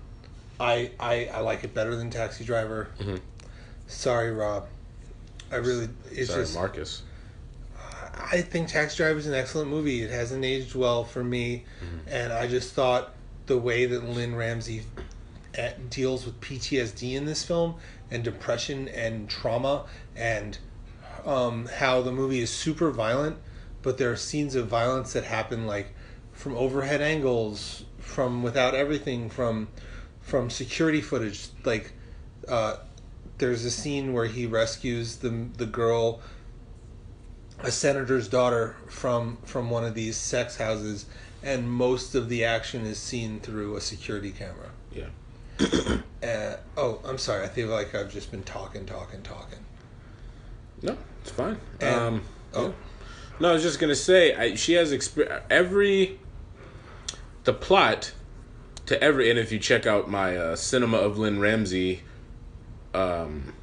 I 0.58 0.90
I 1.00 1.26
I 1.32 1.40
like 1.40 1.64
it 1.64 1.74
better 1.74 1.96
than 1.96 2.10
Taxi 2.10 2.44
Driver. 2.44 2.88
Mhm. 2.98 3.20
Sorry, 3.86 4.30
Rob. 4.30 4.66
I 5.50 5.56
really 5.56 5.88
it's 6.10 6.30
Sorry, 6.30 6.42
just 6.42 6.54
Marcus. 6.54 7.02
I 8.32 8.42
think 8.42 8.68
Taxi 8.68 8.98
Driver 8.98 9.18
is 9.18 9.26
an 9.26 9.34
excellent 9.34 9.70
movie. 9.70 10.02
It 10.02 10.10
hasn't 10.10 10.44
aged 10.44 10.74
well 10.74 11.04
for 11.04 11.24
me, 11.24 11.64
and 12.06 12.32
I 12.32 12.46
just 12.46 12.74
thought 12.74 13.14
the 13.46 13.56
way 13.58 13.86
that 13.86 14.04
Lynne 14.04 14.34
Ramsay 14.36 14.82
uh, 15.58 15.70
deals 15.88 16.24
with 16.24 16.40
PTSD 16.40 17.14
in 17.14 17.24
this 17.24 17.44
film 17.44 17.76
and 18.10 18.22
depression 18.22 18.88
and 18.88 19.28
trauma 19.28 19.86
and 20.16 20.58
um, 21.24 21.66
how 21.66 22.02
the 22.02 22.12
movie 22.12 22.40
is 22.40 22.50
super 22.50 22.90
violent, 22.90 23.36
but 23.82 23.98
there 23.98 24.10
are 24.10 24.16
scenes 24.16 24.54
of 24.54 24.68
violence 24.68 25.12
that 25.12 25.24
happen 25.24 25.66
like 25.66 25.94
from 26.32 26.56
overhead 26.56 27.00
angles, 27.00 27.84
from 27.98 28.42
without 28.42 28.74
everything, 28.74 29.28
from 29.28 29.68
from 30.20 30.48
security 30.50 31.00
footage. 31.00 31.48
Like 31.64 31.92
uh, 32.48 32.76
there's 33.38 33.64
a 33.64 33.70
scene 33.70 34.12
where 34.12 34.26
he 34.26 34.46
rescues 34.46 35.16
the 35.16 35.48
the 35.56 35.66
girl 35.66 36.20
a 37.62 37.70
senator's 37.70 38.28
daughter 38.28 38.76
from 38.88 39.36
from 39.44 39.68
one 39.68 39.84
of 39.84 39.94
these 39.94 40.16
sex 40.16 40.56
houses 40.56 41.06
and 41.42 41.70
most 41.70 42.14
of 42.14 42.28
the 42.28 42.44
action 42.44 42.84
is 42.84 42.98
seen 42.98 43.40
through 43.40 43.76
a 43.76 43.80
security 43.80 44.30
camera. 44.30 44.69
uh, 46.22 46.56
oh 46.76 47.00
i'm 47.04 47.18
sorry 47.18 47.44
i 47.44 47.48
feel 47.48 47.68
like 47.68 47.94
i've 47.94 48.12
just 48.12 48.30
been 48.30 48.42
talking 48.42 48.86
talking 48.86 49.22
talking 49.22 49.58
No, 50.82 50.96
it's 51.20 51.30
fine. 51.30 51.58
And- 51.80 51.94
um, 51.94 52.22
oh. 52.54 52.66
yeah. 52.68 52.72
No, 53.40 53.50
I 53.50 53.52
was 53.54 53.62
just 53.62 53.78
gonna 53.78 53.94
say 53.94 54.34
I, 54.34 54.54
she 54.54 54.74
has 54.74 54.92
every 55.50 56.18
the 57.44 57.54
plot 57.54 58.12
to 58.86 59.02
every 59.02 59.30
and 59.30 59.38
if 59.38 59.50
you 59.50 59.58
check 59.58 59.86
out 59.86 60.10
my 60.10 60.36
uh, 60.36 60.56
cinema 60.56 60.98
of 60.98 61.18
Lynne 61.18 61.40
Ramsay, 61.40 62.02
um, 62.92 63.54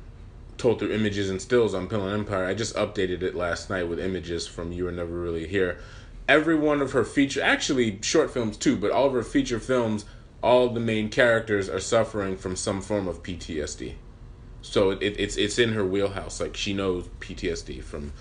told 0.58 0.80
through 0.80 0.92
images 0.92 1.30
and 1.30 1.42
stills 1.42 1.74
on 1.74 1.88
Pill 1.88 2.08
and 2.08 2.20
Empire. 2.20 2.46
I 2.46 2.54
just 2.54 2.76
updated 2.76 3.22
it 3.22 3.36
last 3.36 3.70
night 3.70 3.88
with 3.88 4.00
images 4.00 4.48
from 4.48 4.72
You 4.72 4.86
Were 4.86 4.92
Never 4.92 5.14
Really 5.20 5.48
Here. 5.48 5.80
Every 6.28 6.56
one 6.56 6.82
of 6.82 6.92
her 6.94 7.04
feature, 7.04 7.42
actually 7.42 8.00
short 8.02 8.32
films 8.32 8.58
too, 8.58 8.76
but 8.76 8.92
all 8.92 9.08
of 9.08 9.14
her 9.14 9.24
feature 9.24 9.60
films, 9.60 10.06
all 10.42 10.70
the 10.70 10.80
main 10.80 11.10
characters 11.10 11.68
are 11.70 11.80
suffering 11.80 12.38
from 12.38 12.56
some 12.56 12.82
form 12.82 13.08
of 13.08 13.24
PTSD. 13.24 13.96
So 14.62 14.92
it, 14.92 15.02
it, 15.02 15.20
it's 15.20 15.38
it's 15.38 15.58
in 15.60 15.74
her 15.74 15.86
wheelhouse. 15.86 16.40
Like 16.40 16.56
she 16.58 16.74
knows 16.74 17.08
PTSD 17.20 17.84
from 17.84 18.14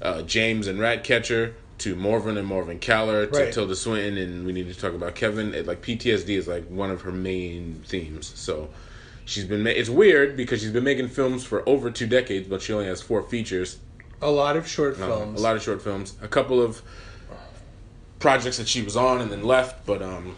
uh, 0.00 0.22
James 0.22 0.66
and 0.66 0.78
Ratcatcher 0.80 1.54
to 1.78 1.96
Morvern 1.96 2.36
and 2.38 2.48
Morvern 2.48 2.80
Callar 2.80 3.26
to 3.26 3.38
Right. 3.38 3.52
Tilda 3.52 3.74
Swinton, 3.76 4.16
and 4.18 4.46
we 4.46 4.52
need 4.52 4.72
to 4.72 4.78
talk 4.78 4.94
about 4.94 5.14
Kevin. 5.14 5.54
It, 5.54 5.66
like 5.66 5.82
PTSD 5.82 6.30
is 6.30 6.46
like 6.48 6.66
one 6.68 6.90
of 6.90 7.02
her 7.02 7.12
main 7.12 7.82
themes. 7.86 8.32
So 8.34 8.68
she's 9.24 9.44
been. 9.44 9.62
Ma- 9.62 9.70
it's 9.70 9.88
weird 9.88 10.36
because 10.36 10.60
she's 10.60 10.72
been 10.72 10.84
making 10.84 11.08
films 11.08 11.44
for 11.44 11.66
over 11.68 11.90
two 11.90 12.06
decades, 12.06 12.48
but 12.48 12.62
she 12.62 12.72
only 12.72 12.86
has 12.86 13.00
four 13.00 13.22
features. 13.22 13.78
a 14.20 14.30
lot 14.30 14.56
of 14.56 14.66
short 14.68 14.94
Um, 15.00 15.08
films 15.08 15.40
a 15.40 15.42
lot 15.42 15.56
of 15.56 15.62
short 15.62 15.82
films, 15.82 16.14
a 16.22 16.28
couple 16.28 16.60
of 16.60 16.82
projects 18.18 18.58
that 18.58 18.68
she 18.68 18.82
was 18.82 18.96
on 18.96 19.20
and 19.20 19.30
then 19.30 19.42
left, 19.42 19.84
but 19.86 20.00
um, 20.02 20.36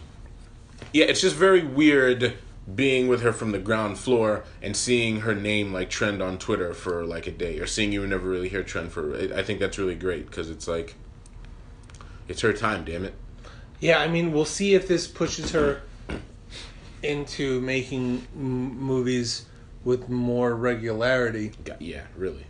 yeah, 0.95 1.05
it's 1.05 1.21
just 1.21 1.37
very 1.37 1.63
weird 1.63 2.35
being 2.75 3.09
with 3.09 3.21
her 3.21 3.33
from 3.35 3.53
the 3.53 3.59
ground 3.59 3.99
floor 3.99 4.43
and 4.63 4.75
seeing 4.75 5.21
her 5.21 5.35
name 5.35 5.71
like 5.75 5.91
trend 5.91 6.23
on 6.23 6.39
Twitter 6.39 6.73
for 6.73 7.05
like 7.05 7.27
a 7.27 7.31
day, 7.31 7.59
or 7.59 7.67
seeing 7.67 7.93
you 7.93 8.07
never 8.07 8.27
really 8.27 8.49
hear 8.49 8.63
trend 8.63 8.91
for. 8.93 9.15
I 9.35 9.43
think 9.43 9.61
that's 9.61 9.77
really 9.77 9.95
great 9.97 10.25
because 10.31 10.49
it's 10.49 10.67
like 10.67 10.95
it's 12.29 12.41
her 12.41 12.55
time, 12.55 12.87
damn 12.87 13.05
it. 13.05 13.13
yeah 13.81 13.99
i 13.99 14.09
mean 14.09 14.33
we'll 14.33 14.47
see 14.47 14.75
if 14.75 14.89
this 14.89 15.07
pushes 15.07 15.51
her 15.51 15.83
into 17.03 17.61
making 17.61 18.27
m- 18.35 18.79
movies 18.79 19.45
with 19.85 20.09
more 20.09 20.55
regularity 20.55 21.53
Yeah, 21.79 22.05
really. 22.17 22.47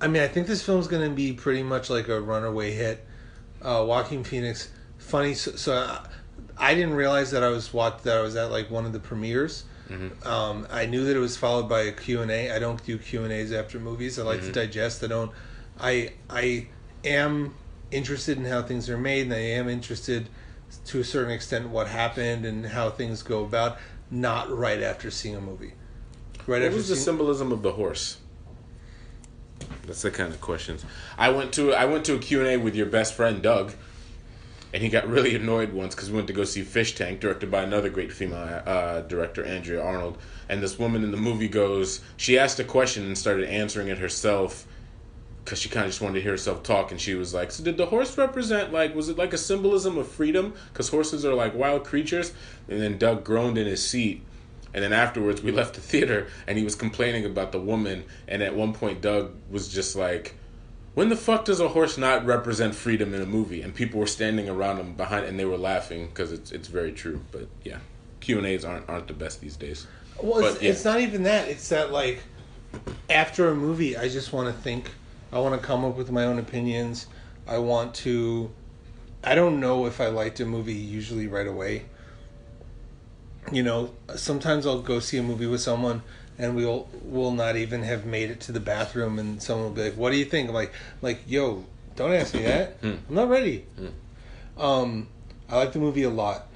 I 0.00 0.06
mean, 0.06 0.22
I 0.22 0.28
think 0.28 0.46
this 0.46 0.62
film's 0.62 0.86
going 0.86 1.08
to 1.08 1.14
be 1.14 1.32
pretty 1.32 1.62
much 1.64 1.90
like 1.90 2.08
a 2.08 2.20
runaway 2.20 2.72
hit. 2.72 3.04
Uh, 3.62 3.84
Joaquin 3.88 4.22
Phoenix, 4.22 4.70
funny. 4.98 5.34
So, 5.34 5.52
so 5.56 5.98
I, 6.56 6.74
didn't 6.74 6.94
realize 6.94 7.30
that 7.32 7.42
I 7.42 7.48
was 7.48 7.72
watch 7.72 8.02
that 8.02 8.16
I 8.16 8.22
was 8.22 8.36
at 8.36 8.50
like 8.50 8.70
one 8.70 8.86
of 8.86 8.92
the 8.92 9.00
premieres. 9.00 9.64
Um, 10.24 10.66
I 10.70 10.86
knew 10.86 11.04
that 11.04 11.14
it 11.14 11.20
was 11.20 11.36
followed 11.36 11.68
by 11.68 11.82
a 11.82 11.92
Q 11.92 12.22
and 12.22 12.30
A. 12.30 12.50
I 12.50 12.58
don't 12.58 12.84
do 12.84 12.98
Q 12.98 13.22
and 13.24 13.32
A's 13.32 13.52
after 13.52 13.78
movies. 13.78 14.18
I 14.18 14.22
like 14.22 14.40
to 14.40 14.52
digest. 14.52 15.04
I 15.04 15.08
don't 15.08 15.30
I 15.78 16.12
I 16.30 16.68
am 17.04 17.54
interested 17.90 18.38
in 18.38 18.44
how 18.44 18.62
things 18.62 18.88
are 18.88 18.98
made, 18.98 19.22
and 19.22 19.34
I 19.34 19.38
am 19.38 19.68
interested 19.68 20.28
to 20.86 21.00
a 21.00 21.04
certain 21.04 21.32
extent 21.32 21.68
what 21.68 21.86
happened 21.86 22.44
and 22.44 22.66
how 22.66 22.90
things 22.90 23.22
go 23.22 23.44
about. 23.44 23.78
Not 24.10 24.50
right 24.56 24.82
after 24.82 25.10
seeing 25.10 25.36
a 25.36 25.40
movie. 25.40 25.74
Right 26.46 26.60
What 26.60 26.62
after 26.62 26.76
was 26.76 26.88
the 26.88 26.96
symbolism 26.96 27.52
of 27.52 27.62
the 27.62 27.72
horse? 27.72 28.18
That's 29.86 30.02
the 30.02 30.10
kind 30.10 30.32
of 30.32 30.40
questions. 30.40 30.84
I 31.18 31.30
went 31.30 31.52
to 31.54 31.72
I 31.72 31.84
went 31.84 32.04
to 32.06 32.14
a 32.14 32.18
Q&A 32.18 32.56
with 32.56 32.74
your 32.74 32.86
best 32.86 33.14
friend 33.14 33.42
Doug, 33.42 33.72
and 34.74 34.82
he 34.82 34.88
got 34.88 35.08
really 35.08 35.36
annoyed 35.36 35.72
once 35.72 35.94
because 35.94 36.10
we 36.10 36.16
went 36.16 36.26
to 36.26 36.32
go 36.32 36.42
see 36.42 36.62
Fish 36.62 36.96
Tank, 36.96 37.20
directed 37.20 37.48
by 37.48 37.62
another 37.62 37.88
great 37.88 38.12
female 38.12 38.60
uh, 38.66 39.02
director, 39.02 39.44
Andrea 39.44 39.80
Arnold. 39.80 40.18
And 40.48 40.60
this 40.60 40.80
woman 40.80 41.04
in 41.04 41.12
the 41.12 41.16
movie 41.16 41.46
goes, 41.46 42.00
she 42.16 42.36
asked 42.36 42.58
a 42.58 42.64
question 42.64 43.04
and 43.04 43.16
started 43.16 43.48
answering 43.48 43.86
it 43.86 43.98
herself 43.98 44.66
because 45.44 45.60
she 45.60 45.68
kind 45.68 45.86
of 45.86 45.92
just 45.92 46.00
wanted 46.00 46.14
to 46.14 46.22
hear 46.22 46.32
herself 46.32 46.64
talk. 46.64 46.90
And 46.90 47.00
she 47.00 47.14
was 47.14 47.32
like, 47.32 47.52
"So 47.52 47.62
did 47.62 47.76
the 47.76 47.86
horse 47.86 48.18
represent 48.18 48.72
like 48.72 48.96
was 48.96 49.08
it 49.08 49.16
like 49.16 49.32
a 49.32 49.38
symbolism 49.38 49.96
of 49.96 50.08
freedom? 50.08 50.54
Because 50.72 50.88
horses 50.88 51.24
are 51.24 51.34
like 51.34 51.54
wild 51.54 51.84
creatures." 51.84 52.32
And 52.68 52.80
then 52.80 52.98
Doug 52.98 53.22
groaned 53.22 53.56
in 53.56 53.68
his 53.68 53.86
seat. 53.88 54.22
And 54.72 54.82
then 54.82 54.92
afterwards, 54.92 55.40
we 55.40 55.52
left 55.60 55.74
the 55.74 55.82
theater, 55.82 56.26
and 56.48 56.58
he 56.58 56.64
was 56.64 56.74
complaining 56.74 57.24
about 57.24 57.52
the 57.52 57.60
woman. 57.60 58.02
And 58.26 58.42
at 58.42 58.56
one 58.56 58.72
point, 58.72 59.02
Doug 59.02 59.36
was 59.48 59.68
just 59.68 59.94
like, 59.94 60.34
"When 60.94 61.08
the 61.08 61.16
fuck 61.16 61.44
does 61.44 61.60
a 61.60 61.68
horse 61.68 61.98
not 61.98 62.24
represent 62.24 62.74
freedom 62.74 63.14
in 63.14 63.20
a 63.20 63.26
movie?" 63.26 63.62
And 63.62 63.74
people 63.74 64.00
were 64.00 64.06
standing 64.06 64.48
around 64.48 64.78
him 64.78 64.94
behind, 64.94 65.26
and 65.26 65.38
they 65.38 65.44
were 65.44 65.58
laughing 65.58 66.06
because 66.08 66.32
it's 66.32 66.52
it's 66.52 66.68
very 66.68 66.92
true. 66.92 67.20
But 67.32 67.48
yeah, 67.62 67.78
Q 68.20 68.38
and 68.38 68.46
A's 68.46 68.64
aren't 68.64 68.88
aren't 68.88 69.08
the 69.08 69.14
best 69.14 69.40
these 69.40 69.56
days. 69.56 69.86
Well, 70.22 70.44
it's, 70.44 70.62
yeah. 70.62 70.70
it's 70.70 70.84
not 70.84 71.00
even 71.00 71.24
that. 71.24 71.48
It's 71.48 71.68
that 71.68 71.92
like 71.92 72.22
after 73.10 73.48
a 73.48 73.54
movie, 73.54 73.96
I 73.96 74.08
just 74.08 74.32
want 74.32 74.54
to 74.54 74.62
think. 74.62 74.90
I 75.32 75.38
want 75.38 75.60
to 75.60 75.66
come 75.66 75.84
up 75.84 75.96
with 75.96 76.10
my 76.10 76.24
own 76.24 76.38
opinions. 76.38 77.06
I 77.46 77.58
want 77.58 77.94
to. 77.96 78.50
I 79.22 79.34
don't 79.34 79.58
know 79.58 79.86
if 79.86 80.00
I 80.00 80.06
liked 80.06 80.40
a 80.40 80.46
movie 80.46 80.74
usually 80.74 81.26
right 81.26 81.46
away. 81.46 81.84
You 83.52 83.62
know, 83.62 83.94
sometimes 84.16 84.66
I'll 84.66 84.80
go 84.80 85.00
see 85.00 85.18
a 85.18 85.22
movie 85.22 85.46
with 85.46 85.60
someone 85.60 86.02
and 86.38 86.56
we'll 86.56 86.88
will 87.02 87.32
not 87.32 87.56
even 87.56 87.82
have 87.82 88.04
made 88.04 88.30
it 88.30 88.40
to 88.40 88.52
the 88.52 88.60
bathroom 88.60 89.18
and 89.18 89.42
someone 89.42 89.66
will 89.66 89.74
be 89.74 89.84
like, 89.84 89.96
"What 89.96 90.10
do 90.10 90.16
you 90.16 90.24
think?" 90.24 90.48
I'm 90.48 90.54
like, 90.54 90.72
like, 91.02 91.22
"Yo, 91.26 91.64
don't 91.96 92.12
ask 92.12 92.34
me 92.34 92.42
that. 92.42 92.76
Hmm. 92.80 92.94
I'm 93.08 93.14
not 93.14 93.28
ready." 93.28 93.64
Hmm. 93.76 94.60
Um, 94.60 95.08
I 95.48 95.56
like 95.56 95.72
the 95.72 95.78
movie 95.78 96.02
a 96.02 96.10
lot. 96.10 96.46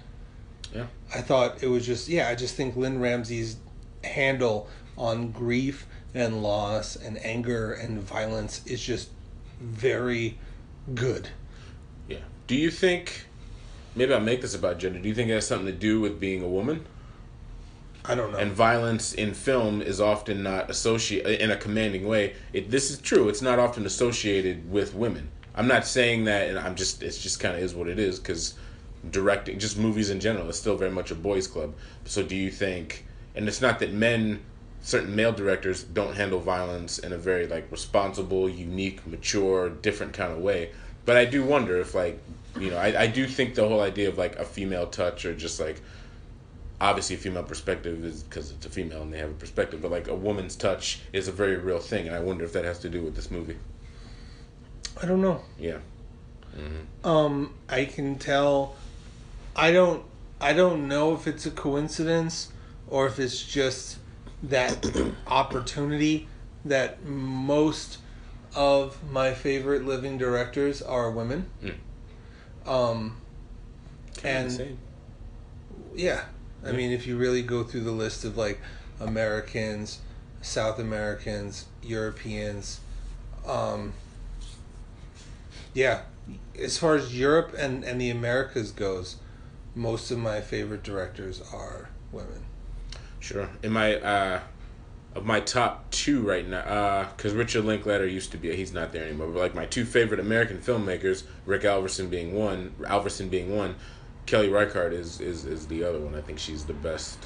Yeah. 0.74 0.86
I 1.14 1.20
thought 1.20 1.62
it 1.62 1.68
was 1.68 1.86
just 1.86 2.08
yeah. 2.08 2.28
I 2.28 2.34
just 2.34 2.54
think 2.54 2.76
Lynne 2.76 3.00
Ramsay's 3.00 3.56
handle 4.04 4.68
on 4.96 5.30
grief 5.30 5.86
and 6.14 6.42
loss 6.42 6.96
and 6.96 7.22
anger 7.24 7.72
and 7.72 8.02
violence 8.02 8.66
is 8.66 8.82
just 8.82 9.10
very 9.60 10.38
good. 10.94 11.28
Yeah. 12.08 12.18
Do 12.46 12.56
you 12.56 12.70
think? 12.70 13.26
Maybe 13.94 14.14
I'll 14.14 14.20
make 14.20 14.42
this 14.42 14.54
about 14.54 14.78
gender. 14.78 15.00
Do 15.00 15.08
you 15.08 15.14
think 15.14 15.30
it 15.30 15.34
has 15.34 15.46
something 15.46 15.66
to 15.66 15.72
do 15.72 16.00
with 16.00 16.20
being 16.20 16.42
a 16.42 16.48
woman? 16.48 16.86
I 18.08 18.14
don't 18.14 18.32
know. 18.32 18.38
And 18.38 18.52
violence 18.52 19.12
in 19.12 19.34
film 19.34 19.82
is 19.82 20.00
often 20.00 20.42
not 20.42 20.70
associated 20.70 21.40
in 21.40 21.50
a 21.50 21.56
commanding 21.56 22.08
way. 22.08 22.34
It 22.52 22.70
this 22.70 22.90
is 22.90 22.98
true. 22.98 23.28
It's 23.28 23.42
not 23.42 23.58
often 23.58 23.84
associated 23.84 24.70
with 24.70 24.94
women. 24.94 25.28
I'm 25.54 25.68
not 25.68 25.86
saying 25.86 26.24
that, 26.24 26.48
and 26.48 26.58
I'm 26.58 26.74
just 26.74 27.02
it's 27.02 27.22
just 27.22 27.38
kind 27.38 27.54
of 27.54 27.62
is 27.62 27.74
what 27.74 27.88
it 27.88 27.98
is 27.98 28.18
because 28.18 28.54
directing 29.10 29.58
just 29.58 29.78
movies 29.78 30.10
in 30.10 30.20
general 30.20 30.48
is 30.48 30.58
still 30.58 30.76
very 30.76 30.90
much 30.90 31.10
a 31.10 31.14
boys' 31.14 31.46
club. 31.46 31.74
So 32.04 32.22
do 32.22 32.34
you 32.34 32.50
think? 32.50 33.04
And 33.34 33.46
it's 33.46 33.60
not 33.60 33.78
that 33.80 33.92
men, 33.92 34.40
certain 34.80 35.14
male 35.14 35.32
directors 35.32 35.82
don't 35.82 36.16
handle 36.16 36.40
violence 36.40 36.98
in 36.98 37.12
a 37.12 37.18
very 37.18 37.46
like 37.46 37.70
responsible, 37.70 38.48
unique, 38.48 39.06
mature, 39.06 39.68
different 39.68 40.14
kind 40.14 40.32
of 40.32 40.38
way. 40.38 40.70
But 41.04 41.16
I 41.16 41.26
do 41.26 41.44
wonder 41.44 41.78
if 41.78 41.94
like 41.94 42.18
you 42.58 42.70
know 42.70 42.78
I, 42.78 43.02
I 43.02 43.06
do 43.06 43.26
think 43.26 43.54
the 43.54 43.68
whole 43.68 43.80
idea 43.80 44.08
of 44.08 44.16
like 44.16 44.36
a 44.36 44.44
female 44.46 44.86
touch 44.86 45.26
or 45.26 45.34
just 45.34 45.60
like 45.60 45.82
obviously 46.80 47.16
a 47.16 47.18
female 47.18 47.42
perspective 47.42 48.04
is 48.04 48.22
because 48.22 48.50
it's 48.52 48.64
a 48.66 48.70
female 48.70 49.02
and 49.02 49.12
they 49.12 49.18
have 49.18 49.30
a 49.30 49.34
perspective 49.34 49.82
but 49.82 49.90
like 49.90 50.08
a 50.08 50.14
woman's 50.14 50.54
touch 50.56 51.00
is 51.12 51.26
a 51.28 51.32
very 51.32 51.56
real 51.56 51.78
thing 51.80 52.06
and 52.06 52.14
i 52.14 52.20
wonder 52.20 52.44
if 52.44 52.52
that 52.52 52.64
has 52.64 52.78
to 52.78 52.88
do 52.88 53.02
with 53.02 53.16
this 53.16 53.30
movie 53.30 53.56
I 55.00 55.06
don't 55.06 55.20
know. 55.22 55.40
yeah 55.58 55.78
Um, 57.04 57.54
I 57.68 57.84
can 57.84 58.18
tell. 58.18 58.74
I 59.54 59.70
don't. 59.70 60.02
I 60.40 60.52
don't 60.52 60.88
know 60.88 61.14
if 61.14 61.26
it's 61.26 61.46
a 61.46 61.50
coincidence 61.50 62.50
or 62.88 63.06
if 63.06 63.18
it's 63.18 63.40
just 63.44 63.98
that 64.42 64.84
opportunity 65.26 66.26
that 66.64 67.04
most 67.04 67.98
of 68.56 68.98
my 69.10 69.34
favorite 69.34 69.84
living 69.84 70.18
directors 70.18 70.82
are 70.82 71.10
women. 71.10 71.46
Mm. 71.62 71.74
Um, 72.68 73.16
and 74.24 74.46
Insane. 74.46 74.78
yeah, 75.94 76.24
I 76.66 76.72
mean, 76.72 76.90
if 76.90 77.06
you 77.06 77.16
really 77.16 77.42
go 77.42 77.62
through 77.64 77.82
the 77.82 77.92
list 77.92 78.24
of 78.24 78.36
like 78.36 78.60
Americans, 79.00 80.00
South 80.42 80.78
Americans, 80.78 81.66
Europeans, 81.82 82.80
um, 83.46 83.92
yeah, 85.74 86.02
as 86.60 86.76
far 86.78 86.96
as 86.96 87.18
Europe 87.18 87.54
and, 87.56 87.84
and 87.84 88.00
the 88.00 88.10
Americas 88.10 88.72
goes, 88.72 89.16
most 89.74 90.10
of 90.10 90.18
my 90.18 90.40
favorite 90.40 90.82
directors 90.82 91.40
are 91.52 91.88
women. 92.10 92.42
sure 93.20 93.48
in 93.62 93.72
my 93.72 93.96
uh 93.96 94.40
of 95.14 95.24
my 95.24 95.40
top 95.40 95.88
two 95.90 96.20
right 96.20 96.46
now 96.48 96.58
uh 96.60 97.08
because 97.16 97.32
richard 97.32 97.64
linklater 97.64 98.06
used 98.06 98.30
to 98.32 98.38
be 98.38 98.54
he's 98.56 98.72
not 98.72 98.92
there 98.92 99.04
anymore 99.04 99.28
but 99.28 99.38
like 99.38 99.54
my 99.54 99.66
two 99.66 99.84
favorite 99.84 100.20
american 100.20 100.58
filmmakers 100.58 101.24
rick 101.46 101.62
alverson 101.62 102.08
being 102.08 102.34
one 102.34 102.74
alverson 102.80 103.28
being 103.28 103.54
one 103.56 103.74
kelly 104.28 104.48
reichardt 104.48 104.92
is 104.92 105.20
is 105.20 105.44
is 105.46 105.66
the 105.68 105.82
other 105.82 105.98
one 105.98 106.14
i 106.14 106.20
think 106.20 106.38
she's 106.38 106.64
the 106.66 106.72
best 106.74 107.18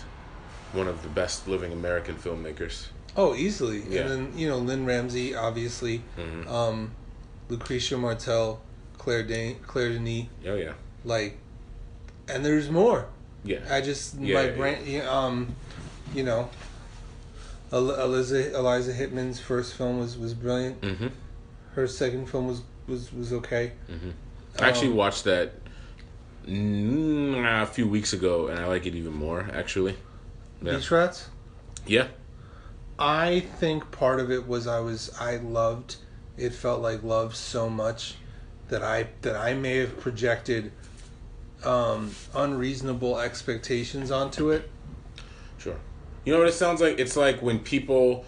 one 0.72 0.86
of 0.86 1.02
the 1.02 1.08
best 1.08 1.48
living 1.48 1.72
american 1.72 2.14
filmmakers 2.14 2.86
Oh, 3.14 3.34
easily. 3.34 3.82
Yeah. 3.90 4.00
And 4.02 4.10
then 4.10 4.32
you 4.38 4.48
know 4.48 4.56
Lynne 4.56 4.86
Ramsay, 4.86 5.34
obviously, 5.34 6.02
Mhm. 6.18 6.48
um, 6.48 6.92
Lucrecia 7.50 7.98
Martel, 8.00 8.62
Claire 8.96 9.22
Dan- 9.22 9.56
Claire 9.66 9.90
Denis, 9.92 10.28
oh 10.46 10.54
yeah 10.54 10.72
like, 11.04 11.36
and 12.26 12.42
there's 12.42 12.70
more. 12.70 13.08
yeah 13.44 13.58
I 13.70 13.82
just 13.82 14.14
Yeah, 14.18 14.34
my 14.36 14.44
yeah, 14.48 14.56
brain, 14.56 14.78
yeah, 14.86 15.10
um, 15.10 15.54
you 16.14 16.22
know, 16.22 16.48
Eliza 17.70 18.56
Eliza 18.56 18.94
Hittman's 18.94 19.40
first 19.40 19.74
film 19.74 19.98
was 19.98 20.16
was 20.16 20.32
brilliant. 20.32 20.80
mm-hmm 20.80 21.08
Her 21.74 21.86
second 21.86 22.30
film 22.30 22.46
was 22.48 22.62
was 22.86 23.12
was 23.12 23.30
okay. 23.34 23.72
I 24.58 24.68
actually 24.68 24.88
Um, 24.88 24.96
watched 24.96 25.24
that 25.24 25.52
mm, 26.46 27.62
a 27.62 27.66
few 27.66 27.88
weeks 27.88 28.12
ago, 28.12 28.48
and 28.48 28.58
I 28.58 28.66
like 28.66 28.86
it 28.86 28.94
even 28.94 29.12
more. 29.12 29.48
Actually, 29.52 29.96
yeah, 30.62 30.76
Beach 30.76 30.90
Rats. 30.90 31.28
yeah, 31.86 32.08
I 32.98 33.40
think 33.40 33.90
part 33.90 34.20
of 34.20 34.30
it 34.30 34.46
was 34.46 34.66
I 34.66 34.80
was 34.80 35.10
I 35.18 35.36
loved 35.36 35.96
it 36.36 36.52
felt 36.54 36.80
like 36.80 37.02
love 37.02 37.36
so 37.36 37.68
much 37.68 38.14
that 38.68 38.82
I 38.82 39.08
that 39.22 39.36
I 39.36 39.54
may 39.54 39.78
have 39.78 39.98
projected 40.00 40.72
um, 41.64 42.14
unreasonable 42.34 43.18
expectations 43.18 44.10
onto 44.10 44.50
it. 44.50 44.68
sure. 45.58 45.76
You 46.24 46.32
know 46.32 46.38
what 46.38 46.48
it 46.48 46.54
sounds 46.54 46.80
like? 46.80 46.98
It's 46.98 47.16
like 47.16 47.42
when 47.42 47.58
people 47.58 48.24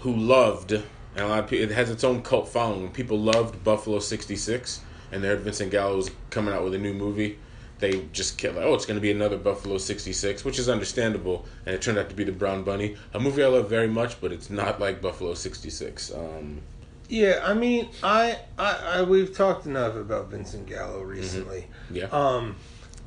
who 0.00 0.14
loved, 0.14 0.72
and 0.72 0.84
a 1.16 1.26
lot 1.26 1.38
of 1.40 1.50
people, 1.50 1.64
it 1.64 1.74
has 1.74 1.90
its 1.90 2.04
own 2.04 2.22
cult 2.22 2.48
following. 2.48 2.82
When 2.82 2.92
people 2.92 3.18
loved 3.18 3.64
Buffalo 3.64 3.98
'66, 3.98 4.80
and 5.12 5.22
they 5.22 5.28
heard 5.28 5.40
Vincent 5.40 5.70
Gallo 5.70 5.96
was 5.96 6.10
coming 6.30 6.52
out 6.54 6.64
with 6.64 6.74
a 6.74 6.78
new 6.78 6.92
movie, 6.94 7.38
they 7.78 8.06
just 8.12 8.38
kept 8.38 8.56
like, 8.56 8.64
"Oh, 8.64 8.74
it's 8.74 8.86
going 8.86 8.96
to 8.96 9.00
be 9.00 9.10
another 9.10 9.36
Buffalo 9.38 9.78
'66," 9.78 10.44
which 10.44 10.58
is 10.58 10.68
understandable. 10.68 11.46
And 11.64 11.74
it 11.74 11.82
turned 11.82 11.98
out 11.98 12.08
to 12.08 12.14
be 12.14 12.24
the 12.24 12.32
Brown 12.32 12.64
Bunny, 12.64 12.96
a 13.14 13.20
movie 13.20 13.42
I 13.44 13.46
love 13.48 13.68
very 13.70 13.86
much, 13.88 14.20
but 14.20 14.32
it's 14.32 14.50
not 14.50 14.80
like 14.80 15.00
Buffalo 15.00 15.34
'66. 15.34 16.12
Um, 16.12 16.60
Yeah, 17.08 17.40
I 17.44 17.54
mean, 17.54 17.88
I, 18.02 18.38
I, 18.58 18.74
I 18.98 19.02
we've 19.02 19.34
talked 19.34 19.64
enough 19.66 19.94
about 19.96 20.28
Vincent 20.30 20.66
Gallo 20.66 21.02
recently. 21.02 21.66
yeah, 21.90 22.06
Um, 22.06 22.56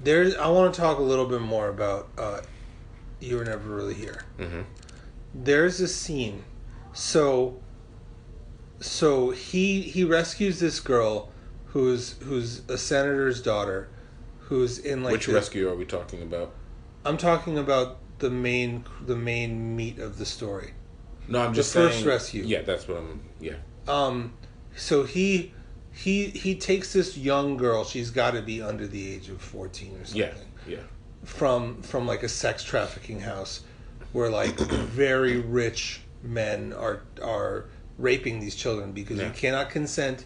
there's 0.03 0.35
I 0.35 0.47
want 0.47 0.73
to 0.73 0.79
talk 0.81 0.97
a 0.97 1.03
little 1.03 1.27
bit 1.27 1.41
more 1.41 1.67
about 1.69 2.07
uh, 2.17 2.41
you 3.19 3.35
were 3.37 3.45
never 3.45 3.69
really 3.75 3.93
here. 3.93 4.23
hmm 4.37 4.61
There's 5.35 5.79
a 5.81 5.87
scene, 5.87 6.43
so 6.93 7.59
so 8.79 9.29
he 9.31 9.81
he 9.81 10.03
rescues 10.03 10.59
this 10.59 10.79
girl 10.79 11.29
who's 11.71 12.15
who's 12.23 12.61
a 12.69 12.77
senator's 12.77 13.41
daughter, 13.41 13.89
who's 14.39 14.77
in 14.79 15.03
like 15.03 15.13
which 15.13 15.25
the- 15.27 15.33
rescue 15.33 15.69
are 15.69 15.75
we 15.75 15.85
talking 15.85 16.21
about? 16.21 16.53
I'm 17.05 17.17
talking 17.17 17.57
about 17.57 17.97
the 18.19 18.29
main 18.29 18.85
the 19.05 19.15
main 19.15 19.75
meat 19.75 19.99
of 19.99 20.17
the 20.17 20.25
story. 20.25 20.73
No, 21.27 21.41
I'm 21.41 21.53
just 21.53 21.73
The 21.73 21.79
just 21.81 21.87
first 21.89 21.95
saying- 21.99 22.07
rescue. 22.07 22.43
Yeah, 22.45 22.61
that's 22.61 22.87
what 22.87 22.97
I'm. 22.97 23.21
Yeah, 23.39 23.53
Um, 23.87 24.33
so 24.75 25.03
he 25.03 25.53
he 25.91 26.25
he 26.27 26.55
takes 26.55 26.93
this 26.93 27.17
young 27.17 27.57
girl. 27.57 27.83
She's 27.83 28.11
got 28.11 28.31
to 28.31 28.41
be 28.41 28.61
under 28.61 28.87
the 28.87 29.13
age 29.13 29.29
of 29.29 29.41
fourteen 29.41 29.95
or 29.99 30.05
something. 30.05 30.21
yeah, 30.21 30.33
yeah. 30.67 30.77
From 31.23 31.81
from 31.81 32.05
like 32.07 32.23
a 32.23 32.29
sex 32.29 32.63
trafficking 32.63 33.21
house, 33.21 33.61
where 34.11 34.29
like 34.29 34.57
very 34.59 35.37
rich 35.39 36.01
men 36.23 36.73
are 36.73 37.01
are 37.21 37.65
raping 37.97 38.39
these 38.39 38.55
children 38.55 38.91
because 38.91 39.17
Yeah. 39.19 39.27
you 39.27 39.31
cannot 39.33 39.69
consent 39.69 40.25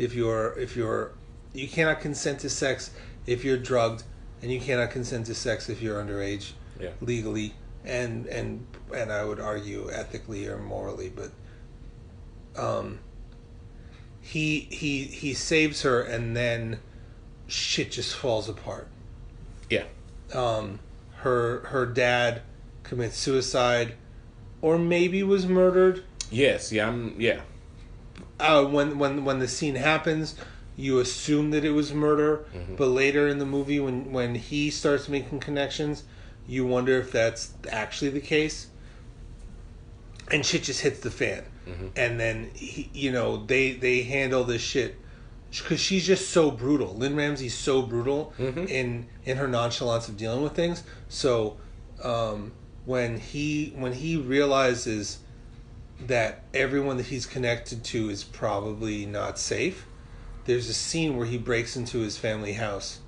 if 0.00 0.14
you're 0.14 0.58
if 0.58 0.76
you're 0.76 1.12
you 1.52 1.68
cannot 1.68 2.00
consent 2.00 2.40
to 2.40 2.48
sex 2.50 2.90
if 3.26 3.44
you're 3.44 3.56
drugged 3.58 4.02
and 4.42 4.50
you 4.50 4.60
cannot 4.60 4.90
consent 4.90 5.26
to 5.26 5.34
sex 5.34 5.68
if 5.68 5.82
you're 5.82 6.02
underage 6.02 6.52
Yeah. 6.80 6.90
legally 7.00 7.54
and 7.84 8.26
and 8.26 8.66
and 8.94 9.12
I 9.12 9.24
would 9.24 9.40
argue 9.40 9.90
ethically 9.92 10.46
or 10.46 10.58
morally 10.58 11.10
but 11.14 11.30
um 12.56 13.00
he 14.20 14.60
he 14.70 15.04
he 15.04 15.34
saves 15.34 15.82
her 15.82 16.00
and 16.00 16.36
then 16.36 16.80
shit 17.46 17.90
just 17.90 18.14
falls 18.14 18.48
apart 18.48 18.88
Yeah. 19.68 19.84
um, 20.32 20.78
her 21.16 21.60
her 21.66 21.84
dad 21.86 22.42
commits 22.82 23.16
suicide, 23.16 23.94
or 24.62 24.78
maybe 24.78 25.22
was 25.22 25.46
murdered. 25.46 26.02
Yes. 26.30 26.72
Yeah. 26.72 26.88
I'm. 26.88 27.14
Yeah. 27.20 27.40
Uh, 28.40 28.64
when 28.64 28.98
when 28.98 29.24
when 29.24 29.38
the 29.38 29.48
scene 29.48 29.74
happens, 29.76 30.34
you 30.76 30.98
assume 30.98 31.50
that 31.50 31.64
it 31.64 31.72
was 31.72 31.92
murder, 31.92 32.44
but 32.76 32.86
later 32.86 33.28
in 33.28 33.38
the 33.38 33.46
movie, 33.46 33.78
when 33.80 34.12
when 34.12 34.34
he 34.34 34.70
starts 34.70 35.08
making 35.08 35.40
connections, 35.40 36.04
you 36.46 36.66
wonder 36.66 36.98
if 36.98 37.12
that's 37.12 37.52
actually 37.70 38.10
the 38.10 38.20
case. 38.20 38.68
And 40.32 40.46
shit 40.46 40.62
just 40.62 40.82
hits 40.82 41.00
the 41.00 41.10
fan, 41.10 41.44
and 41.96 42.18
then 42.20 42.50
he, 42.54 42.88
you 42.92 43.10
know 43.12 43.44
they 43.44 43.72
they 43.72 44.02
handle 44.02 44.44
this 44.44 44.62
shit 44.62 44.96
because 45.50 45.80
she's 45.80 46.06
just 46.06 46.30
so 46.30 46.50
brutal. 46.52 46.94
Lynne 46.94 47.16
Ramsay's 47.16 47.56
so 47.56 47.82
brutal 47.82 48.32
in 48.68 49.08
in 49.24 49.36
her 49.38 49.48
nonchalance 49.48 50.08
of 50.08 50.16
dealing 50.16 50.42
with 50.42 50.54
things. 50.54 50.84
So 51.08 51.56
um, 52.04 52.52
when 52.84 53.18
he 53.18 53.72
when 53.76 53.92
he 53.92 54.16
realizes 54.16 55.18
that 56.06 56.44
everyone 56.54 56.96
that 56.96 57.06
he's 57.06 57.26
connected 57.26 57.84
to 57.84 58.08
is 58.10 58.24
probably 58.24 59.06
not 59.06 59.38
safe, 59.38 59.86
there's 60.46 60.68
a 60.68 60.74
scene 60.74 61.16
where 61.16 61.26
he 61.26 61.38
breaks 61.38 61.76
into 61.76 61.98
his 61.98 62.16
family 62.16 62.54
house, 62.54 63.00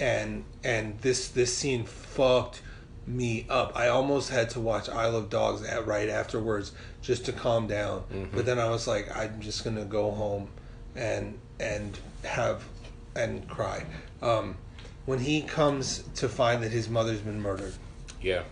and 0.00 0.44
and 0.64 0.98
this 1.00 1.28
this 1.28 1.56
scene 1.56 1.84
fucked 1.84 2.62
me 3.06 3.46
up. 3.50 3.72
I 3.76 3.88
almost 3.88 4.30
had 4.30 4.50
to 4.50 4.60
watch 4.60 4.88
I 4.88 5.06
Love 5.06 5.28
Dogs 5.28 5.64
at 5.64 5.86
right 5.86 6.08
afterwards 6.08 6.72
just 7.02 7.24
to 7.26 7.32
calm 7.32 7.66
down. 7.66 8.04
But 8.32 8.46
then 8.46 8.58
I 8.58 8.68
was 8.70 8.86
like, 8.86 9.14
I'm 9.16 9.40
just 9.40 9.64
gonna 9.64 9.84
go 9.84 10.10
home 10.12 10.48
and 10.94 11.38
and 11.58 11.98
have 12.24 12.62
and 13.16 13.46
cry. 13.48 13.84
Um, 14.22 14.56
when 15.04 15.18
he 15.18 15.42
comes 15.42 16.04
to 16.16 16.28
find 16.28 16.62
that 16.62 16.70
his 16.70 16.88
mother's 16.88 17.20
been 17.20 17.40
murdered, 17.40 17.74
Yeah. 18.22 18.44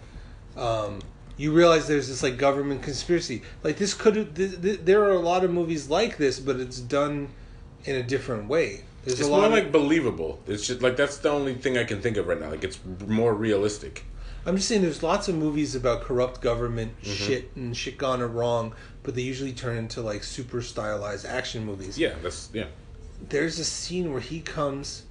um, 0.57 0.99
you 1.41 1.53
realize 1.53 1.89
there's 1.89 2.09
this 2.09 2.23
like 2.23 2.37
government 2.37 2.83
conspiracy. 2.83 3.43
Like 3.63 3.77
this 3.79 3.95
could 3.95 4.15
th- 4.37 4.61
th- 4.61 4.81
there 4.85 5.03
are 5.05 5.13
a 5.13 5.19
lot 5.33 5.43
of 5.45 5.51
movies 5.51 5.89
like 5.89 6.19
this, 6.19 6.39
but 6.39 6.57
it's 6.61 6.79
done 6.81 7.29
in 7.85 7.97
a 7.97 8.03
different 8.03 8.49
way. 8.49 8.85
There's 9.05 9.19
It's 9.21 9.29
a 9.29 9.31
more 9.31 9.41
lot. 9.43 9.51
like 9.53 9.67
of, 9.67 9.73
believable. 9.73 10.41
It's 10.47 10.67
just 10.67 10.83
like 10.83 10.97
that's 10.97 11.17
the 11.19 11.31
only 11.31 11.55
thing 11.55 11.79
I 11.79 11.85
can 11.85 12.03
think 12.03 12.17
of 12.19 12.27
right 12.27 12.39
now. 12.39 12.51
Like 12.51 12.65
it's 12.65 12.79
more 13.07 13.35
realistic. 13.35 14.05
I'm 14.47 14.57
just 14.57 14.69
saying, 14.69 14.81
there's 14.83 15.03
lots 15.03 15.29
of 15.29 15.35
movies 15.35 15.75
about 15.75 16.03
corrupt 16.03 16.41
government 16.41 16.93
Mm-hmm. 17.03 17.13
shit 17.13 17.51
and 17.57 17.77
shit 17.77 17.97
gone 17.99 18.21
wrong, 18.23 18.75
but 19.03 19.15
they 19.15 19.23
usually 19.23 19.53
turn 19.53 19.77
into 19.79 20.01
like 20.03 20.23
super 20.25 20.61
stylized 20.63 21.25
action 21.27 21.65
movies. 21.65 21.99
Yeah. 21.99 22.15
That's 22.23 22.51
yeah. 22.53 22.67
there's 23.31 23.59
a 23.59 23.65
scene 23.65 24.13
where 24.13 24.21
he 24.33 24.41
comes 24.41 25.05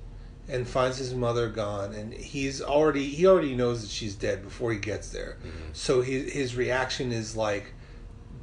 and 0.50 0.68
finds 0.68 0.98
his 0.98 1.14
mother 1.14 1.48
gone 1.50 1.94
and 1.94 2.14
he's 2.14 2.62
already 2.62 3.08
he 3.10 3.28
already 3.28 3.56
knows 3.56 3.82
that 3.82 3.90
she's 3.90 4.16
dead 4.16 4.44
before 4.44 4.72
he 4.72 4.80
gets 4.80 5.10
there. 5.10 5.38
So 5.74 6.02
his, 6.02 6.32
his 6.34 6.56
reaction 6.56 7.12
is 7.12 7.36
like 7.36 7.74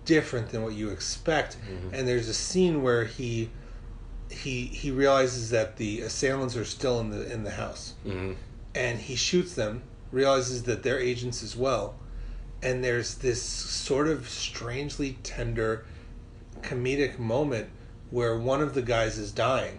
different 0.05 0.51
than 0.51 0.63
what 0.63 0.75
you 0.75 0.91
expect. 0.91 1.57
And 1.93 2.07
there's 2.07 2.29
a 2.29 2.35
scene 2.35 2.83
where 2.83 3.05
he 3.05 3.51
he 4.31 4.67
he 4.67 4.91
realizes 4.91 5.51
that 5.51 5.77
the 5.77 6.01
assailants 6.01 6.57
are 6.57 6.65
still 6.65 7.01
in 7.01 7.11
the 7.11 7.33
in 7.33 7.45
the 7.45 7.53
house. 7.53 7.95
Hmm 8.05 8.33
and 8.77 8.99
he 9.01 9.17
shoots 9.17 9.55
them 9.55 9.83
realizes 10.13 10.65
that 10.65 10.83
they're 10.83 11.01
agents 11.01 11.43
as 11.43 11.57
well. 11.57 11.97
And 12.63 12.85
there's 12.85 13.17
this 13.17 13.43
sort 13.43 14.07
of 14.07 14.29
strangely 14.29 15.19
tender 15.23 15.85
comedic 16.61 17.19
moment 17.19 17.71
where 18.11 18.39
one 18.39 18.61
of 18.61 18.75
the 18.75 18.83
guys 18.83 19.19
is 19.19 19.33
dying 19.33 19.79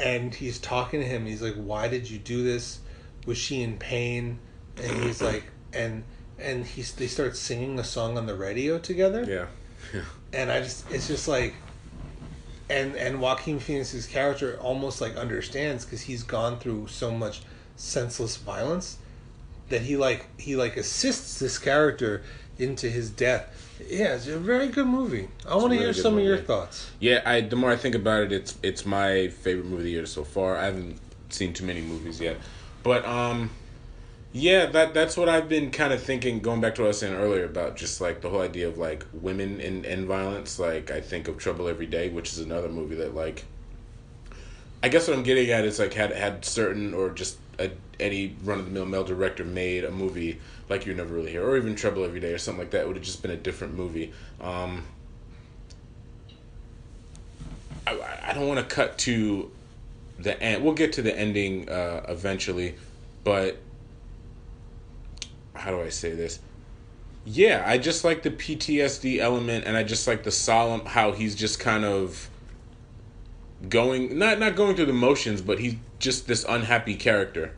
and 0.00 0.34
he's 0.34 0.58
talking 0.58 1.00
to 1.00 1.06
him 1.06 1.26
he's 1.26 1.42
like 1.42 1.54
why 1.54 1.88
did 1.88 2.08
you 2.08 2.18
do 2.18 2.42
this 2.42 2.80
was 3.26 3.36
she 3.38 3.62
in 3.62 3.76
pain 3.76 4.38
and 4.82 5.02
he's 5.04 5.20
like 5.30 5.44
and 5.72 6.02
and 6.38 6.64
he's 6.66 6.92
they 6.94 7.06
start 7.06 7.36
singing 7.36 7.78
a 7.78 7.84
song 7.84 8.16
on 8.16 8.26
the 8.26 8.34
radio 8.34 8.78
together 8.78 9.24
Yeah. 9.24 9.46
Yeah. 9.94 10.02
and 10.32 10.52
I 10.52 10.60
just 10.60 10.90
it's 10.90 11.08
just 11.08 11.26
like 11.26 11.54
and 12.68 12.94
and 12.96 13.20
Joaquin 13.20 13.58
Phoenix's 13.58 14.06
character 14.06 14.56
almost 14.60 15.00
like 15.00 15.16
understands 15.16 15.84
because 15.84 16.02
he's 16.02 16.22
gone 16.22 16.58
through 16.58 16.86
so 16.88 17.10
much 17.10 17.42
senseless 17.76 18.36
violence 18.36 18.98
that 19.70 19.82
he 19.82 19.96
like 19.96 20.26
he 20.38 20.54
like 20.54 20.76
assists 20.76 21.38
this 21.38 21.58
character 21.58 22.22
into 22.58 22.88
his 22.88 23.10
death. 23.10 23.69
Yeah, 23.88 24.14
it's 24.14 24.26
a 24.26 24.38
very 24.38 24.68
good 24.68 24.86
movie. 24.86 25.28
I 25.48 25.56
want 25.56 25.72
to 25.72 25.78
really 25.78 25.84
hear 25.84 25.92
some 25.92 26.18
of 26.18 26.24
your 26.24 26.38
thoughts. 26.38 26.90
Yeah, 26.98 27.22
I 27.24 27.40
the 27.40 27.56
more 27.56 27.70
I 27.70 27.76
think 27.76 27.94
about 27.94 28.24
it, 28.24 28.32
it's 28.32 28.58
it's 28.62 28.84
my 28.84 29.28
favorite 29.28 29.66
movie 29.66 29.76
of 29.76 29.84
the 29.84 29.90
year 29.90 30.06
so 30.06 30.24
far. 30.24 30.56
I 30.56 30.66
haven't 30.66 30.98
seen 31.28 31.52
too 31.52 31.64
many 31.64 31.80
movies 31.80 32.20
yet, 32.20 32.36
but 32.82 33.04
um, 33.04 33.50
yeah, 34.32 34.66
that 34.66 34.94
that's 34.94 35.16
what 35.16 35.28
I've 35.28 35.48
been 35.48 35.70
kind 35.70 35.92
of 35.92 36.02
thinking. 36.02 36.40
Going 36.40 36.60
back 36.60 36.76
to 36.76 36.82
what 36.82 36.86
I 36.86 36.88
was 36.88 36.98
saying 36.98 37.14
earlier 37.14 37.44
about 37.44 37.76
just 37.76 38.00
like 38.00 38.20
the 38.20 38.30
whole 38.30 38.42
idea 38.42 38.68
of 38.68 38.78
like 38.78 39.04
women 39.12 39.60
in 39.60 39.84
in 39.84 40.06
violence. 40.06 40.58
Like 40.58 40.90
I 40.90 41.00
think 41.00 41.26
of 41.28 41.38
Trouble 41.38 41.68
Every 41.68 41.86
Day, 41.86 42.10
which 42.10 42.32
is 42.32 42.38
another 42.38 42.68
movie 42.68 42.96
that 42.96 43.14
like. 43.14 43.44
I 44.82 44.88
guess 44.88 45.06
what 45.06 45.16
I'm 45.16 45.24
getting 45.24 45.50
at 45.50 45.64
is 45.66 45.78
like 45.78 45.92
had 45.92 46.12
had 46.12 46.42
certain 46.42 46.94
or 46.94 47.10
just 47.10 47.38
a, 47.58 47.70
any 48.00 48.36
run 48.44 48.58
of 48.58 48.64
the 48.64 48.70
mill 48.70 48.86
male 48.86 49.04
director 49.04 49.44
made 49.44 49.84
a 49.84 49.90
movie 49.90 50.40
like 50.68 50.86
you 50.86 50.94
never 50.94 51.14
really 51.14 51.30
hear, 51.30 51.44
or 51.44 51.56
even 51.56 51.74
Trouble 51.74 52.04
Every 52.04 52.20
Day 52.20 52.32
or 52.32 52.38
something 52.38 52.60
like 52.60 52.70
that, 52.70 52.82
it 52.82 52.86
would 52.86 52.96
have 52.96 53.04
just 53.04 53.22
been 53.22 53.30
a 53.30 53.36
different 53.36 53.74
movie. 53.74 54.12
Um, 54.40 54.84
I, 57.86 58.18
I 58.28 58.32
don't 58.32 58.46
want 58.46 58.60
to 58.60 58.74
cut 58.74 58.98
to 58.98 59.50
the 60.18 60.40
end. 60.42 60.64
We'll 60.64 60.74
get 60.74 60.92
to 60.94 61.02
the 61.02 61.16
ending 61.16 61.68
uh, 61.68 62.04
eventually, 62.08 62.76
but 63.24 63.58
how 65.54 65.70
do 65.70 65.80
I 65.80 65.88
say 65.88 66.12
this? 66.12 66.40
Yeah, 67.24 67.62
I 67.66 67.78
just 67.78 68.04
like 68.04 68.22
the 68.22 68.30
PTSD 68.30 69.18
element, 69.18 69.64
and 69.66 69.76
I 69.76 69.82
just 69.82 70.06
like 70.06 70.22
the 70.22 70.30
solemn 70.30 70.86
how 70.86 71.12
he's 71.12 71.34
just 71.34 71.60
kind 71.60 71.84
of 71.84 72.30
going 73.68 74.18
not 74.18 74.38
not 74.38 74.56
going 74.56 74.74
through 74.74 74.86
the 74.86 74.92
motions, 74.92 75.42
but 75.42 75.58
he's 75.58 75.76
just 75.98 76.26
this 76.26 76.44
unhappy 76.48 76.94
character. 76.94 77.52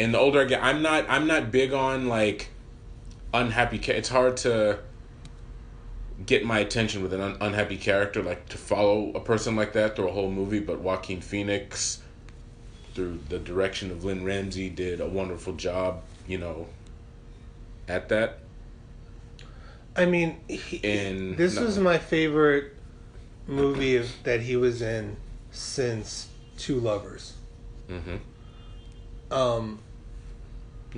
And 0.00 0.14
the 0.14 0.18
older 0.18 0.40
I 0.40 0.44
get, 0.44 0.62
I'm 0.62 0.80
not 0.82 1.04
I'm 1.08 1.26
not 1.26 1.50
big 1.52 1.72
on 1.74 2.08
like 2.08 2.48
unhappy. 3.34 3.78
Ca- 3.78 3.92
it's 3.92 4.08
hard 4.08 4.36
to 4.38 4.78
get 6.24 6.44
my 6.44 6.58
attention 6.58 7.02
with 7.02 7.12
an 7.12 7.20
un- 7.20 7.36
unhappy 7.40 7.76
character, 7.76 8.22
like 8.22 8.48
to 8.48 8.58
follow 8.58 9.12
a 9.12 9.20
person 9.20 9.56
like 9.56 9.72
that 9.74 9.96
through 9.96 10.08
a 10.08 10.12
whole 10.12 10.30
movie. 10.30 10.60
But 10.60 10.80
Joaquin 10.80 11.20
Phoenix, 11.20 12.00
through 12.94 13.20
the 13.28 13.38
direction 13.38 13.90
of 13.90 14.02
Lynne 14.04 14.24
Ramsay, 14.24 14.70
did 14.70 15.00
a 15.00 15.06
wonderful 15.06 15.52
job. 15.52 16.02
You 16.26 16.38
know, 16.38 16.66
at 17.86 18.08
that. 18.08 18.38
I 19.96 20.06
mean, 20.06 20.38
he, 20.48 20.76
In- 20.78 21.36
this 21.36 21.56
no. 21.56 21.62
was 21.64 21.78
my 21.78 21.98
favorite 21.98 22.72
movie 23.46 23.96
of, 23.96 24.08
that 24.22 24.40
he 24.40 24.56
was 24.56 24.80
in 24.80 25.16
since 25.50 26.28
Two 26.56 26.78
Lovers. 26.80 27.34
hmm 27.88 28.16
Um, 29.30 29.80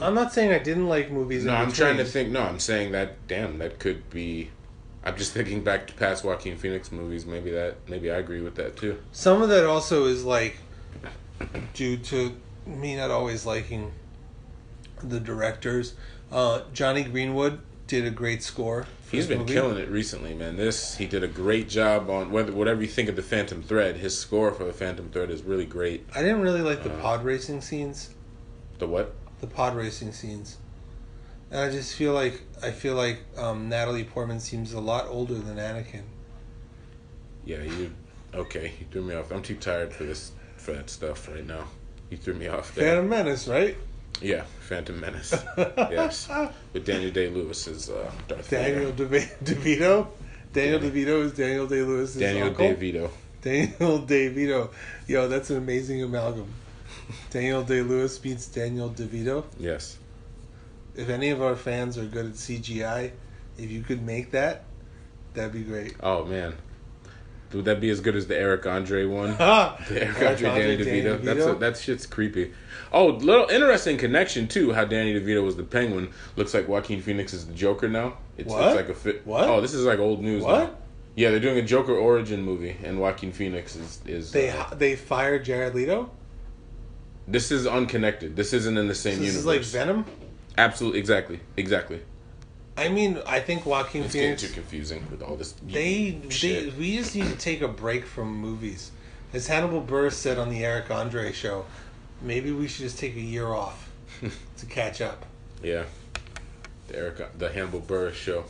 I'm 0.00 0.14
not 0.14 0.32
saying 0.32 0.52
I 0.52 0.58
didn't 0.58 0.88
like 0.88 1.10
movies. 1.10 1.44
No, 1.44 1.52
I'm 1.54 1.72
trying 1.72 1.98
to 1.98 2.04
think. 2.04 2.30
No, 2.30 2.42
I'm 2.42 2.58
saying 2.58 2.92
that. 2.92 3.26
Damn, 3.28 3.58
that 3.58 3.78
could 3.78 4.08
be. 4.10 4.50
I'm 5.04 5.16
just 5.16 5.32
thinking 5.32 5.62
back 5.64 5.86
to 5.88 5.94
past 5.94 6.24
Joaquin 6.24 6.56
Phoenix 6.56 6.90
movies. 6.92 7.26
Maybe 7.26 7.50
that. 7.50 7.76
Maybe 7.88 8.10
I 8.10 8.16
agree 8.16 8.40
with 8.40 8.54
that 8.54 8.76
too. 8.76 8.98
Some 9.12 9.42
of 9.42 9.48
that 9.50 9.66
also 9.66 10.06
is 10.06 10.24
like 10.24 10.56
due 11.74 11.96
to 11.96 12.34
me 12.66 12.96
not 12.96 13.10
always 13.10 13.44
liking 13.44 13.92
the 15.02 15.20
directors. 15.20 15.94
Uh, 16.30 16.62
Jonny 16.72 17.02
Greenwood 17.02 17.60
did 17.86 18.06
a 18.06 18.10
great 18.10 18.42
score. 18.42 18.86
He's 19.10 19.26
been 19.26 19.40
movie. 19.40 19.52
killing 19.52 19.76
it 19.76 19.90
recently, 19.90 20.32
man. 20.32 20.56
This 20.56 20.96
he 20.96 21.04
did 21.06 21.22
a 21.22 21.28
great 21.28 21.68
job 21.68 22.08
on 22.08 22.30
whether 22.30 22.52
whatever 22.52 22.80
you 22.80 22.88
think 22.88 23.08
of 23.10 23.16
the 23.16 23.22
Phantom 23.22 23.62
Thread. 23.62 23.96
His 23.96 24.18
score 24.18 24.52
for 24.52 24.64
the 24.64 24.72
Phantom 24.72 25.10
Thread 25.10 25.28
is 25.30 25.42
really 25.42 25.66
great. 25.66 26.06
I 26.14 26.22
didn't 26.22 26.40
really 26.40 26.62
like 26.62 26.82
the 26.82 26.94
Uh, 26.94 27.00
pod 27.02 27.24
racing 27.24 27.60
scenes. 27.60 28.10
The 28.78 28.86
what? 28.86 29.14
The 29.42 29.46
pod 29.48 29.76
racing 29.76 30.12
scenes. 30.12 30.56
And 31.50 31.60
I 31.60 31.70
just 31.70 31.94
feel 31.96 32.14
like 32.14 32.40
I 32.62 32.70
feel 32.70 32.94
like 32.94 33.18
um, 33.36 33.68
Natalie 33.68 34.04
Portman 34.04 34.40
seems 34.40 34.72
a 34.72 34.80
lot 34.80 35.06
older 35.08 35.34
than 35.34 35.56
Anakin. 35.56 36.04
Yeah, 37.44 37.62
you. 37.62 37.92
Okay, 38.32 38.72
you 38.80 38.86
threw 38.90 39.02
me 39.02 39.14
off. 39.14 39.30
I'm 39.30 39.42
too 39.42 39.56
tired 39.56 39.92
for 39.92 40.04
this 40.04 40.32
for 40.56 40.72
that 40.72 40.88
stuff 40.88 41.28
right 41.28 41.46
now. 41.46 41.64
You 42.08 42.16
threw 42.16 42.34
me 42.34 42.46
off 42.46 42.74
there. 42.74 42.86
Phantom 42.94 43.08
Menace, 43.10 43.48
right? 43.48 43.76
Yeah, 44.20 44.44
Phantom 44.60 44.98
Menace. 45.00 45.34
yes, 45.56 46.30
with 46.72 46.86
Daniel 46.86 47.10
Day 47.10 47.28
Lewis 47.28 47.66
as 47.66 47.90
uh, 47.90 48.10
Darth 48.28 48.48
Daniel 48.48 48.92
Vader. 48.92 49.26
DeV- 49.42 49.56
DeVito. 49.80 50.06
Daniel 50.52 50.78
DeVito 50.78 51.24
is 51.24 51.32
Daniel 51.32 51.66
Day 51.66 51.82
Lewis. 51.82 52.14
Daniel 52.14 52.48
uncle. 52.48 52.68
DeVito. 52.68 53.10
Daniel 53.42 53.98
DeVito. 54.06 54.70
Yo, 55.08 55.26
that's 55.28 55.50
an 55.50 55.56
amazing 55.56 56.02
amalgam. 56.02 56.46
Daniel 57.30 57.62
Day 57.62 57.82
Lewis 57.82 58.22
meets 58.22 58.46
Daniel 58.46 58.90
DeVito. 58.90 59.44
Yes. 59.58 59.98
If 60.94 61.08
any 61.08 61.30
of 61.30 61.40
our 61.42 61.56
fans 61.56 61.96
are 61.96 62.04
good 62.04 62.26
at 62.26 62.32
CGI, 62.32 63.12
if 63.58 63.70
you 63.70 63.82
could 63.82 64.02
make 64.04 64.30
that, 64.32 64.64
that'd 65.34 65.52
be 65.52 65.62
great. 65.62 65.94
Oh 66.02 66.24
man, 66.24 66.54
would 67.52 67.64
that 67.64 67.80
be 67.80 67.88
as 67.90 68.00
good 68.00 68.14
as 68.16 68.26
the 68.26 68.36
Eric 68.38 68.66
Andre 68.66 69.06
one? 69.06 69.30
The 69.38 69.38
Eric 69.38 69.78
Eric 69.88 70.16
Andre, 70.16 70.48
Andre, 70.48 70.76
Danny 70.76 70.84
Danny 70.84 71.00
DeVito. 71.02 71.22
That's 71.22 71.40
DeVito. 71.40 71.56
a, 71.56 71.58
that 71.60 71.76
shit's 71.78 72.06
creepy. 72.06 72.52
Oh, 72.92 73.06
little 73.06 73.48
interesting 73.48 73.96
connection 73.96 74.48
too. 74.48 74.72
How 74.72 74.84
Danny 74.84 75.18
DeVito 75.18 75.42
was 75.42 75.56
the 75.56 75.62
Penguin. 75.64 76.12
Looks 76.36 76.52
like 76.52 76.68
Joaquin 76.68 77.00
Phoenix 77.00 77.32
is 77.32 77.46
the 77.46 77.54
Joker 77.54 77.88
now. 77.88 78.18
It's, 78.36 78.48
What? 78.50 78.66
it's 78.68 78.76
like 78.76 78.88
a 78.90 78.94
fit. 78.94 79.26
What? 79.26 79.48
Oh, 79.48 79.60
this 79.62 79.72
is 79.72 79.86
like 79.86 79.98
old 79.98 80.22
news. 80.22 80.42
What? 80.42 80.58
Now. 80.58 80.76
Yeah, 81.14 81.30
they're 81.30 81.40
doing 81.40 81.58
a 81.58 81.62
Joker 81.62 81.94
origin 81.94 82.42
movie, 82.42 82.76
and 82.82 82.98
Joaquin 83.00 83.32
Phoenix 83.32 83.76
is 83.76 84.00
is. 84.06 84.32
They 84.32 84.50
uh, 84.50 84.74
they 84.74 84.96
fired 84.96 85.44
Jared 85.44 85.74
Leto. 85.74 86.10
This 87.28 87.50
is 87.50 87.66
unconnected. 87.66 88.36
This 88.36 88.52
isn't 88.52 88.76
in 88.76 88.88
the 88.88 88.94
same 88.94 89.14
So 89.14 89.20
this 89.20 89.34
universe. 89.34 89.66
is 89.66 89.74
like 89.74 89.86
Venom. 89.86 90.04
Absolutely, 90.58 90.98
exactly, 91.00 91.40
exactly. 91.56 92.00
I 92.76 92.88
mean, 92.88 93.20
I 93.26 93.40
think 93.40 93.66
Joaquin 93.66 94.04
It's 94.04 94.14
getting 94.14 94.36
too 94.36 94.48
confusing 94.48 95.06
with 95.10 95.22
all 95.22 95.36
this. 95.36 95.52
They, 95.52 96.12
they 96.40 96.72
we 96.78 96.96
just 96.96 97.14
need 97.14 97.26
to 97.26 97.36
take 97.36 97.60
a 97.60 97.68
break 97.68 98.06
from 98.06 98.34
movies. 98.34 98.90
As 99.32 99.46
Hannibal 99.46 99.80
Burr 99.80 100.10
said 100.10 100.38
on 100.38 100.50
the 100.50 100.64
Eric 100.64 100.90
Andre 100.90 101.32
show, 101.32 101.64
maybe 102.20 102.52
we 102.52 102.68
should 102.68 102.82
just 102.82 102.98
take 102.98 103.14
a 103.16 103.20
year 103.20 103.48
off 103.48 103.90
to 104.58 104.66
catch 104.66 105.00
up. 105.00 105.24
Yeah. 105.62 105.84
The 106.88 106.96
Eric, 106.96 107.38
the 107.38 107.50
Hannibal 107.50 107.80
Burr 107.80 108.12
show. 108.12 108.44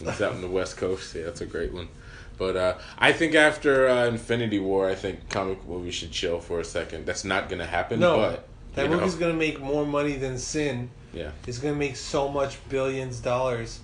It's 0.00 0.20
out 0.20 0.34
in 0.34 0.40
the 0.40 0.48
West 0.48 0.76
Coast. 0.76 1.14
Yeah, 1.14 1.24
that's 1.24 1.40
a 1.40 1.46
great 1.46 1.72
one. 1.72 1.88
But 2.36 2.56
uh, 2.56 2.78
I 2.98 3.12
think 3.12 3.34
after 3.34 3.88
uh, 3.88 4.06
Infinity 4.06 4.58
War, 4.58 4.88
I 4.90 4.94
think 4.94 5.28
comic 5.30 5.66
movies 5.68 5.94
should 5.94 6.10
chill 6.10 6.40
for 6.40 6.60
a 6.60 6.64
second. 6.64 7.06
That's 7.06 7.24
not 7.24 7.48
going 7.48 7.60
to 7.60 7.66
happen. 7.66 8.00
No, 8.00 8.16
but 8.16 8.48
that 8.74 8.84
you 8.84 8.88
know, 8.88 8.96
movie's 8.96 9.14
gonna 9.14 9.34
make 9.34 9.60
more 9.60 9.86
money 9.86 10.16
than 10.16 10.36
Sin. 10.38 10.90
Yeah, 11.12 11.30
It's 11.46 11.58
gonna 11.58 11.76
make 11.76 11.94
so 11.94 12.28
much 12.28 12.58
billions 12.68 13.20
dollars. 13.20 13.80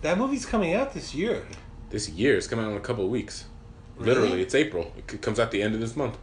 That 0.00 0.18
movie's 0.18 0.44
coming 0.44 0.74
out 0.74 0.92
this 0.94 1.14
year. 1.14 1.46
this 1.90 2.08
year 2.08 2.36
it's 2.36 2.48
coming 2.48 2.64
out 2.64 2.72
in 2.72 2.76
a 2.76 2.80
couple 2.80 3.04
of 3.04 3.10
weeks. 3.10 3.44
Really? 3.96 4.20
Literally, 4.20 4.42
it's 4.42 4.54
April. 4.56 4.92
It 4.96 5.22
comes 5.22 5.38
out 5.38 5.52
the 5.52 5.62
end 5.62 5.74
of 5.74 5.80
this 5.80 5.94
month. 5.94 6.18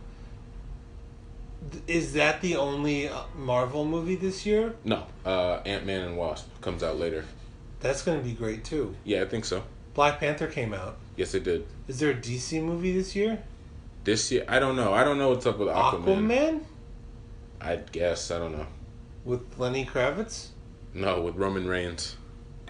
Is 1.88 2.14
that 2.14 2.42
the 2.42 2.56
only 2.56 3.08
uh, 3.08 3.22
Marvel 3.38 3.86
movie 3.86 4.16
this 4.16 4.46
year? 4.46 4.76
No, 4.84 5.06
uh, 5.26 5.60
Ant 5.66 5.86
Man 5.86 6.02
and 6.02 6.18
Wasp 6.18 6.48
comes 6.62 6.84
out 6.84 6.98
later. 6.98 7.26
That's 7.80 8.02
gonna 8.02 8.22
be 8.22 8.34
great 8.34 8.64
too. 8.66 8.96
Yeah, 9.04 9.22
I 9.22 9.26
think 9.26 9.46
so. 9.46 9.64
Black 9.94 10.20
Panther 10.20 10.48
came 10.48 10.74
out. 10.74 10.98
Yes, 11.20 11.34
it 11.34 11.44
did. 11.44 11.66
Is 11.90 12.00
there 12.00 12.12
a 12.12 12.16
DC 12.16 12.64
movie 12.64 12.94
this 12.94 13.14
year? 13.14 13.44
This 14.06 14.32
year, 14.32 14.46
I 14.48 14.58
don't 14.60 14.78
know. 14.78 14.94
I 14.94 15.04
don't 15.04 15.18
know 15.18 15.28
what's 15.28 15.46
up 15.46 15.58
with 15.60 15.68
Aquaman. 15.68 16.06
Aquaman 16.06 16.62
I 17.60 17.76
guess 17.92 18.32
I 18.32 18.40
don't 18.40 18.54
know. 18.54 18.66
with 19.26 19.42
Lenny 19.60 19.86
Kravitz, 19.86 20.48
No, 20.94 21.22
with 21.22 21.36
Roman 21.36 21.68
Reigns. 21.68 22.16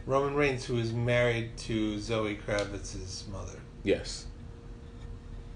Roman 0.08 0.34
Reigns, 0.34 0.66
who 0.66 0.78
is 0.80 0.92
married 0.92 1.56
to 1.58 2.00
Zoe 2.00 2.40
Kravitz's 2.44 3.26
mother, 3.32 3.60
Yes. 3.84 4.26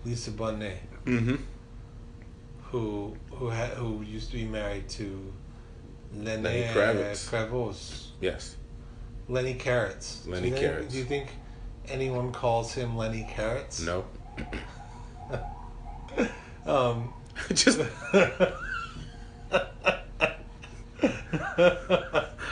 Lisa 0.05 0.29
Bonet, 0.29 0.77
Mm-hmm. 1.05 1.37
who 2.65 3.15
who 3.31 3.49
ha- 3.49 3.73
who 3.75 4.03
used 4.03 4.29
to 4.29 4.37
be 4.37 4.45
married 4.45 4.87
to 4.89 5.33
Lenny, 6.15 6.65
Kravitz. 6.71 7.27
Kravitz. 7.27 8.07
Yes. 8.21 8.55
Lenny 9.27 9.55
Carrots. 9.55 10.27
Lenny 10.27 10.51
do 10.51 10.57
Carrots. 10.57 10.91
Do 10.93 10.99
you 10.99 11.05
think 11.05 11.29
anyone 11.89 12.31
calls 12.31 12.73
him 12.73 12.95
Lenny 12.97 13.27
Carrots? 13.29 13.81
No. 13.81 14.05
Um, 16.65 17.13
Just. 17.53 17.79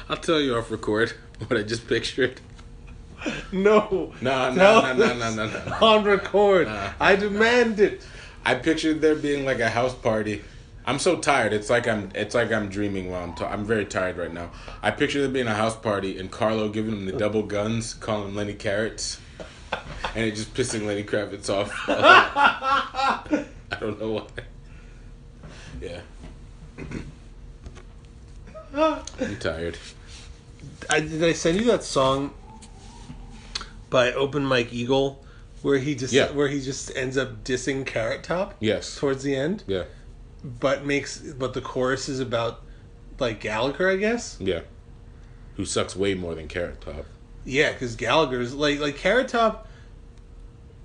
I'll 0.10 0.18
tell 0.18 0.42
you 0.42 0.58
off 0.58 0.70
record 0.70 1.14
what 1.48 1.58
I 1.58 1.64
just 1.64 1.88
pictured. 1.88 2.42
no. 3.52 4.14
No, 4.22 4.52
no, 4.52 4.54
no, 4.54 4.94
no, 4.94 5.14
no, 5.14 5.34
no, 5.34 5.46
no. 5.48 5.78
On 5.82 6.04
record. 6.04 6.68
Nah. 6.68 6.92
I 7.00 7.16
demand 7.16 7.80
it. 7.80 8.06
I 8.44 8.56
pictured 8.56 9.00
there 9.02 9.16
being 9.16 9.46
like 9.46 9.60
a 9.60 9.70
house 9.70 9.94
party. 9.94 10.42
I'm 10.92 11.00
so 11.00 11.16
tired. 11.16 11.54
It's 11.54 11.70
like 11.70 11.88
I'm. 11.88 12.10
It's 12.14 12.36
like 12.36 12.52
I'm 12.52 12.68
dreaming 12.68 13.10
while 13.10 13.24
I'm. 13.24 13.34
I'm 13.46 13.64
very 13.64 13.86
tired 13.86 14.18
right 14.18 14.34
now. 14.34 14.52
I 14.84 14.92
picture 14.92 15.22
there 15.22 15.30
being 15.30 15.48
a 15.48 15.56
house 15.56 15.74
party 15.78 16.20
and 16.20 16.30
Carlo 16.30 16.68
giving 16.68 16.92
him 16.92 17.06
the 17.06 17.14
double 17.14 17.44
guns, 17.44 17.94
calling 17.94 18.36
Lenny 18.36 18.56
Carrots, 18.56 19.18
and 19.72 20.26
it 20.26 20.36
just 20.36 20.54
pissing 20.54 20.86
Lenny 20.86 21.06
Kravitz 21.06 21.50
off. 21.50 21.72
I 21.88 23.78
don't 23.80 24.02
know 24.02 24.12
why. 24.12 24.28
Yeah, 25.80 26.02
I'm 28.76 29.38
tired. 29.40 29.78
I, 30.90 31.00
did 31.00 31.24
I 31.24 31.32
send 31.32 31.58
you 31.58 31.64
that 31.68 31.84
song 31.86 32.34
by 33.90 34.12
Open 34.12 34.44
Mike 34.44 34.74
Eagle 34.74 35.24
where 35.62 35.78
he 35.78 35.96
just 35.96 36.12
Yeah. 36.12 36.32
where 36.32 36.50
he 36.50 36.60
just 36.60 36.94
ends 36.98 37.16
up 37.16 37.46
dissing 37.46 37.86
Carrot 37.86 38.24
Top 38.24 38.56
Yes. 38.60 38.98
towards 38.98 39.24
the 39.24 39.38
end, 39.38 39.64
Yeah. 39.68 39.84
But 40.44 40.86
makes 40.86 41.18
but 41.20 41.54
the 41.54 41.62
chorus 41.62 42.10
is 42.10 42.20
about 42.20 42.62
like 43.20 43.40
Gallagher, 43.40 43.90
I 43.90 43.98
guess. 43.98 44.38
Yeah. 44.40 44.62
Who 45.56 45.66
sucks 45.66 45.96
way 45.96 46.16
more 46.16 46.36
than 46.36 46.48
Carrot 46.48 46.82
Top. 46.82 47.06
Yeah, 47.46 47.72
because 47.72 47.96
Gallagher's 47.96 48.54
like 48.54 48.80
like 48.80 48.96
Carrot 48.96 49.28
Top. 49.28 49.68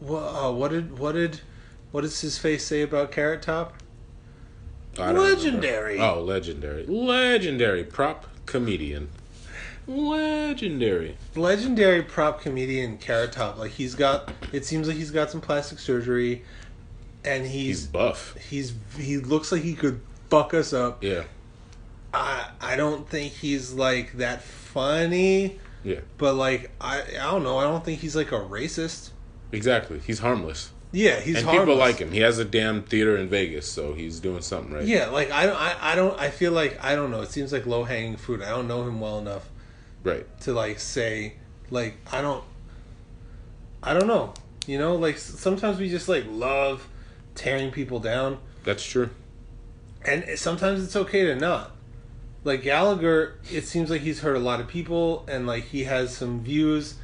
Uh, 0.06 0.52
what 0.52 0.70
did 0.70 0.98
what 0.98 1.12
did 1.12 1.40
what 1.92 2.02
does 2.02 2.20
his 2.20 2.38
face 2.38 2.64
say 2.64 2.82
about 2.82 3.12
Carrot 3.12 3.42
Top? 3.42 3.74
Legendary. 4.98 5.94
remember. 5.94 6.18
Oh, 6.18 6.22
legendary. 6.22 6.86
Legendary 6.86 7.84
prop 7.84 8.26
comedian. 8.46 9.08
Legendary. 9.86 11.16
Legendary 11.34 12.02
prop 12.02 12.40
comedian 12.40 12.98
Carrot 12.98 13.32
Top. 13.32 13.58
Like 13.58 13.72
he's 13.72 13.94
got. 13.94 14.32
It 14.52 14.64
seems 14.64 14.88
like 14.88 14.96
he's 14.96 15.10
got 15.10 15.30
some 15.30 15.40
plastic 15.40 15.78
surgery, 15.78 16.44
and 17.26 17.44
He's 17.44 17.52
he's 17.80 17.86
buff. 17.86 18.36
he's 18.48 18.74
he 18.98 19.18
looks 19.18 19.50
like 19.52 19.62
he 19.62 19.74
could 19.74 20.00
fuck 20.30 20.54
us 20.54 20.72
up. 20.72 21.02
Yeah. 21.02 21.24
I 22.14 22.48
I 22.60 22.76
don't 22.76 23.08
think 23.08 23.32
he's 23.32 23.72
like 23.72 24.12
that 24.14 24.42
funny, 24.42 25.58
Yeah. 25.84 26.00
but 26.18 26.34
like 26.34 26.70
I 26.80 27.00
I 27.02 27.30
don't 27.30 27.42
know. 27.42 27.58
I 27.58 27.64
don't 27.64 27.84
think 27.84 28.00
he's 28.00 28.16
like 28.16 28.32
a 28.32 28.40
racist. 28.40 29.10
Exactly. 29.52 30.00
He's 30.06 30.18
harmless. 30.20 30.70
Yeah, 30.92 31.20
he's 31.20 31.36
and 31.36 31.44
harmless. 31.44 31.64
people 31.66 31.76
like 31.76 31.98
him. 31.98 32.12
He 32.12 32.20
has 32.20 32.38
a 32.38 32.44
damn 32.44 32.82
theater 32.82 33.16
in 33.16 33.28
Vegas, 33.28 33.70
so 33.70 33.92
he's 33.92 34.18
doing 34.20 34.40
something 34.40 34.72
right. 34.72 34.84
Yeah, 34.84 35.08
like 35.08 35.30
I, 35.30 35.50
I 35.50 35.92
I 35.92 35.94
don't 35.94 36.18
I 36.18 36.30
feel 36.30 36.52
like 36.52 36.82
I 36.82 36.94
don't 36.94 37.10
know. 37.10 37.20
It 37.22 37.30
seems 37.30 37.52
like 37.52 37.66
low 37.66 37.84
hanging 37.84 38.16
fruit. 38.16 38.40
I 38.42 38.50
don't 38.50 38.68
know 38.68 38.82
him 38.86 39.00
well 39.00 39.18
enough 39.18 39.48
Right. 40.04 40.24
to 40.42 40.52
like 40.52 40.78
say 40.78 41.34
like 41.70 41.96
I 42.12 42.22
don't 42.22 42.44
I 43.82 43.92
don't 43.94 44.06
know. 44.06 44.32
You 44.66 44.78
know, 44.78 44.96
like 44.96 45.18
sometimes 45.18 45.78
we 45.78 45.88
just 45.90 46.08
like 46.08 46.24
love 46.28 46.88
tearing 47.36 47.70
people 47.70 48.00
down, 48.00 48.38
That's 48.64 48.84
true. 48.84 49.10
and 50.04 50.24
sometimes 50.38 50.82
it's 50.82 50.96
okay 50.96 51.24
to 51.26 51.36
not. 51.36 51.72
Like 52.44 52.62
Gallagher, 52.62 53.38
it 53.52 53.64
seems 53.66 53.90
like 53.90 54.02
he's 54.02 54.20
hurt 54.20 54.36
a 54.36 54.40
lot 54.40 54.60
of 54.60 54.68
people, 54.68 55.24
and 55.28 55.46
like 55.46 55.64
he 55.64 55.84
has 55.84 56.16
some 56.16 56.40
views 56.42 56.94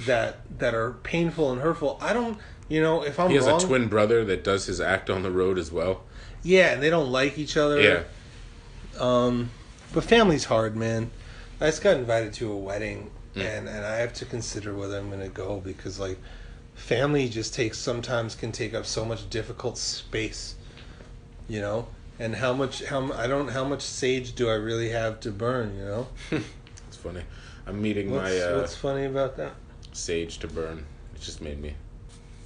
that 0.00 0.38
that 0.58 0.74
are 0.74 0.92
painful 1.02 1.50
and 1.52 1.60
hurtful. 1.62 1.98
I 2.00 2.12
don't, 2.12 2.38
you 2.68 2.82
know, 2.82 3.02
if 3.02 3.18
I'm 3.18 3.30
He 3.30 3.36
has 3.36 3.46
wrong, 3.46 3.62
a 3.62 3.64
twin 3.66 3.88
brother 3.88 4.24
that 4.26 4.44
does 4.44 4.66
his 4.66 4.80
act 4.80 5.08
on 5.10 5.22
the 5.22 5.30
road 5.30 5.58
as 5.58 5.72
well. 5.72 6.02
yeah, 6.42 6.72
and 6.72 6.82
they 6.82 6.90
don't 6.90 7.10
like 7.10 7.38
each 7.38 7.56
other. 7.56 7.80
Yeah. 7.80 8.02
Um, 8.98 9.50
but 9.94 10.04
family's 10.04 10.44
hard, 10.44 10.76
man. 10.76 11.10
I 11.60 11.66
just 11.66 11.82
got 11.82 11.96
invited 11.96 12.32
to 12.34 12.50
a 12.52 12.56
wedding, 12.56 13.10
Mm. 13.34 13.40
and 13.58 13.68
and 13.68 13.86
I 13.86 13.96
have 13.96 14.12
to 14.14 14.26
consider 14.26 14.74
whether 14.74 14.98
I'm 14.98 15.08
gonna 15.08 15.28
go 15.28 15.58
because 15.60 15.98
like, 15.98 16.18
family 16.82 17.28
just 17.28 17.54
takes 17.54 17.78
sometimes 17.78 18.34
can 18.34 18.50
take 18.50 18.74
up 18.74 18.84
so 18.84 19.04
much 19.04 19.30
difficult 19.30 19.78
space, 19.78 20.56
you 21.48 21.60
know. 21.60 21.86
And 22.18 22.36
how 22.36 22.52
much 22.52 22.84
how 22.84 23.12
I 23.12 23.26
don't 23.26 23.48
how 23.48 23.64
much 23.64 23.82
sage 23.82 24.34
do 24.34 24.48
I 24.48 24.54
really 24.54 24.90
have 24.90 25.20
to 25.20 25.30
burn, 25.30 25.76
you 25.76 25.84
know? 25.84 26.08
It's 26.88 26.96
funny. 26.96 27.22
I'm 27.66 27.80
meeting 27.80 28.10
What's, 28.10 28.22
my 28.22 28.40
uh, 28.40 28.56
what's 28.58 28.76
funny 28.76 29.04
about 29.04 29.36
that? 29.36 29.54
sage 29.92 30.38
to 30.38 30.48
burn. 30.48 30.84
It 31.14 31.20
just 31.20 31.40
made 31.40 31.60
me 31.60 31.74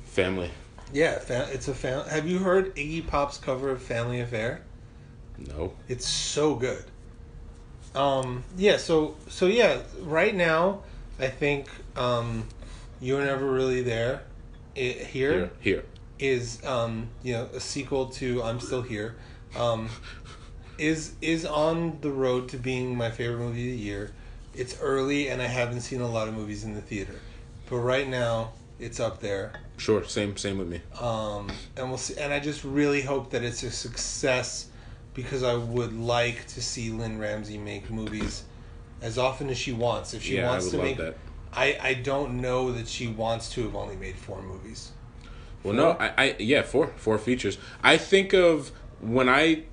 family. 0.04 0.50
Yeah, 0.92 1.18
fa- 1.18 1.48
it's 1.52 1.66
a 1.68 1.74
family 1.74 2.08
Have 2.10 2.28
you 2.28 2.38
heard 2.38 2.74
Iggy 2.76 3.06
Pop's 3.06 3.38
cover 3.38 3.70
of 3.70 3.82
Family 3.82 4.20
Affair? 4.20 4.62
No. 5.38 5.72
It's 5.88 6.06
so 6.06 6.54
good. 6.54 6.84
Um, 7.94 8.44
yeah, 8.56 8.76
so 8.76 9.16
so 9.28 9.46
yeah, 9.46 9.80
right 10.02 10.34
now 10.34 10.82
I 11.18 11.28
think 11.28 11.68
um, 11.96 12.46
you 13.00 13.14
were 13.14 13.24
never 13.24 13.46
really 13.50 13.82
there. 13.82 14.22
It, 14.74 15.06
here 15.06 15.32
Here. 15.32 15.50
Here. 15.60 15.84
is 16.18 16.64
um, 16.64 17.08
you 17.22 17.32
know 17.32 17.48
a 17.54 17.60
sequel 17.60 18.06
to 18.10 18.42
I'm 18.42 18.60
Still 18.60 18.82
Here. 18.82 19.16
Um, 19.58 19.88
is 20.78 21.14
is 21.22 21.46
on 21.46 21.98
the 22.02 22.10
road 22.10 22.48
to 22.50 22.58
being 22.58 22.96
my 22.96 23.10
favorite 23.10 23.38
movie 23.38 23.72
of 23.72 23.78
the 23.78 23.82
year. 23.84 24.12
It's 24.54 24.78
early 24.80 25.28
and 25.28 25.40
I 25.40 25.46
haven't 25.46 25.80
seen 25.82 26.00
a 26.00 26.08
lot 26.08 26.28
of 26.28 26.34
movies 26.34 26.64
in 26.64 26.74
the 26.74 26.80
theater. 26.80 27.20
but 27.68 27.76
right 27.78 28.08
now 28.08 28.52
it's 28.78 29.00
up 29.00 29.20
there. 29.20 29.52
Sure, 29.78 30.04
same 30.04 30.36
same 30.36 30.58
with 30.58 30.68
me. 30.68 30.80
Um, 31.00 31.50
and 31.76 31.88
we'll 31.88 31.98
see. 31.98 32.16
And 32.18 32.32
I 32.32 32.40
just 32.40 32.64
really 32.64 33.00
hope 33.02 33.30
that 33.30 33.42
it's 33.42 33.62
a 33.62 33.70
success 33.70 34.68
because 35.14 35.42
I 35.42 35.54
would 35.54 35.94
like 35.98 36.46
to 36.48 36.62
see 36.62 36.90
Lynne 36.90 37.18
Ramsay 37.18 37.56
make 37.56 37.90
movies 37.90 38.44
as 39.00 39.16
often 39.16 39.48
as 39.48 39.56
she 39.56 39.72
wants. 39.72 40.12
If 40.12 40.22
she 40.22 40.36
Yeah, 40.36 40.48
I 40.48 40.50
wants 40.50 40.64
would 40.66 40.70
to 40.72 40.76
love 40.76 40.86
make, 40.86 40.96
that. 40.98 41.16
I 41.52 41.78
I 41.80 41.94
don't 41.94 42.40
know 42.40 42.72
that 42.72 42.88
she 42.88 43.06
wants 43.06 43.48
to 43.50 43.62
have 43.64 43.74
only 43.74 43.96
made 43.96 44.16
four 44.16 44.42
movies. 44.42 44.92
Well, 45.62 45.74
no, 45.74 45.90
I, 45.92 46.12
I 46.16 46.36
yeah, 46.38 46.62
four 46.62 46.88
four 46.96 47.18
features. 47.18 47.58
I 47.82 47.96
think 47.96 48.32
of 48.32 48.72
when 49.00 49.28
I 49.28 49.64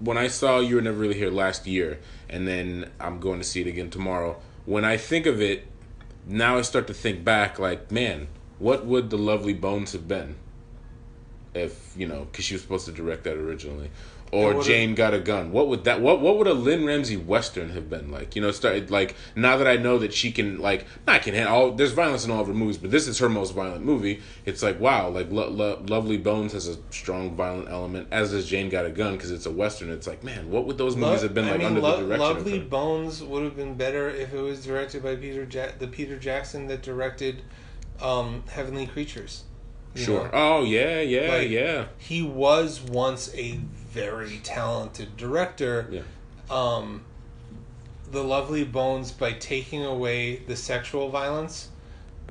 when 0.00 0.18
I 0.18 0.28
saw 0.28 0.60
you 0.60 0.76
were 0.76 0.82
never 0.82 0.98
really 0.98 1.18
here 1.18 1.30
last 1.30 1.66
year, 1.66 2.00
and 2.28 2.46
then 2.48 2.90
I'm 2.98 3.20
going 3.20 3.38
to 3.38 3.44
see 3.44 3.60
it 3.60 3.66
again 3.66 3.90
tomorrow. 3.90 4.40
When 4.64 4.84
I 4.84 4.96
think 4.96 5.26
of 5.26 5.40
it, 5.40 5.66
now 6.26 6.58
I 6.58 6.62
start 6.62 6.86
to 6.86 6.94
think 6.94 7.24
back, 7.24 7.58
like, 7.58 7.90
man, 7.90 8.28
what 8.58 8.86
would 8.86 9.10
the 9.10 9.18
Lovely 9.18 9.54
Bones 9.54 9.92
have 9.92 10.06
been 10.06 10.36
if 11.54 11.94
you 11.96 12.06
know, 12.06 12.26
because 12.30 12.44
she 12.44 12.54
was 12.54 12.62
supposed 12.62 12.86
to 12.86 12.92
direct 12.92 13.24
that 13.24 13.36
originally. 13.36 13.90
Or 14.34 14.62
Jane 14.62 14.94
got 14.94 15.12
a 15.12 15.18
gun. 15.20 15.52
What 15.52 15.68
would 15.68 15.84
that? 15.84 16.00
What 16.00 16.22
what 16.22 16.38
would 16.38 16.46
a 16.46 16.54
Lynne 16.54 16.86
Ramsay 16.86 17.18
western 17.18 17.68
have 17.70 17.90
been 17.90 18.10
like? 18.10 18.34
You 18.34 18.40
know, 18.40 18.50
started 18.50 18.90
like 18.90 19.14
now 19.36 19.58
that 19.58 19.66
I 19.66 19.76
know 19.76 19.98
that 19.98 20.14
she 20.14 20.32
can 20.32 20.58
like 20.58 20.86
not 21.06 21.20
can 21.20 21.34
handle 21.34 21.54
all. 21.54 21.72
There's 21.72 21.92
violence 21.92 22.24
in 22.24 22.30
all 22.30 22.40
of 22.40 22.46
her 22.46 22.54
movies, 22.54 22.78
but 22.78 22.90
this 22.90 23.06
is 23.06 23.18
her 23.18 23.28
most 23.28 23.52
violent 23.52 23.84
movie. 23.84 24.22
It's 24.46 24.62
like 24.62 24.80
wow, 24.80 25.10
like 25.10 25.30
Lo- 25.30 25.50
Lo- 25.50 25.82
Lovely 25.86 26.16
Bones 26.16 26.54
has 26.54 26.66
a 26.66 26.78
strong 26.88 27.36
violent 27.36 27.68
element, 27.68 28.08
as 28.10 28.30
does 28.30 28.46
Jane 28.46 28.70
Got 28.70 28.86
a 28.86 28.90
Gun 28.90 29.12
because 29.12 29.30
it's 29.30 29.44
a 29.44 29.50
western. 29.50 29.90
It's 29.90 30.06
like 30.06 30.24
man, 30.24 30.50
what 30.50 30.64
would 30.64 30.78
those 30.78 30.96
movies 30.96 31.20
have 31.20 31.34
been 31.34 31.44
I 31.44 31.50
like 31.50 31.58
mean, 31.58 31.66
under 31.68 31.80
Lo- 31.82 31.96
the 32.00 32.06
direction 32.06 32.26
Lovely 32.36 32.56
of 32.56 32.62
her? 32.62 32.68
Bones 32.70 33.22
would 33.22 33.42
have 33.44 33.54
been 33.54 33.74
better 33.74 34.08
if 34.08 34.32
it 34.32 34.40
was 34.40 34.64
directed 34.64 35.02
by 35.02 35.14
Peter 35.16 35.46
ja- 35.50 35.72
the 35.78 35.88
Peter 35.88 36.18
Jackson 36.18 36.68
that 36.68 36.80
directed 36.80 37.42
um, 38.00 38.44
Heavenly 38.48 38.86
Creatures. 38.86 39.44
Sure. 39.94 40.24
know? 40.24 40.30
Oh 40.32 40.64
yeah, 40.64 41.02
yeah, 41.02 41.28
Like- 41.30 41.50
yeah, 41.50 41.84
He 41.98 42.22
was 42.22 42.80
once 42.80 43.30
a 43.34 43.60
very 43.92 44.38
talented 44.42 45.16
director. 45.16 45.88
yeah. 45.90 46.02
um, 46.50 47.02
the 48.10 48.22
lovely 48.22 48.64
bones 48.64 49.10
by 49.10 49.32
taking 49.32 49.84
away 49.84 50.36
the 50.36 50.56
sexual 50.56 51.08
violence 51.08 51.68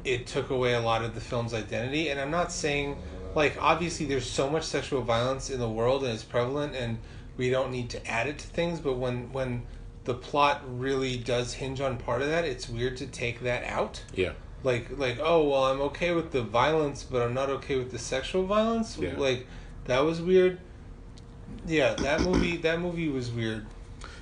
it 0.04 0.26
took 0.28 0.50
away 0.50 0.74
a 0.74 0.80
lot 0.80 1.04
of 1.04 1.14
the 1.16 1.22
film's 1.22 1.54
identity 1.54 2.10
and 2.10 2.20
i'm 2.20 2.30
not 2.32 2.52
saying 2.52 2.98
like 3.36 3.56
obviously 3.62 4.06
there's 4.06 4.30
so 4.30 4.50
much 4.50 4.64
sexual 4.64 5.02
violence 5.02 5.50
in 5.50 5.60
the 5.60 5.70
world 5.70 6.04
and 6.04 6.14
it's 6.14 6.24
prevalent 6.24 6.76
and 6.76 6.98
we 7.38 7.50
don't 7.50 7.72
need 7.72 7.90
to 7.90 8.08
add 8.08 8.28
it 8.28 8.38
to 8.38 8.48
things 8.48 8.80
but 8.80 8.94
when 8.94 9.32
when 9.34 9.64
the 10.04 10.14
plot 10.14 10.62
really 10.68 11.18
does 11.18 11.54
hinge 11.54 11.80
on 11.82 11.98
part 11.98 12.22
of 12.22 12.28
that 12.28 12.46
it's 12.46 12.68
weird 12.70 12.96
to 12.98 13.06
take 13.08 13.40
that 13.42 13.64
out 13.64 14.04
Yeah. 14.16 14.34
like 14.64 14.88
like 14.98 15.18
oh 15.22 15.48
well 15.50 15.66
i'm 15.66 15.82
okay 15.82 16.14
with 16.14 16.32
the 16.32 16.42
violence 16.44 17.04
but 17.04 17.22
i'm 17.24 17.34
not 17.34 17.50
okay 17.50 17.78
with 17.78 17.92
the 17.92 18.00
sexual 18.00 18.44
violence 18.46 18.98
Yeah. 19.00 19.16
like 19.18 19.48
that 19.86 20.00
was 20.02 20.22
weird 20.22 20.60
yeah 21.68 21.94
that 21.94 22.22
movie 22.22 22.58
that 22.58 22.80
movie 22.80 23.10
was 23.10 23.32
weird 23.32 23.66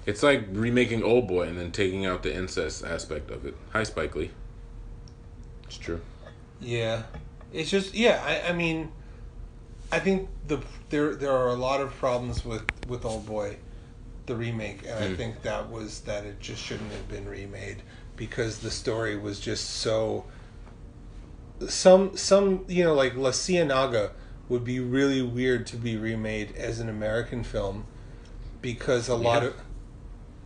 It's 0.06 0.24
like 0.24 0.46
remaking 0.52 1.04
Old 1.04 1.28
Boy 1.28 1.48
and 1.48 1.58
then 1.58 1.72
taking 1.72 2.06
out 2.06 2.24
the 2.24 2.34
incest 2.36 2.84
aspect 2.84 3.30
of 3.32 3.46
it. 3.46 3.56
Hi, 3.74 3.84
Spike 3.84 4.16
Lee. 4.16 4.32
It's 5.68 5.78
true. 5.78 6.02
Yeah, 6.60 7.04
it's 7.54 7.70
just 7.70 7.94
yeah. 7.94 8.22
I, 8.26 8.50
I 8.50 8.54
mean, 8.54 8.92
I 9.92 10.00
think 10.00 10.30
the 10.48 10.60
there 10.90 11.16
there 11.16 11.32
are 11.32 11.50
a 11.50 11.56
lot 11.56 11.80
of 11.82 11.92
problems 11.96 12.44
with 12.44 12.64
with 12.88 13.06
Old 13.06 13.26
Boy, 13.28 13.58
the 14.26 14.36
remake, 14.36 14.82
and 14.88 14.98
I 15.04 15.08
Mm. 15.10 15.18
think 15.18 15.42
that 15.44 15.70
was 15.70 16.02
that 16.02 16.26
it 16.26 16.40
just 16.40 16.62
shouldn't 16.64 16.92
have 16.92 17.08
been 17.08 17.28
remade 17.30 17.84
because 18.16 18.60
the 18.60 18.72
story 18.72 19.16
was 19.16 19.40
just 19.40 19.70
so. 19.70 20.26
Some 21.68 22.16
some 22.18 22.66
you 22.68 22.84
know 22.84 22.94
like 22.96 23.16
La 23.16 23.32
Ciénaga 23.32 24.12
would 24.50 24.64
be 24.66 24.80
really 24.80 25.22
weird 25.22 25.66
to 25.68 25.78
be 25.78 25.96
remade 25.96 26.56
as 26.58 26.80
an 26.80 26.90
American 26.90 27.44
film, 27.44 27.86
because 28.62 29.08
a 29.08 29.16
lot 29.16 29.44
Yeah. 29.44 29.50
of 29.50 29.56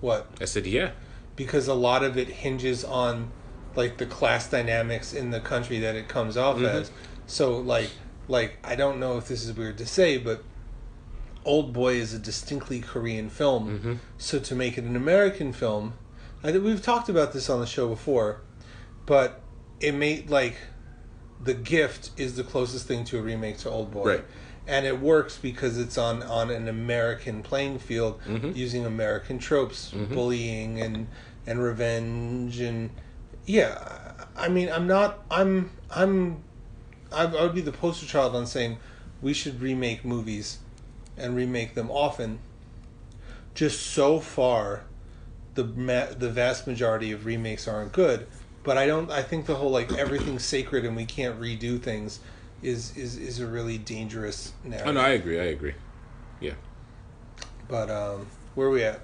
what 0.02 0.28
I 0.42 0.46
said, 0.46 0.68
yeah. 0.68 0.92
because 1.36 1.68
a 1.68 1.74
lot 1.74 2.04
of 2.04 2.18
it 2.18 2.28
hinges 2.28 2.84
on 2.84 3.32
like 3.76 3.98
the 3.98 4.06
class 4.06 4.48
dynamics 4.52 5.14
in 5.14 5.32
the 5.32 5.40
country 5.40 5.80
that 5.80 5.96
it 5.96 6.08
comes 6.08 6.38
off 6.38 6.58
Mhm. 6.58 6.66
as. 6.68 6.92
So 7.26 7.58
like 7.58 7.90
like 8.28 8.58
I 8.64 8.76
don't 8.76 9.00
know 9.00 9.18
if 9.18 9.28
this 9.28 9.44
is 9.46 9.54
weird 9.54 9.78
to 9.80 9.86
say, 9.86 10.18
but 10.18 10.44
Old 11.46 11.74
Boy 11.74 11.96
is 11.96 12.14
a 12.14 12.20
distinctly 12.20 12.80
Korean 12.80 13.30
film. 13.30 13.80
Mhm. 13.80 13.98
So 14.18 14.40
to 14.40 14.56
make 14.56 14.78
it 14.78 14.84
an 14.86 14.96
American 14.96 15.52
film, 15.54 15.94
I 16.44 16.52
think 16.52 16.64
we've 16.64 16.82
talked 16.82 17.10
about 17.10 17.34
this 17.34 17.50
on 17.50 17.60
the 17.60 17.66
show 17.66 17.88
before, 17.90 18.42
but 19.06 19.42
it 19.82 19.94
made 19.94 20.30
like 20.30 20.56
the 21.44 21.54
gift 21.54 22.12
is 22.18 22.36
the 22.36 22.44
closest 22.44 22.88
thing 22.88 23.04
to 23.06 23.18
a 23.20 23.22
remake 23.22 23.58
to 23.60 23.70
Old 23.70 23.92
Boy. 23.92 24.06
Right. 24.08 24.26
And 24.66 24.86
it 24.86 25.00
works 25.02 25.38
because 25.38 25.78
it's 25.78 25.98
on, 25.98 26.24
on 26.24 26.50
an 26.50 26.68
American 26.70 27.44
playing 27.44 27.80
field 27.80 28.22
Mhm. 28.26 28.56
using 28.56 28.86
American 28.86 29.38
tropes, 29.40 29.92
Mhm. 29.94 30.14
bullying 30.14 30.82
and 30.82 31.08
and 31.46 31.62
revenge 31.62 32.62
and 32.62 32.90
yeah, 33.46 34.14
I 34.38 34.48
mean 34.48 34.70
I'm 34.70 34.88
not 34.88 35.20
I'm 35.30 35.72
I'm 35.92 36.38
I 37.12 37.24
I 37.26 37.44
would 37.44 37.54
be 37.54 37.60
the 37.62 37.74
poster 37.74 38.06
child 38.06 38.34
on 38.36 38.48
saying 38.48 38.78
we 39.22 39.34
should 39.34 39.62
remake 39.62 40.06
movies 40.06 40.60
and 41.18 41.36
remake 41.36 41.76
them 41.76 41.92
often. 41.92 42.40
Just 43.54 43.82
so 43.86 44.20
far, 44.22 44.84
the 45.56 45.66
ma- 45.66 46.14
the 46.18 46.30
vast 46.30 46.66
majority 46.66 47.12
of 47.12 47.26
remakes 47.26 47.68
aren't 47.68 47.92
good. 47.92 48.26
But 48.64 48.78
I 48.78 48.88
don't. 48.88 49.12
I 49.12 49.22
think 49.22 49.46
the 49.46 49.56
whole 49.56 49.72
like 49.72 49.92
everything's 49.94 50.46
sacred 50.46 50.86
and 50.86 50.96
we 50.96 51.06
can't 51.06 51.40
redo 51.40 51.82
things 51.82 52.20
is 52.62 52.96
is 52.98 53.18
is 53.18 53.40
a 53.40 53.48
really 53.48 53.78
dangerous 53.78 54.54
narrative. 54.64 54.88
Oh 54.88 54.92
no, 54.94 55.02
I 55.02 55.10
agree. 55.10 55.40
I 55.40 55.46
agree. 55.46 55.74
Yeah. 56.40 56.54
But 57.68 57.90
um, 57.90 58.28
where 58.56 58.68
are 58.68 58.72
we 58.72 58.84
at? 58.84 59.02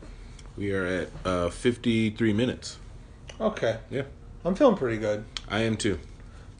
We 0.57 0.73
are 0.73 0.85
at 0.85 1.09
uh, 1.25 1.49
53 1.49 2.33
minutes. 2.33 2.77
Okay, 3.39 3.77
Yeah, 3.89 4.03
I'm 4.43 4.53
feeling 4.55 4.75
pretty 4.75 4.97
good. 4.97 5.23
I 5.47 5.59
am 5.59 5.77
too. 5.77 5.97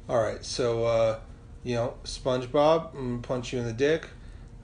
All 0.08 0.22
right, 0.22 0.43
so 0.45 0.86
uh, 0.86 1.20
you 1.64 1.76
know, 1.76 1.95
SpongeBob, 2.06 2.95
I'm 2.95 3.10
gonna 3.10 3.22
punch 3.22 3.52
you 3.52 3.60
in 3.60 3.66
the 3.66 3.74
dick. 3.74 4.08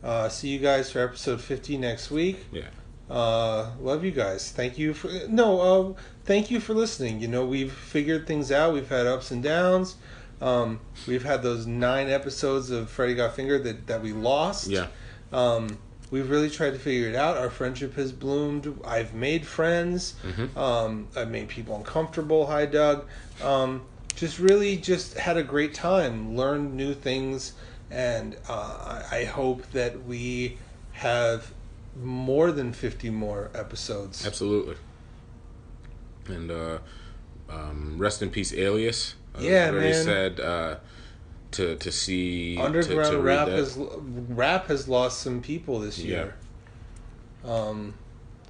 Uh, 0.02 0.30
see 0.30 0.48
you 0.50 0.60
guys 0.60 0.92
for 0.92 1.00
episode 1.00 1.42
50 1.42 1.78
next 1.78 2.10
week. 2.12 2.46
Yeah. 2.52 2.68
Uh, 3.10 3.72
love 3.82 4.06
you 4.06 4.12
guys. 4.12 4.52
Thank 4.52 4.78
you 4.78 4.94
for 4.94 5.10
no. 5.28 5.60
Uh, 5.60 6.02
thank 6.26 6.52
you 6.52 6.60
for 6.60 6.74
listening. 6.74 7.20
You 7.20 7.28
know, 7.28 7.46
we've 7.46 7.72
figured 7.72 8.28
things 8.28 8.52
out. 8.52 8.74
We've 8.74 8.90
had 8.90 9.08
ups 9.08 9.32
and 9.32 9.42
downs. 9.42 9.96
Um, 10.42 10.80
we've 11.08 11.24
had 11.24 11.42
those 11.44 11.66
nine 11.66 12.10
episodes 12.10 12.70
of 12.70 12.90
Freddy 12.90 13.16
Got 13.16 13.36
Fingered 13.36 13.64
that 13.64 13.88
that 13.88 14.02
we 14.02 14.12
lost. 14.12 14.68
Yeah. 14.68 14.88
Um, 15.32 15.78
we've 16.12 16.30
really 16.30 16.50
tried 16.50 16.72
to 16.72 16.80
figure 16.80 17.08
it 17.10 17.16
out. 17.16 17.38
Our 17.38 17.50
friendship 17.50 17.96
has 17.96 18.12
bloomed. 18.12 18.80
I've 18.86 19.14
made 19.14 19.46
friends. 19.46 20.16
Mhm. 20.24 20.56
Um, 20.58 21.08
I've 21.16 21.30
made 21.32 21.48
people 21.48 21.76
uncomfortable. 21.78 22.48
Hi, 22.48 22.66
Doug. 22.66 23.06
Um, 23.42 23.84
just 24.16 24.40
really 24.40 24.78
just 24.78 25.18
had 25.18 25.38
a 25.38 25.44
great 25.44 25.74
time. 25.74 26.36
Learned 26.36 26.74
new 26.76 26.94
things, 26.94 27.54
and 27.90 28.36
uh, 28.50 29.04
I 29.12 29.20
I 29.20 29.24
hope 29.26 29.72
that 29.72 30.06
we 30.06 30.58
have 30.94 31.54
more 32.02 32.52
than 32.52 32.74
fifty 32.74 33.10
more 33.10 33.50
episodes. 33.56 34.26
Absolutely. 34.28 34.76
And 36.28 36.50
uh, 36.52 36.80
um, 37.50 37.98
rest 37.98 38.22
in 38.22 38.30
peace, 38.30 38.54
Alias. 38.54 39.16
Was 39.36 39.44
Yeah, 39.44 39.72
very 39.72 39.92
man. 39.92 40.04
sad 40.06 40.40
uh, 40.40 40.78
to 41.52 41.76
to 41.76 41.92
see 41.92 42.58
Underground 42.58 43.12
to, 43.12 43.18
to 43.18 43.22
rap 43.22 43.48
has 43.48 43.78
rap 43.78 44.68
has 44.68 44.88
lost 44.88 45.22
some 45.22 45.42
people 45.42 45.80
this 45.80 46.00
Yeah. 46.00 46.16
year. 46.16 46.36
Um, 47.44 47.94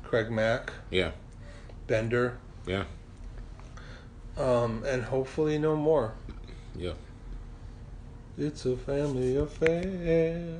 Craig 0.03 0.31
Mack, 0.31 0.71
Yeah, 0.89 1.11
Bender, 1.87 2.37
yeah, 2.65 2.85
um, 4.37 4.83
and 4.85 5.03
hopefully 5.03 5.57
no 5.57 5.75
more. 5.75 6.13
yeah. 6.77 6.93
It's 8.37 8.65
a 8.65 8.77
family 8.77 9.35
affair. 9.35 10.59